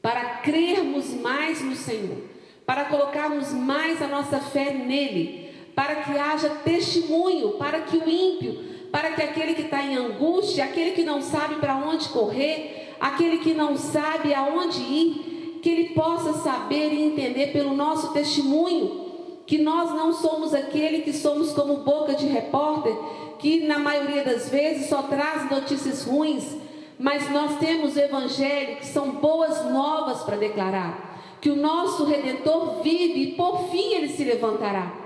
para 0.00 0.36
crermos 0.36 1.12
mais 1.14 1.60
no 1.60 1.74
Senhor, 1.74 2.18
para 2.64 2.84
colocarmos 2.84 3.50
mais 3.50 4.00
a 4.00 4.06
nossa 4.06 4.38
fé 4.38 4.72
nele, 4.72 5.45
para 5.76 5.96
que 5.96 6.18
haja 6.18 6.48
testemunho, 6.64 7.50
para 7.50 7.82
que 7.82 7.98
o 7.98 8.08
ímpio, 8.08 8.64
para 8.90 9.10
que 9.10 9.22
aquele 9.22 9.52
que 9.54 9.62
está 9.62 9.82
em 9.82 9.94
angústia, 9.94 10.64
aquele 10.64 10.92
que 10.92 11.04
não 11.04 11.20
sabe 11.20 11.56
para 11.56 11.76
onde 11.76 12.08
correr, 12.08 12.94
aquele 12.98 13.38
que 13.38 13.52
não 13.52 13.76
sabe 13.76 14.32
aonde 14.32 14.80
ir, 14.80 15.60
que 15.62 15.68
ele 15.68 15.88
possa 15.90 16.32
saber 16.32 16.94
e 16.94 17.02
entender 17.02 17.52
pelo 17.52 17.76
nosso 17.76 18.14
testemunho 18.14 19.04
que 19.46 19.58
nós 19.58 19.90
não 19.94 20.12
somos 20.12 20.54
aquele 20.54 21.02
que 21.02 21.12
somos 21.12 21.52
como 21.52 21.84
boca 21.84 22.14
de 22.14 22.26
repórter, 22.26 22.96
que 23.38 23.66
na 23.66 23.78
maioria 23.78 24.24
das 24.24 24.48
vezes 24.48 24.88
só 24.88 25.02
traz 25.02 25.48
notícias 25.50 26.04
ruins, 26.04 26.56
mas 26.98 27.30
nós 27.30 27.58
temos 27.58 27.94
o 27.94 28.00
evangelho 28.00 28.76
que 28.76 28.86
são 28.86 29.10
boas 29.12 29.70
novas 29.70 30.22
para 30.22 30.36
declarar, 30.36 31.20
que 31.40 31.50
o 31.50 31.56
nosso 31.56 32.04
redentor 32.04 32.82
vive 32.82 33.20
e 33.20 33.32
por 33.34 33.68
fim 33.68 33.92
ele 33.92 34.08
se 34.08 34.24
levantará. 34.24 35.05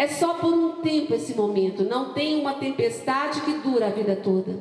É 0.00 0.08
só 0.08 0.34
por 0.34 0.54
um 0.54 0.80
tempo 0.80 1.14
esse 1.14 1.34
momento, 1.34 1.84
não 1.84 2.14
tem 2.14 2.40
uma 2.40 2.54
tempestade 2.54 3.42
que 3.42 3.58
dura 3.58 3.88
a 3.88 3.90
vida 3.90 4.16
toda. 4.16 4.58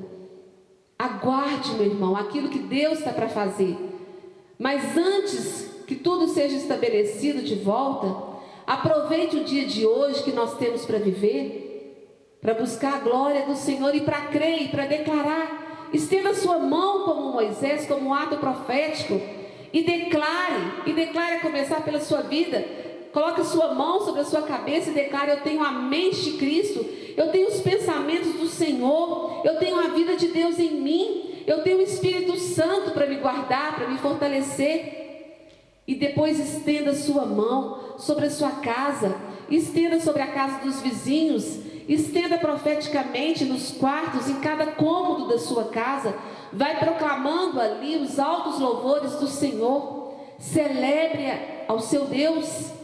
Aguarde, 0.98 1.76
meu 1.76 1.86
irmão, 1.86 2.16
aquilo 2.16 2.50
que 2.50 2.60
Deus 2.60 3.00
está 3.00 3.14
para 3.14 3.30
fazer. 3.30 3.78
Mas 4.58 4.98
antes 4.98 5.84
que 5.88 5.96
tudo 5.96 6.28
seja 6.28 6.58
estabelecido 6.58 7.42
de 7.42 7.56
volta, 7.56 8.30
Aproveite 8.70 9.36
o 9.36 9.44
dia 9.44 9.66
de 9.66 9.84
hoje 9.84 10.22
que 10.22 10.32
nós 10.32 10.56
temos 10.60 10.86
para 10.86 11.00
viver, 11.00 12.38
para 12.40 12.54
buscar 12.54 12.98
a 12.98 13.00
glória 13.00 13.44
do 13.48 13.56
Senhor 13.56 13.96
e 13.96 14.02
para 14.02 14.28
crer 14.28 14.70
para 14.70 14.86
declarar. 14.86 15.90
Estenda 15.92 16.36
sua 16.36 16.60
mão 16.60 17.04
como 17.04 17.32
Moisés, 17.32 17.88
como 17.88 18.10
um 18.10 18.14
ato 18.14 18.38
profético 18.38 19.20
e 19.74 19.82
declare, 19.82 20.84
e 20.86 20.94
declare 20.94 21.38
a 21.38 21.40
começar 21.40 21.82
pela 21.82 22.00
sua 22.00 22.22
vida. 22.22 22.64
Coloque 23.12 23.44
sua 23.44 23.74
mão 23.74 24.02
sobre 24.02 24.22
a 24.22 24.26
sua 24.26 24.44
cabeça 24.44 24.92
e 24.92 24.94
declare: 24.94 25.32
Eu 25.32 25.42
tenho 25.42 25.64
a 25.64 25.72
mente 25.72 26.22
de 26.22 26.38
Cristo, 26.38 26.86
eu 27.18 27.30
tenho 27.30 27.48
os 27.48 27.60
pensamentos 27.60 28.34
do 28.34 28.48
Senhor, 28.48 29.42
eu 29.44 29.58
tenho 29.58 29.80
a 29.80 29.88
vida 29.88 30.16
de 30.16 30.28
Deus 30.28 30.60
em 30.60 30.80
mim, 30.80 31.44
eu 31.48 31.64
tenho 31.64 31.80
o 31.80 31.82
Espírito 31.82 32.38
Santo 32.38 32.92
para 32.92 33.08
me 33.08 33.16
guardar, 33.16 33.76
para 33.76 33.88
me 33.88 33.98
fortalecer. 33.98 34.98
E 35.88 35.96
depois 35.96 36.40
estenda 36.40 36.94
sua 36.94 37.26
mão 37.26 37.96
sobre 37.98 38.28
a 38.28 38.30
sua 38.30 38.52
casa, 38.52 39.16
estenda 39.50 40.00
sobre 40.00 40.22
a 40.22 40.28
casa 40.28 40.64
dos 40.64 40.80
vizinhos, 40.82 41.58
estenda 41.88 42.38
profeticamente 42.38 43.44
nos 43.44 43.72
quartos, 43.72 44.30
em 44.30 44.36
cada 44.36 44.68
cômodo 44.68 45.30
da 45.30 45.40
sua 45.40 45.66
casa. 45.66 46.14
Vai 46.54 46.78
proclamando 46.78 47.60
ali 47.60 47.98
os 47.98 48.20
altos 48.20 48.60
louvores 48.60 49.14
do 49.16 49.28
Senhor. 49.28 50.14
Celebre 50.38 51.26
ao 51.68 51.80
seu 51.80 52.06
Deus. 52.06 52.79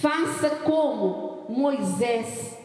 Faça 0.00 0.50
como 0.50 1.46
Moisés, 1.48 2.58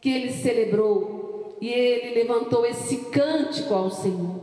que 0.00 0.08
ele 0.08 0.32
celebrou 0.32 1.58
e 1.60 1.68
ele 1.68 2.14
levantou 2.14 2.64
esse 2.64 2.96
cântico 3.10 3.74
ao 3.74 3.90
Senhor. 3.90 4.40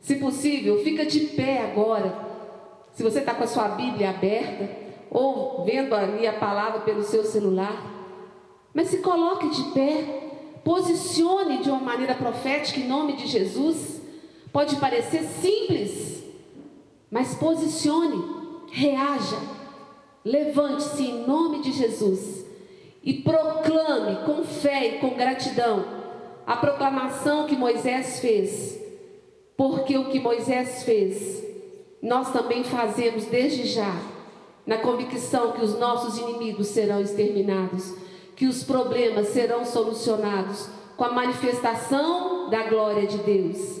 Se 0.00 0.16
possível, 0.16 0.82
fica 0.84 1.06
de 1.06 1.20
pé 1.28 1.62
agora 1.62 2.30
se 2.92 3.02
você 3.02 3.20
está 3.20 3.32
com 3.34 3.44
a 3.44 3.46
sua 3.46 3.68
Bíblia 3.68 4.10
aberta, 4.10 4.68
ou 5.10 5.64
vendo 5.64 5.94
ali 5.94 6.26
a 6.26 6.34
palavra 6.34 6.80
pelo 6.80 7.02
seu 7.02 7.24
celular, 7.24 7.90
mas 8.74 8.88
se 8.88 8.98
coloque 8.98 9.48
de 9.48 9.62
pé, 9.72 10.28
posicione 10.62 11.62
de 11.62 11.70
uma 11.70 11.80
maneira 11.80 12.14
profética 12.14 12.80
em 12.80 12.86
nome 12.86 13.14
de 13.14 13.26
Jesus. 13.26 14.00
Pode 14.52 14.76
parecer 14.76 15.22
simples, 15.22 16.22
mas 17.10 17.34
posicione, 17.34 18.22
reaja, 18.70 19.38
levante-se 20.24 21.02
em 21.02 21.26
nome 21.26 21.62
de 21.62 21.72
Jesus 21.72 22.44
e 23.02 23.14
proclame 23.14 24.24
com 24.24 24.44
fé 24.44 24.86
e 24.86 24.98
com 24.98 25.10
gratidão 25.10 25.84
a 26.46 26.56
proclamação 26.56 27.46
que 27.46 27.56
Moisés 27.56 28.20
fez, 28.20 28.80
porque 29.56 29.96
o 29.96 30.10
que 30.10 30.18
Moisés 30.20 30.82
fez 30.84 31.42
nós 32.02 32.32
também 32.32 32.64
fazemos 32.64 33.26
desde 33.26 33.64
já, 33.64 33.96
na 34.66 34.78
convicção 34.78 35.52
que 35.52 35.64
os 35.64 35.78
nossos 35.78 36.18
inimigos 36.18 36.66
serão 36.66 37.00
exterminados, 37.00 37.94
que 38.34 38.46
os 38.46 38.64
problemas 38.64 39.28
serão 39.28 39.64
solucionados 39.64 40.68
com 40.96 41.04
a 41.04 41.12
manifestação 41.12 42.50
da 42.50 42.64
glória 42.64 43.06
de 43.06 43.18
Deus. 43.18 43.80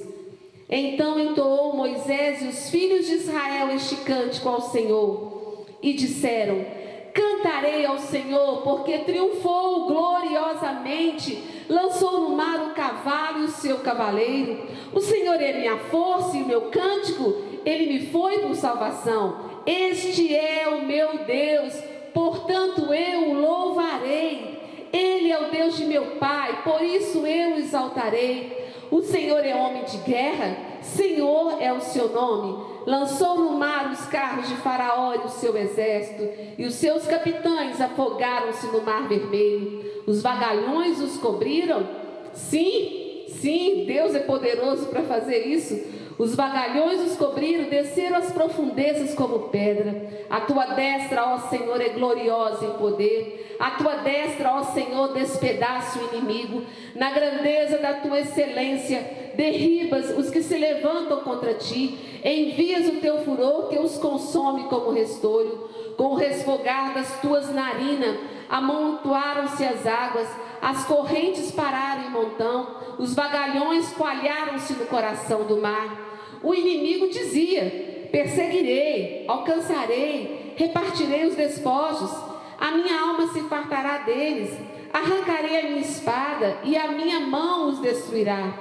Então 0.70 1.18
entoou 1.18 1.76
Moisés 1.76 2.42
e 2.42 2.46
os 2.46 2.70
filhos 2.70 3.06
de 3.06 3.14
Israel 3.14 3.70
este 3.70 3.96
cântico 3.96 4.48
ao 4.48 4.60
Senhor 4.60 5.41
e 5.82 5.92
disseram: 5.92 6.64
Cantarei 7.12 7.84
ao 7.84 7.98
Senhor, 7.98 8.62
porque 8.62 8.98
triunfou 8.98 9.86
gloriosamente, 9.86 11.42
lançou 11.68 12.20
no 12.20 12.36
mar 12.36 12.68
o 12.68 12.74
cavalo 12.74 13.40
e 13.40 13.44
o 13.44 13.50
seu 13.50 13.78
cavaleiro. 13.78 14.66
O 14.92 15.00
Senhor 15.00 15.40
é 15.40 15.52
minha 15.52 15.76
força 15.76 16.36
e 16.36 16.42
o 16.42 16.46
meu 16.46 16.62
cântico 16.70 17.34
ele 17.64 17.92
me 17.92 18.06
foi 18.06 18.38
por 18.38 18.54
salvação. 18.54 19.52
Este 19.66 20.34
é 20.34 20.68
o 20.68 20.86
meu 20.86 21.18
Deus, 21.24 21.74
portanto 22.14 22.92
eu 22.92 23.30
o 23.30 23.34
louvarei. 23.34 24.60
Ele 24.92 25.30
é 25.30 25.40
o 25.40 25.50
Deus 25.50 25.76
de 25.76 25.86
meu 25.86 26.16
Pai, 26.16 26.62
por 26.62 26.82
isso 26.82 27.26
eu 27.26 27.56
o 27.56 27.58
exaltarei. 27.58 28.70
O 28.90 29.02
Senhor 29.02 29.44
é 29.44 29.54
homem 29.54 29.84
de 29.84 29.96
guerra, 29.98 30.71
Senhor 30.82 31.56
é 31.60 31.72
o 31.72 31.80
seu 31.80 32.08
nome. 32.10 32.64
Lançou 32.86 33.38
no 33.38 33.52
mar 33.52 33.90
os 33.92 34.06
carros 34.06 34.48
de 34.48 34.56
Faraó 34.56 35.14
e 35.14 35.26
o 35.26 35.28
seu 35.28 35.56
exército, 35.56 36.28
e 36.58 36.64
os 36.64 36.74
seus 36.74 37.06
capitães 37.06 37.80
afogaram-se 37.80 38.66
no 38.66 38.82
mar 38.82 39.08
vermelho. 39.08 39.84
Os 40.06 40.20
vagalhões 40.20 41.00
os 41.00 41.16
cobriram. 41.16 41.86
Sim, 42.32 43.24
sim, 43.28 43.84
Deus 43.86 44.14
é 44.14 44.20
poderoso 44.20 44.86
para 44.86 45.02
fazer 45.02 45.46
isso. 45.46 46.01
Os 46.18 46.34
vagalhões 46.34 47.00
os 47.00 47.16
cobriram, 47.16 47.68
desceram 47.68 48.16
as 48.16 48.32
profundezas 48.32 49.14
como 49.14 49.48
pedra. 49.48 50.26
A 50.28 50.40
tua 50.40 50.66
destra, 50.66 51.24
ó 51.24 51.38
Senhor, 51.48 51.80
é 51.80 51.90
gloriosa 51.90 52.64
em 52.64 52.72
poder. 52.72 53.56
A 53.58 53.72
tua 53.72 53.96
destra, 53.96 54.54
ó 54.54 54.62
Senhor, 54.64 55.12
despedaça 55.12 55.98
o 55.98 56.16
inimigo. 56.16 56.62
Na 56.94 57.10
grandeza 57.10 57.78
da 57.78 57.94
tua 57.94 58.20
excelência, 58.20 59.32
derribas 59.34 60.16
os 60.16 60.30
que 60.30 60.42
se 60.42 60.56
levantam 60.56 61.20
contra 61.20 61.54
ti. 61.54 61.98
Envias 62.24 62.88
o 62.88 63.00
teu 63.00 63.24
furor 63.24 63.68
que 63.68 63.78
os 63.78 63.98
consome 63.98 64.64
como 64.64 64.92
restolho. 64.92 65.68
Com 65.96 66.14
o 66.14 66.16
resfogar 66.16 66.94
das 66.94 67.20
tuas 67.20 67.52
narinas, 67.52 68.16
amontoaram-se 68.48 69.64
as 69.64 69.86
águas, 69.86 70.28
as 70.62 70.84
correntes 70.84 71.50
pararam 71.50 72.06
em 72.06 72.10
montão 72.10 72.82
os 72.98 73.14
vagalhões 73.14 73.92
coalharam-se 73.92 74.74
no 74.74 74.86
coração 74.86 75.44
do 75.44 75.56
mar. 75.56 76.38
O 76.42 76.54
inimigo 76.54 77.08
dizia: 77.08 78.08
Perseguirei, 78.10 79.24
alcançarei, 79.26 80.54
repartirei 80.56 81.26
os 81.26 81.34
despojos, 81.34 82.10
a 82.58 82.70
minha 82.72 83.00
alma 83.00 83.26
se 83.32 83.40
fartará 83.42 83.98
deles, 83.98 84.56
arrancarei 84.92 85.58
a 85.58 85.62
minha 85.64 85.80
espada 85.80 86.58
e 86.62 86.76
a 86.76 86.92
minha 86.92 87.20
mão 87.20 87.70
os 87.70 87.80
destruirá. 87.80 88.56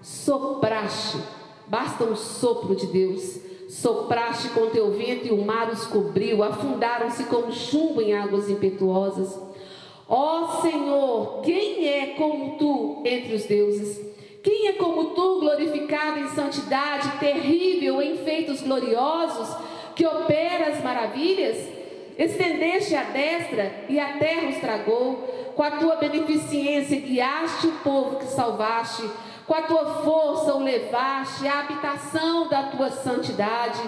Sopraste, 0.00 1.18
basta 1.66 2.04
um 2.04 2.16
sopro 2.16 2.74
de 2.74 2.86
Deus. 2.86 3.50
Sopraste 3.68 4.48
com 4.48 4.66
teu 4.70 4.90
vento 4.90 5.28
e 5.28 5.30
o 5.30 5.44
mar 5.44 5.70
os 5.70 5.86
cobriu, 5.86 6.42
afundaram-se 6.42 7.24
como 7.24 7.52
chumbo 7.52 8.02
em 8.02 8.14
águas 8.14 8.50
impetuosas. 8.50 9.49
Ó 10.12 10.40
oh, 10.40 10.60
Senhor, 10.60 11.40
quem 11.42 11.88
é 11.88 12.06
como 12.16 12.58
tu 12.58 13.00
entre 13.04 13.32
os 13.32 13.44
deuses? 13.44 14.00
Quem 14.42 14.66
é 14.66 14.72
como 14.72 15.10
tu, 15.10 15.38
glorificado 15.38 16.18
em 16.18 16.28
santidade, 16.30 17.20
terrível 17.20 18.02
em 18.02 18.16
feitos 18.16 18.60
gloriosos, 18.60 19.56
que 19.94 20.04
opera 20.04 20.66
as 20.66 20.82
maravilhas? 20.82 21.56
Estendeste 22.18 22.96
a 22.96 23.04
destra 23.04 23.84
e 23.88 24.00
a 24.00 24.14
terra 24.18 24.48
os 24.48 24.56
tragou. 24.56 25.52
Com 25.54 25.62
a 25.62 25.70
tua 25.72 25.94
beneficência 25.94 26.98
guiaste 26.98 27.68
o 27.68 27.72
povo 27.84 28.16
que 28.16 28.26
salvaste. 28.26 29.08
Com 29.46 29.54
a 29.54 29.62
tua 29.62 30.02
força 30.02 30.54
o 30.56 30.64
levaste 30.64 31.46
à 31.46 31.60
habitação 31.60 32.48
da 32.48 32.64
tua 32.64 32.90
santidade. 32.90 33.80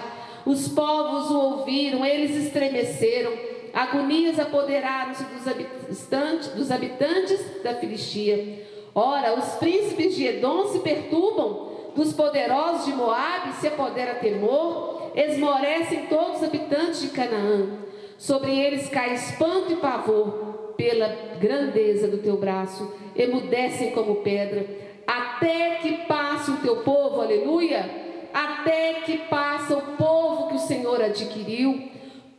Os 0.45 0.69
povos 0.69 1.29
o 1.31 1.37
ouviram, 1.37 2.05
eles 2.05 2.45
estremeceram. 2.45 3.52
Agonias 3.73 4.39
apoderaram-se 4.39 5.23
dos 5.23 5.47
habitantes, 5.47 6.47
dos 6.49 6.71
habitantes 6.71 7.63
da 7.63 7.73
Filistia. 7.75 8.65
Ora, 8.93 9.37
os 9.37 9.55
príncipes 9.55 10.15
de 10.15 10.27
Edom 10.27 10.67
se 10.67 10.79
perturbam, 10.79 11.71
dos 11.95 12.13
poderosos 12.13 12.85
de 12.85 12.93
Moabe 12.93 13.53
se 13.59 13.67
apodera 13.67 14.15
temor, 14.15 15.11
esmorecem 15.15 16.05
todos 16.05 16.37
os 16.37 16.43
habitantes 16.43 17.01
de 17.01 17.09
Canaã. 17.09 17.79
Sobre 18.17 18.57
eles 18.57 18.89
cai 18.89 19.15
espanto 19.15 19.73
e 19.73 19.77
pavor 19.77 20.73
pela 20.77 21.07
grandeza 21.39 22.07
do 22.07 22.19
teu 22.19 22.37
braço, 22.37 22.93
emudecem 23.15 23.91
como 23.91 24.17
pedra, 24.17 24.65
até 25.05 25.75
que 25.81 26.05
passe 26.05 26.51
o 26.51 26.57
teu 26.57 26.77
povo, 26.77 27.21
aleluia 27.21 28.03
até 28.33 28.95
que 29.05 29.17
passa 29.29 29.77
o 29.77 29.81
povo 29.95 30.47
que 30.47 30.55
o 30.55 30.59
Senhor 30.59 30.99
adquiriu. 31.01 31.91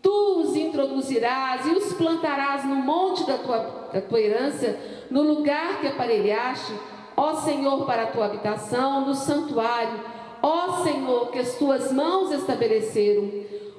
Tu 0.05 0.41
os 0.43 0.55
introduzirás 0.55 1.67
e 1.67 1.71
os 1.71 1.95
plantarás 1.95 2.63
no 2.67 2.77
monte 2.77 3.27
da 3.27 3.39
tua, 3.39 3.89
da 3.91 4.03
tua 4.03 4.21
herança, 4.21 4.79
no 5.11 5.23
lugar 5.23 5.81
que 5.81 5.87
aparelhaste, 5.87 6.75
ó 7.17 7.37
Senhor, 7.37 7.87
para 7.87 8.03
a 8.03 8.07
tua 8.09 8.27
habitação, 8.27 9.07
no 9.07 9.15
santuário, 9.15 9.99
ó 10.43 10.83
Senhor, 10.83 11.31
que 11.31 11.39
as 11.39 11.57
tuas 11.57 11.91
mãos 11.91 12.31
estabeleceram. 12.33 13.31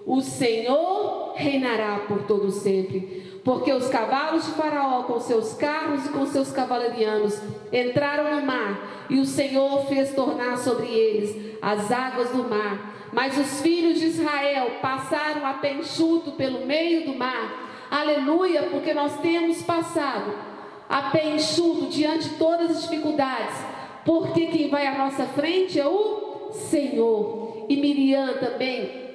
O 0.04 0.20
Senhor 0.22 1.34
reinará 1.36 2.06
por 2.08 2.24
todo 2.24 2.50
sempre 2.50 3.25
porque 3.46 3.72
os 3.72 3.88
cavalos 3.90 4.44
de 4.44 4.52
Faraó, 4.54 5.04
com 5.04 5.20
seus 5.20 5.54
carros 5.54 6.08
e 6.08 6.10
com 6.10 6.26
seus 6.26 6.52
cavalarianos, 6.52 7.40
entraram 7.72 8.36
no 8.36 8.44
mar, 8.44 9.06
e 9.08 9.20
o 9.20 9.26
Senhor 9.26 9.86
fez 9.86 10.16
tornar 10.16 10.58
sobre 10.58 10.88
eles 10.88 11.56
as 11.62 11.92
águas 11.92 12.32
do 12.32 12.44
mar. 12.50 12.96
Mas 13.14 13.38
os 13.38 13.62
filhos 13.62 14.00
de 14.00 14.08
Israel 14.08 14.80
passaram 14.82 15.46
a 15.46 15.54
pé 15.54 15.74
enxuto 15.74 16.32
pelo 16.32 16.66
meio 16.66 17.06
do 17.06 17.16
mar. 17.16 17.88
Aleluia, 17.92 18.64
porque 18.64 18.96
nós 18.96 19.16
temos 19.20 19.62
passado 19.62 20.34
a 20.90 21.12
pé 21.12 21.36
enxuto 21.36 21.86
diante 21.86 22.30
de 22.30 22.36
todas 22.38 22.72
as 22.72 22.82
dificuldades, 22.82 23.56
porque 24.04 24.48
quem 24.48 24.70
vai 24.70 24.88
à 24.88 24.98
nossa 24.98 25.28
frente 25.28 25.80
é 25.80 25.86
o 25.86 26.50
Senhor. 26.52 27.68
E 27.70 27.78
Miriam 27.78 28.34
também, 28.40 29.14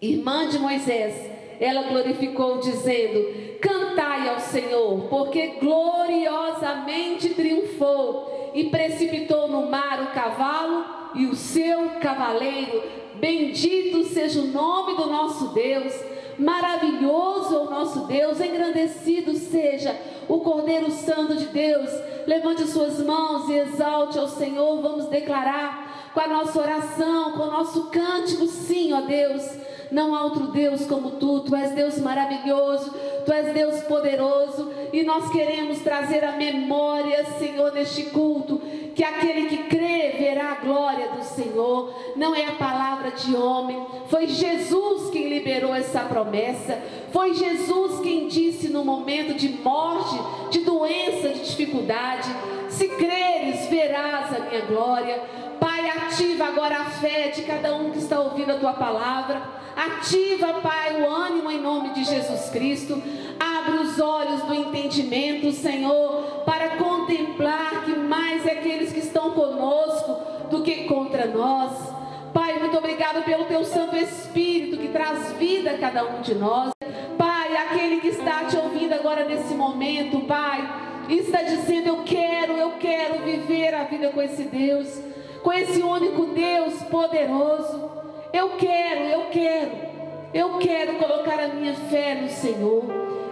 irmã 0.00 0.48
de 0.48 0.60
Moisés, 0.60 1.33
ela 1.64 1.82
glorificou, 1.84 2.58
dizendo: 2.58 3.58
Cantai 3.60 4.28
ao 4.28 4.38
Senhor, 4.38 5.06
porque 5.08 5.58
gloriosamente 5.60 7.30
triunfou 7.30 8.52
e 8.54 8.64
precipitou 8.64 9.48
no 9.48 9.70
mar 9.70 10.02
o 10.02 10.14
cavalo 10.14 10.84
e 11.14 11.26
o 11.26 11.34
seu 11.34 11.90
cavaleiro. 12.00 12.82
Bendito 13.14 14.04
seja 14.04 14.40
o 14.40 14.48
nome 14.48 14.94
do 14.94 15.06
nosso 15.06 15.48
Deus. 15.54 15.94
Maravilhoso 16.38 17.54
é 17.54 17.58
o 17.58 17.70
nosso 17.70 18.00
Deus, 18.06 18.40
engrandecido 18.40 19.34
seja 19.34 19.96
o 20.28 20.40
Cordeiro 20.40 20.90
Santo 20.90 21.36
de 21.36 21.46
Deus. 21.46 21.88
Levante 22.26 22.66
suas 22.66 22.98
mãos 23.02 23.48
e 23.48 23.54
exalte 23.54 24.18
ao 24.18 24.28
Senhor. 24.28 24.82
Vamos 24.82 25.06
declarar 25.06 26.10
com 26.12 26.20
a 26.20 26.28
nossa 26.28 26.60
oração, 26.60 27.32
com 27.32 27.44
o 27.44 27.50
nosso 27.50 27.90
cântico, 27.90 28.46
sim, 28.46 28.92
ó 28.92 29.00
Deus 29.02 29.73
não 29.90 30.14
há 30.14 30.24
outro 30.24 30.48
Deus 30.48 30.86
como 30.86 31.12
tu. 31.12 31.40
Tu 31.40 31.54
és 31.54 31.72
Deus 31.72 31.98
maravilhoso, 31.98 32.92
tu 33.24 33.32
és 33.32 33.52
Deus 33.52 33.80
poderoso. 33.82 34.72
E 34.92 35.02
nós 35.02 35.30
queremos 35.30 35.78
trazer 35.80 36.24
a 36.24 36.32
memória, 36.32 37.24
Senhor, 37.38 37.72
neste 37.72 38.04
culto, 38.04 38.60
que 38.94 39.02
aquele 39.02 39.46
que 39.46 39.64
crê 39.64 40.14
verá 40.18 40.52
a 40.52 40.64
glória 40.64 41.08
do 41.08 41.22
Senhor. 41.22 41.92
Não 42.16 42.34
é 42.34 42.46
a 42.46 42.52
palavra 42.52 43.10
de 43.10 43.34
homem. 43.34 43.84
Foi 44.08 44.26
Jesus 44.26 45.10
quem 45.10 45.28
liberou 45.28 45.74
essa 45.74 46.00
promessa. 46.00 46.80
Foi 47.12 47.34
Jesus 47.34 48.00
quem 48.00 48.28
disse 48.28 48.68
no 48.68 48.84
momento 48.84 49.34
de 49.34 49.48
morte, 49.48 50.16
de 50.50 50.60
doença, 50.60 51.28
de 51.28 51.44
dificuldade: 51.44 52.28
Se 52.68 52.88
creres, 52.88 53.66
verás 53.68 54.34
a 54.34 54.40
minha 54.40 54.62
glória. 54.62 55.43
Pai, 55.60 55.88
ativa 55.88 56.46
agora 56.46 56.78
a 56.78 56.84
fé 56.84 57.28
de 57.28 57.42
cada 57.42 57.74
um 57.74 57.90
que 57.90 57.98
está 57.98 58.18
ouvindo 58.20 58.52
a 58.52 58.58
tua 58.58 58.72
palavra. 58.72 59.42
Ativa, 59.76 60.54
Pai, 60.60 61.00
o 61.00 61.08
ânimo 61.08 61.50
em 61.50 61.60
nome 61.60 61.90
de 61.90 62.04
Jesus 62.04 62.48
Cristo. 62.50 63.02
Abre 63.38 63.78
os 63.78 63.98
olhos 63.98 64.42
do 64.42 64.54
entendimento, 64.54 65.50
Senhor, 65.52 66.42
para 66.44 66.76
contemplar 66.76 67.84
que 67.84 67.96
mais 67.96 68.46
é 68.46 68.52
aqueles 68.52 68.92
que 68.92 69.00
estão 69.00 69.32
conosco 69.32 70.48
do 70.50 70.62
que 70.62 70.84
contra 70.84 71.26
nós. 71.26 71.72
Pai, 72.32 72.58
muito 72.58 72.76
obrigado 72.76 73.24
pelo 73.24 73.44
teu 73.44 73.64
Santo 73.64 73.96
Espírito 73.96 74.76
que 74.76 74.88
traz 74.88 75.32
vida 75.32 75.72
a 75.72 75.78
cada 75.78 76.04
um 76.04 76.20
de 76.20 76.34
nós. 76.34 76.72
Pai, 77.16 77.56
aquele 77.56 78.00
que 78.00 78.08
está 78.08 78.44
te 78.44 78.56
ouvindo 78.56 78.92
agora 78.92 79.24
nesse 79.24 79.54
momento, 79.54 80.20
Pai, 80.20 80.68
está 81.08 81.42
dizendo: 81.42 81.88
Eu 81.88 82.02
quero, 82.04 82.54
eu 82.54 82.72
quero 82.72 83.22
viver 83.22 83.74
a 83.74 83.84
vida 83.84 84.10
com 84.10 84.20
esse 84.20 84.44
Deus, 84.44 85.00
com 85.44 85.52
esse 85.52 85.82
único 85.82 86.28
Deus 86.28 86.72
poderoso. 86.84 87.90
Eu 88.32 88.56
quero, 88.56 89.00
eu 89.04 89.26
quero, 89.30 89.70
eu 90.32 90.58
quero 90.58 90.94
colocar 90.94 91.38
a 91.38 91.48
minha 91.48 91.74
fé 91.74 92.14
no 92.14 92.30
Senhor. 92.30 92.82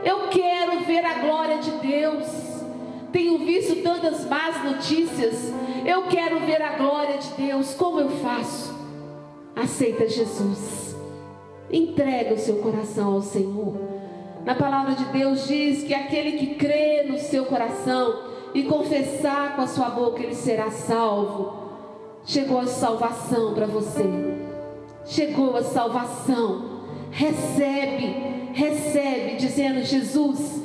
Eu 0.04 0.28
quero 0.28 0.80
ver 0.80 1.04
a 1.06 1.14
glória 1.14 1.56
de 1.58 1.70
Deus. 1.70 2.26
Tenho 3.10 3.38
visto 3.38 3.82
tantas 3.82 4.26
más 4.26 4.62
notícias. 4.62 5.52
Eu 5.86 6.02
quero 6.02 6.40
ver 6.40 6.60
a 6.60 6.76
glória 6.76 7.16
de 7.16 7.30
Deus. 7.30 7.74
Como 7.74 7.98
eu 7.98 8.10
faço? 8.10 8.78
Aceita 9.56 10.06
Jesus. 10.06 10.94
Entrega 11.70 12.34
o 12.34 12.38
seu 12.38 12.56
coração 12.56 13.14
ao 13.14 13.22
Senhor. 13.22 13.74
Na 14.44 14.54
palavra 14.54 14.94
de 14.94 15.04
Deus 15.06 15.48
diz 15.48 15.82
que 15.82 15.94
aquele 15.94 16.32
que 16.32 16.56
crê 16.56 17.04
no 17.04 17.18
seu 17.18 17.46
coração 17.46 18.24
e 18.52 18.64
confessar 18.64 19.56
com 19.56 19.62
a 19.62 19.66
sua 19.66 19.88
boca, 19.88 20.22
ele 20.22 20.34
será 20.34 20.70
salvo. 20.70 21.61
Chegou 22.24 22.58
a 22.58 22.66
salvação 22.66 23.54
para 23.54 23.66
você 23.66 24.32
chegou 25.04 25.56
a 25.56 25.62
salvação. 25.62 26.70
Recebe, 27.10 28.50
recebe, 28.52 29.36
dizendo: 29.36 29.82
Jesus, 29.82 30.62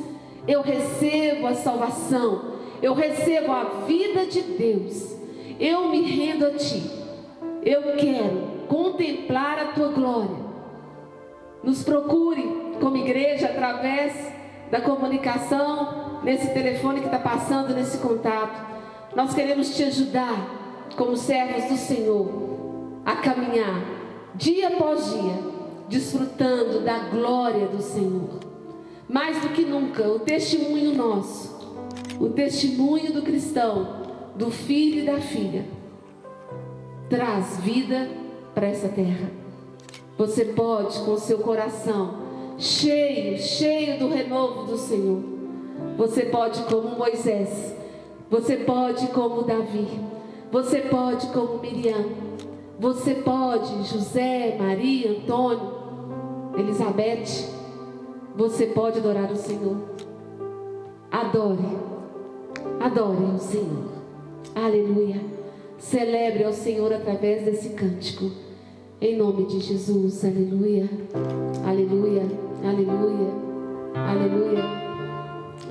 eu 0.47 0.61
recebo 0.61 1.47
a 1.47 1.55
salvação, 1.55 2.53
eu 2.81 2.93
recebo 2.93 3.51
a 3.51 3.63
vida 3.85 4.25
de 4.25 4.41
Deus, 4.41 5.15
eu 5.59 5.89
me 5.89 6.01
rendo 6.03 6.45
a 6.45 6.51
Ti, 6.51 6.83
eu 7.63 7.95
quero 7.97 8.67
contemplar 8.67 9.59
a 9.59 9.65
Tua 9.73 9.89
glória. 9.89 10.47
Nos 11.63 11.83
procure 11.83 12.75
como 12.79 12.95
igreja 12.95 13.47
através 13.47 14.13
da 14.71 14.79
comunicação, 14.79 16.21
nesse 16.23 16.53
telefone 16.53 17.01
que 17.01 17.07
está 17.07 17.19
passando, 17.19 17.73
nesse 17.73 17.97
contato. 17.97 18.67
Nós 19.15 19.33
queremos 19.33 19.75
te 19.75 19.83
ajudar, 19.83 20.66
como 20.95 21.17
servos 21.17 21.65
do 21.65 21.77
Senhor, 21.77 22.27
a 23.05 23.15
caminhar 23.17 23.83
dia 24.35 24.67
após 24.67 25.11
dia, 25.11 25.39
desfrutando 25.89 26.81
da 26.81 26.99
glória 27.09 27.67
do 27.67 27.81
Senhor. 27.81 28.39
Mais 29.09 29.41
do 29.41 29.49
que 29.49 29.63
nunca, 29.63 30.07
o 30.07 30.19
testemunho 30.19 30.93
nosso, 30.93 31.57
o 32.19 32.29
testemunho 32.29 33.13
do 33.13 33.21
cristão, 33.21 34.03
do 34.35 34.51
filho 34.51 35.01
e 35.01 35.05
da 35.05 35.19
filha, 35.19 35.65
traz 37.09 37.57
vida 37.57 38.09
para 38.53 38.67
essa 38.67 38.89
terra. 38.89 39.31
Você 40.17 40.45
pode, 40.45 40.99
com 40.99 41.17
seu 41.17 41.39
coração 41.39 42.25
cheio, 42.57 43.37
cheio 43.37 43.99
do 43.99 44.09
renovo 44.09 44.63
do 44.63 44.77
Senhor, 44.77 45.23
você 45.95 46.23
pode, 46.23 46.63
como 46.63 46.97
Moisés, 46.97 47.75
você 48.29 48.57
pode, 48.57 49.07
como 49.07 49.43
Davi, 49.43 49.87
você 50.51 50.81
pode, 50.81 51.27
como 51.27 51.59
Miriam, 51.59 52.05
você 52.79 53.15
pode, 53.15 53.83
José, 53.87 54.57
Maria, 54.59 55.11
Antônio, 55.11 55.73
Elizabeth, 56.57 57.49
você 58.35 58.67
pode 58.67 58.99
adorar 58.99 59.31
o 59.31 59.35
Senhor. 59.35 59.77
Adore, 61.11 61.77
adore 62.79 63.35
o 63.35 63.39
Senhor. 63.39 63.87
Aleluia. 64.55 65.21
Celebre 65.77 66.43
ao 66.43 66.53
Senhor 66.53 66.91
através 66.93 67.43
desse 67.45 67.69
cântico. 67.69 68.31
Em 68.99 69.15
nome 69.15 69.45
de 69.45 69.59
Jesus, 69.59 70.25
aleluia, 70.25 70.89
aleluia, 71.67 72.23
aleluia, 72.63 73.29
aleluia, 73.93 74.63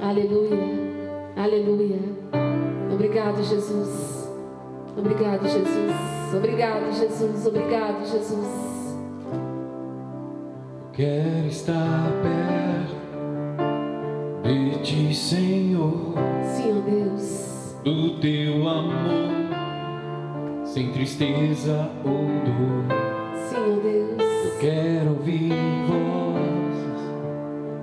aleluia, 0.00 1.34
aleluia. 1.36 1.98
Obrigado, 2.92 3.42
Jesus. 3.42 4.25
Obrigado, 4.96 5.46
Jesus. 5.46 6.34
Obrigado, 6.34 6.92
Jesus. 6.92 7.46
Obrigado, 7.46 8.04
Jesus. 8.06 8.66
quero 10.96 11.46
estar 11.46 12.10
perto 12.22 12.96
de 14.42 14.78
ti, 14.82 15.14
Senhor. 15.14 16.14
Sim, 16.42 16.78
ó 16.78 16.80
Deus. 16.90 17.76
Do 17.84 18.18
teu 18.18 18.66
amor, 18.66 19.28
sem 20.64 20.90
tristeza 20.92 21.90
ou 22.02 22.24
dor. 22.46 22.86
Sim, 23.50 23.56
ó 23.56 23.76
Deus. 23.82 24.22
Eu 24.46 24.58
quero 24.58 25.10
ouvir 25.10 25.52
vozes 25.86 27.00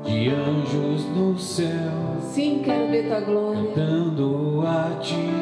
de 0.06 0.30
anjos 0.30 1.06
no 1.16 1.38
céu. 1.38 2.18
Sim, 2.20 2.62
quero 2.66 2.90
ver 2.90 3.08
tua 3.08 3.20
glória. 3.20 3.64
Cantando 3.76 4.64
a 4.66 5.00
ti. 5.00 5.33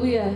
Hallelujah. 0.00 0.32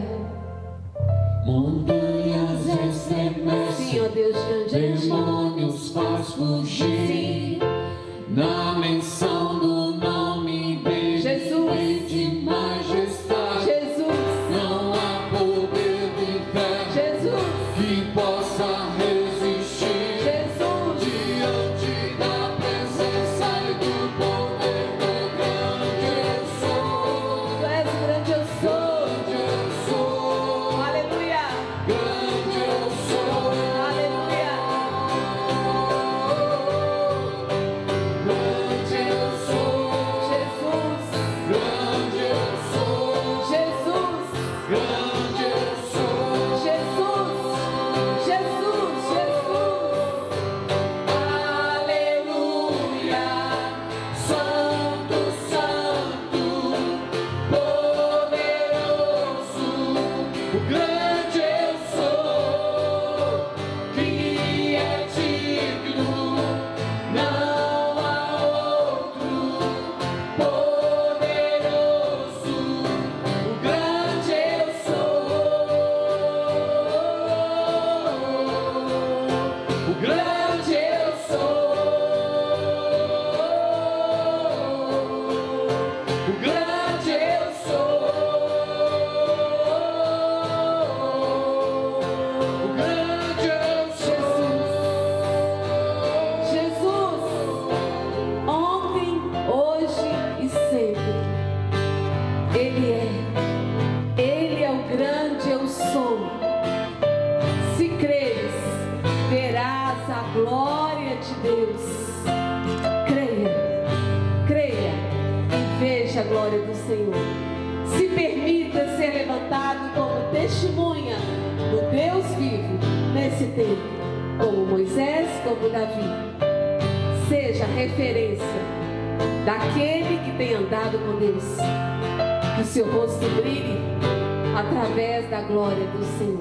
glória 135.64 135.86
do 135.86 136.04
Senhor. 136.18 136.40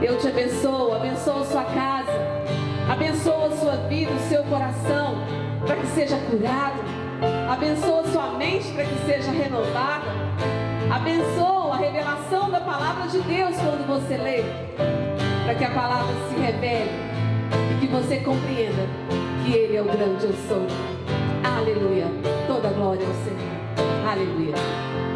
Eu 0.00 0.16
te 0.18 0.28
abençoo, 0.28 0.94
abençoo 0.94 1.40
a 1.40 1.44
sua 1.44 1.64
casa, 1.64 2.12
abençoo 2.88 3.46
a 3.46 3.50
sua 3.56 3.76
vida, 3.88 4.12
o 4.12 4.28
seu 4.28 4.44
coração, 4.44 5.16
para 5.66 5.74
que 5.74 5.86
seja 5.88 6.16
curado. 6.30 6.78
Abençoa 7.50 8.04
sua 8.04 8.30
mente 8.38 8.70
para 8.72 8.84
que 8.84 9.06
seja 9.06 9.32
renovada. 9.32 10.06
Abençoa 10.88 11.74
a 11.74 11.76
revelação 11.78 12.50
da 12.50 12.60
palavra 12.60 13.08
de 13.08 13.20
Deus 13.22 13.56
quando 13.56 13.86
você 13.88 14.16
lê, 14.16 14.44
para 15.44 15.54
que 15.56 15.64
a 15.64 15.70
palavra 15.70 16.14
se 16.28 16.40
revele 16.40 16.90
e 17.72 17.80
que 17.80 17.86
você 17.88 18.18
compreenda 18.18 18.86
que 19.44 19.52
Ele 19.52 19.76
é 19.76 19.82
o 19.82 19.84
grande 19.84 20.26
eu 20.26 20.34
sou. 20.46 20.64
Aleluia. 21.42 22.06
Toda 22.46 22.68
glória 22.68 23.04
ao 23.04 23.14
Senhor. 23.14 24.08
Aleluia. 24.08 25.13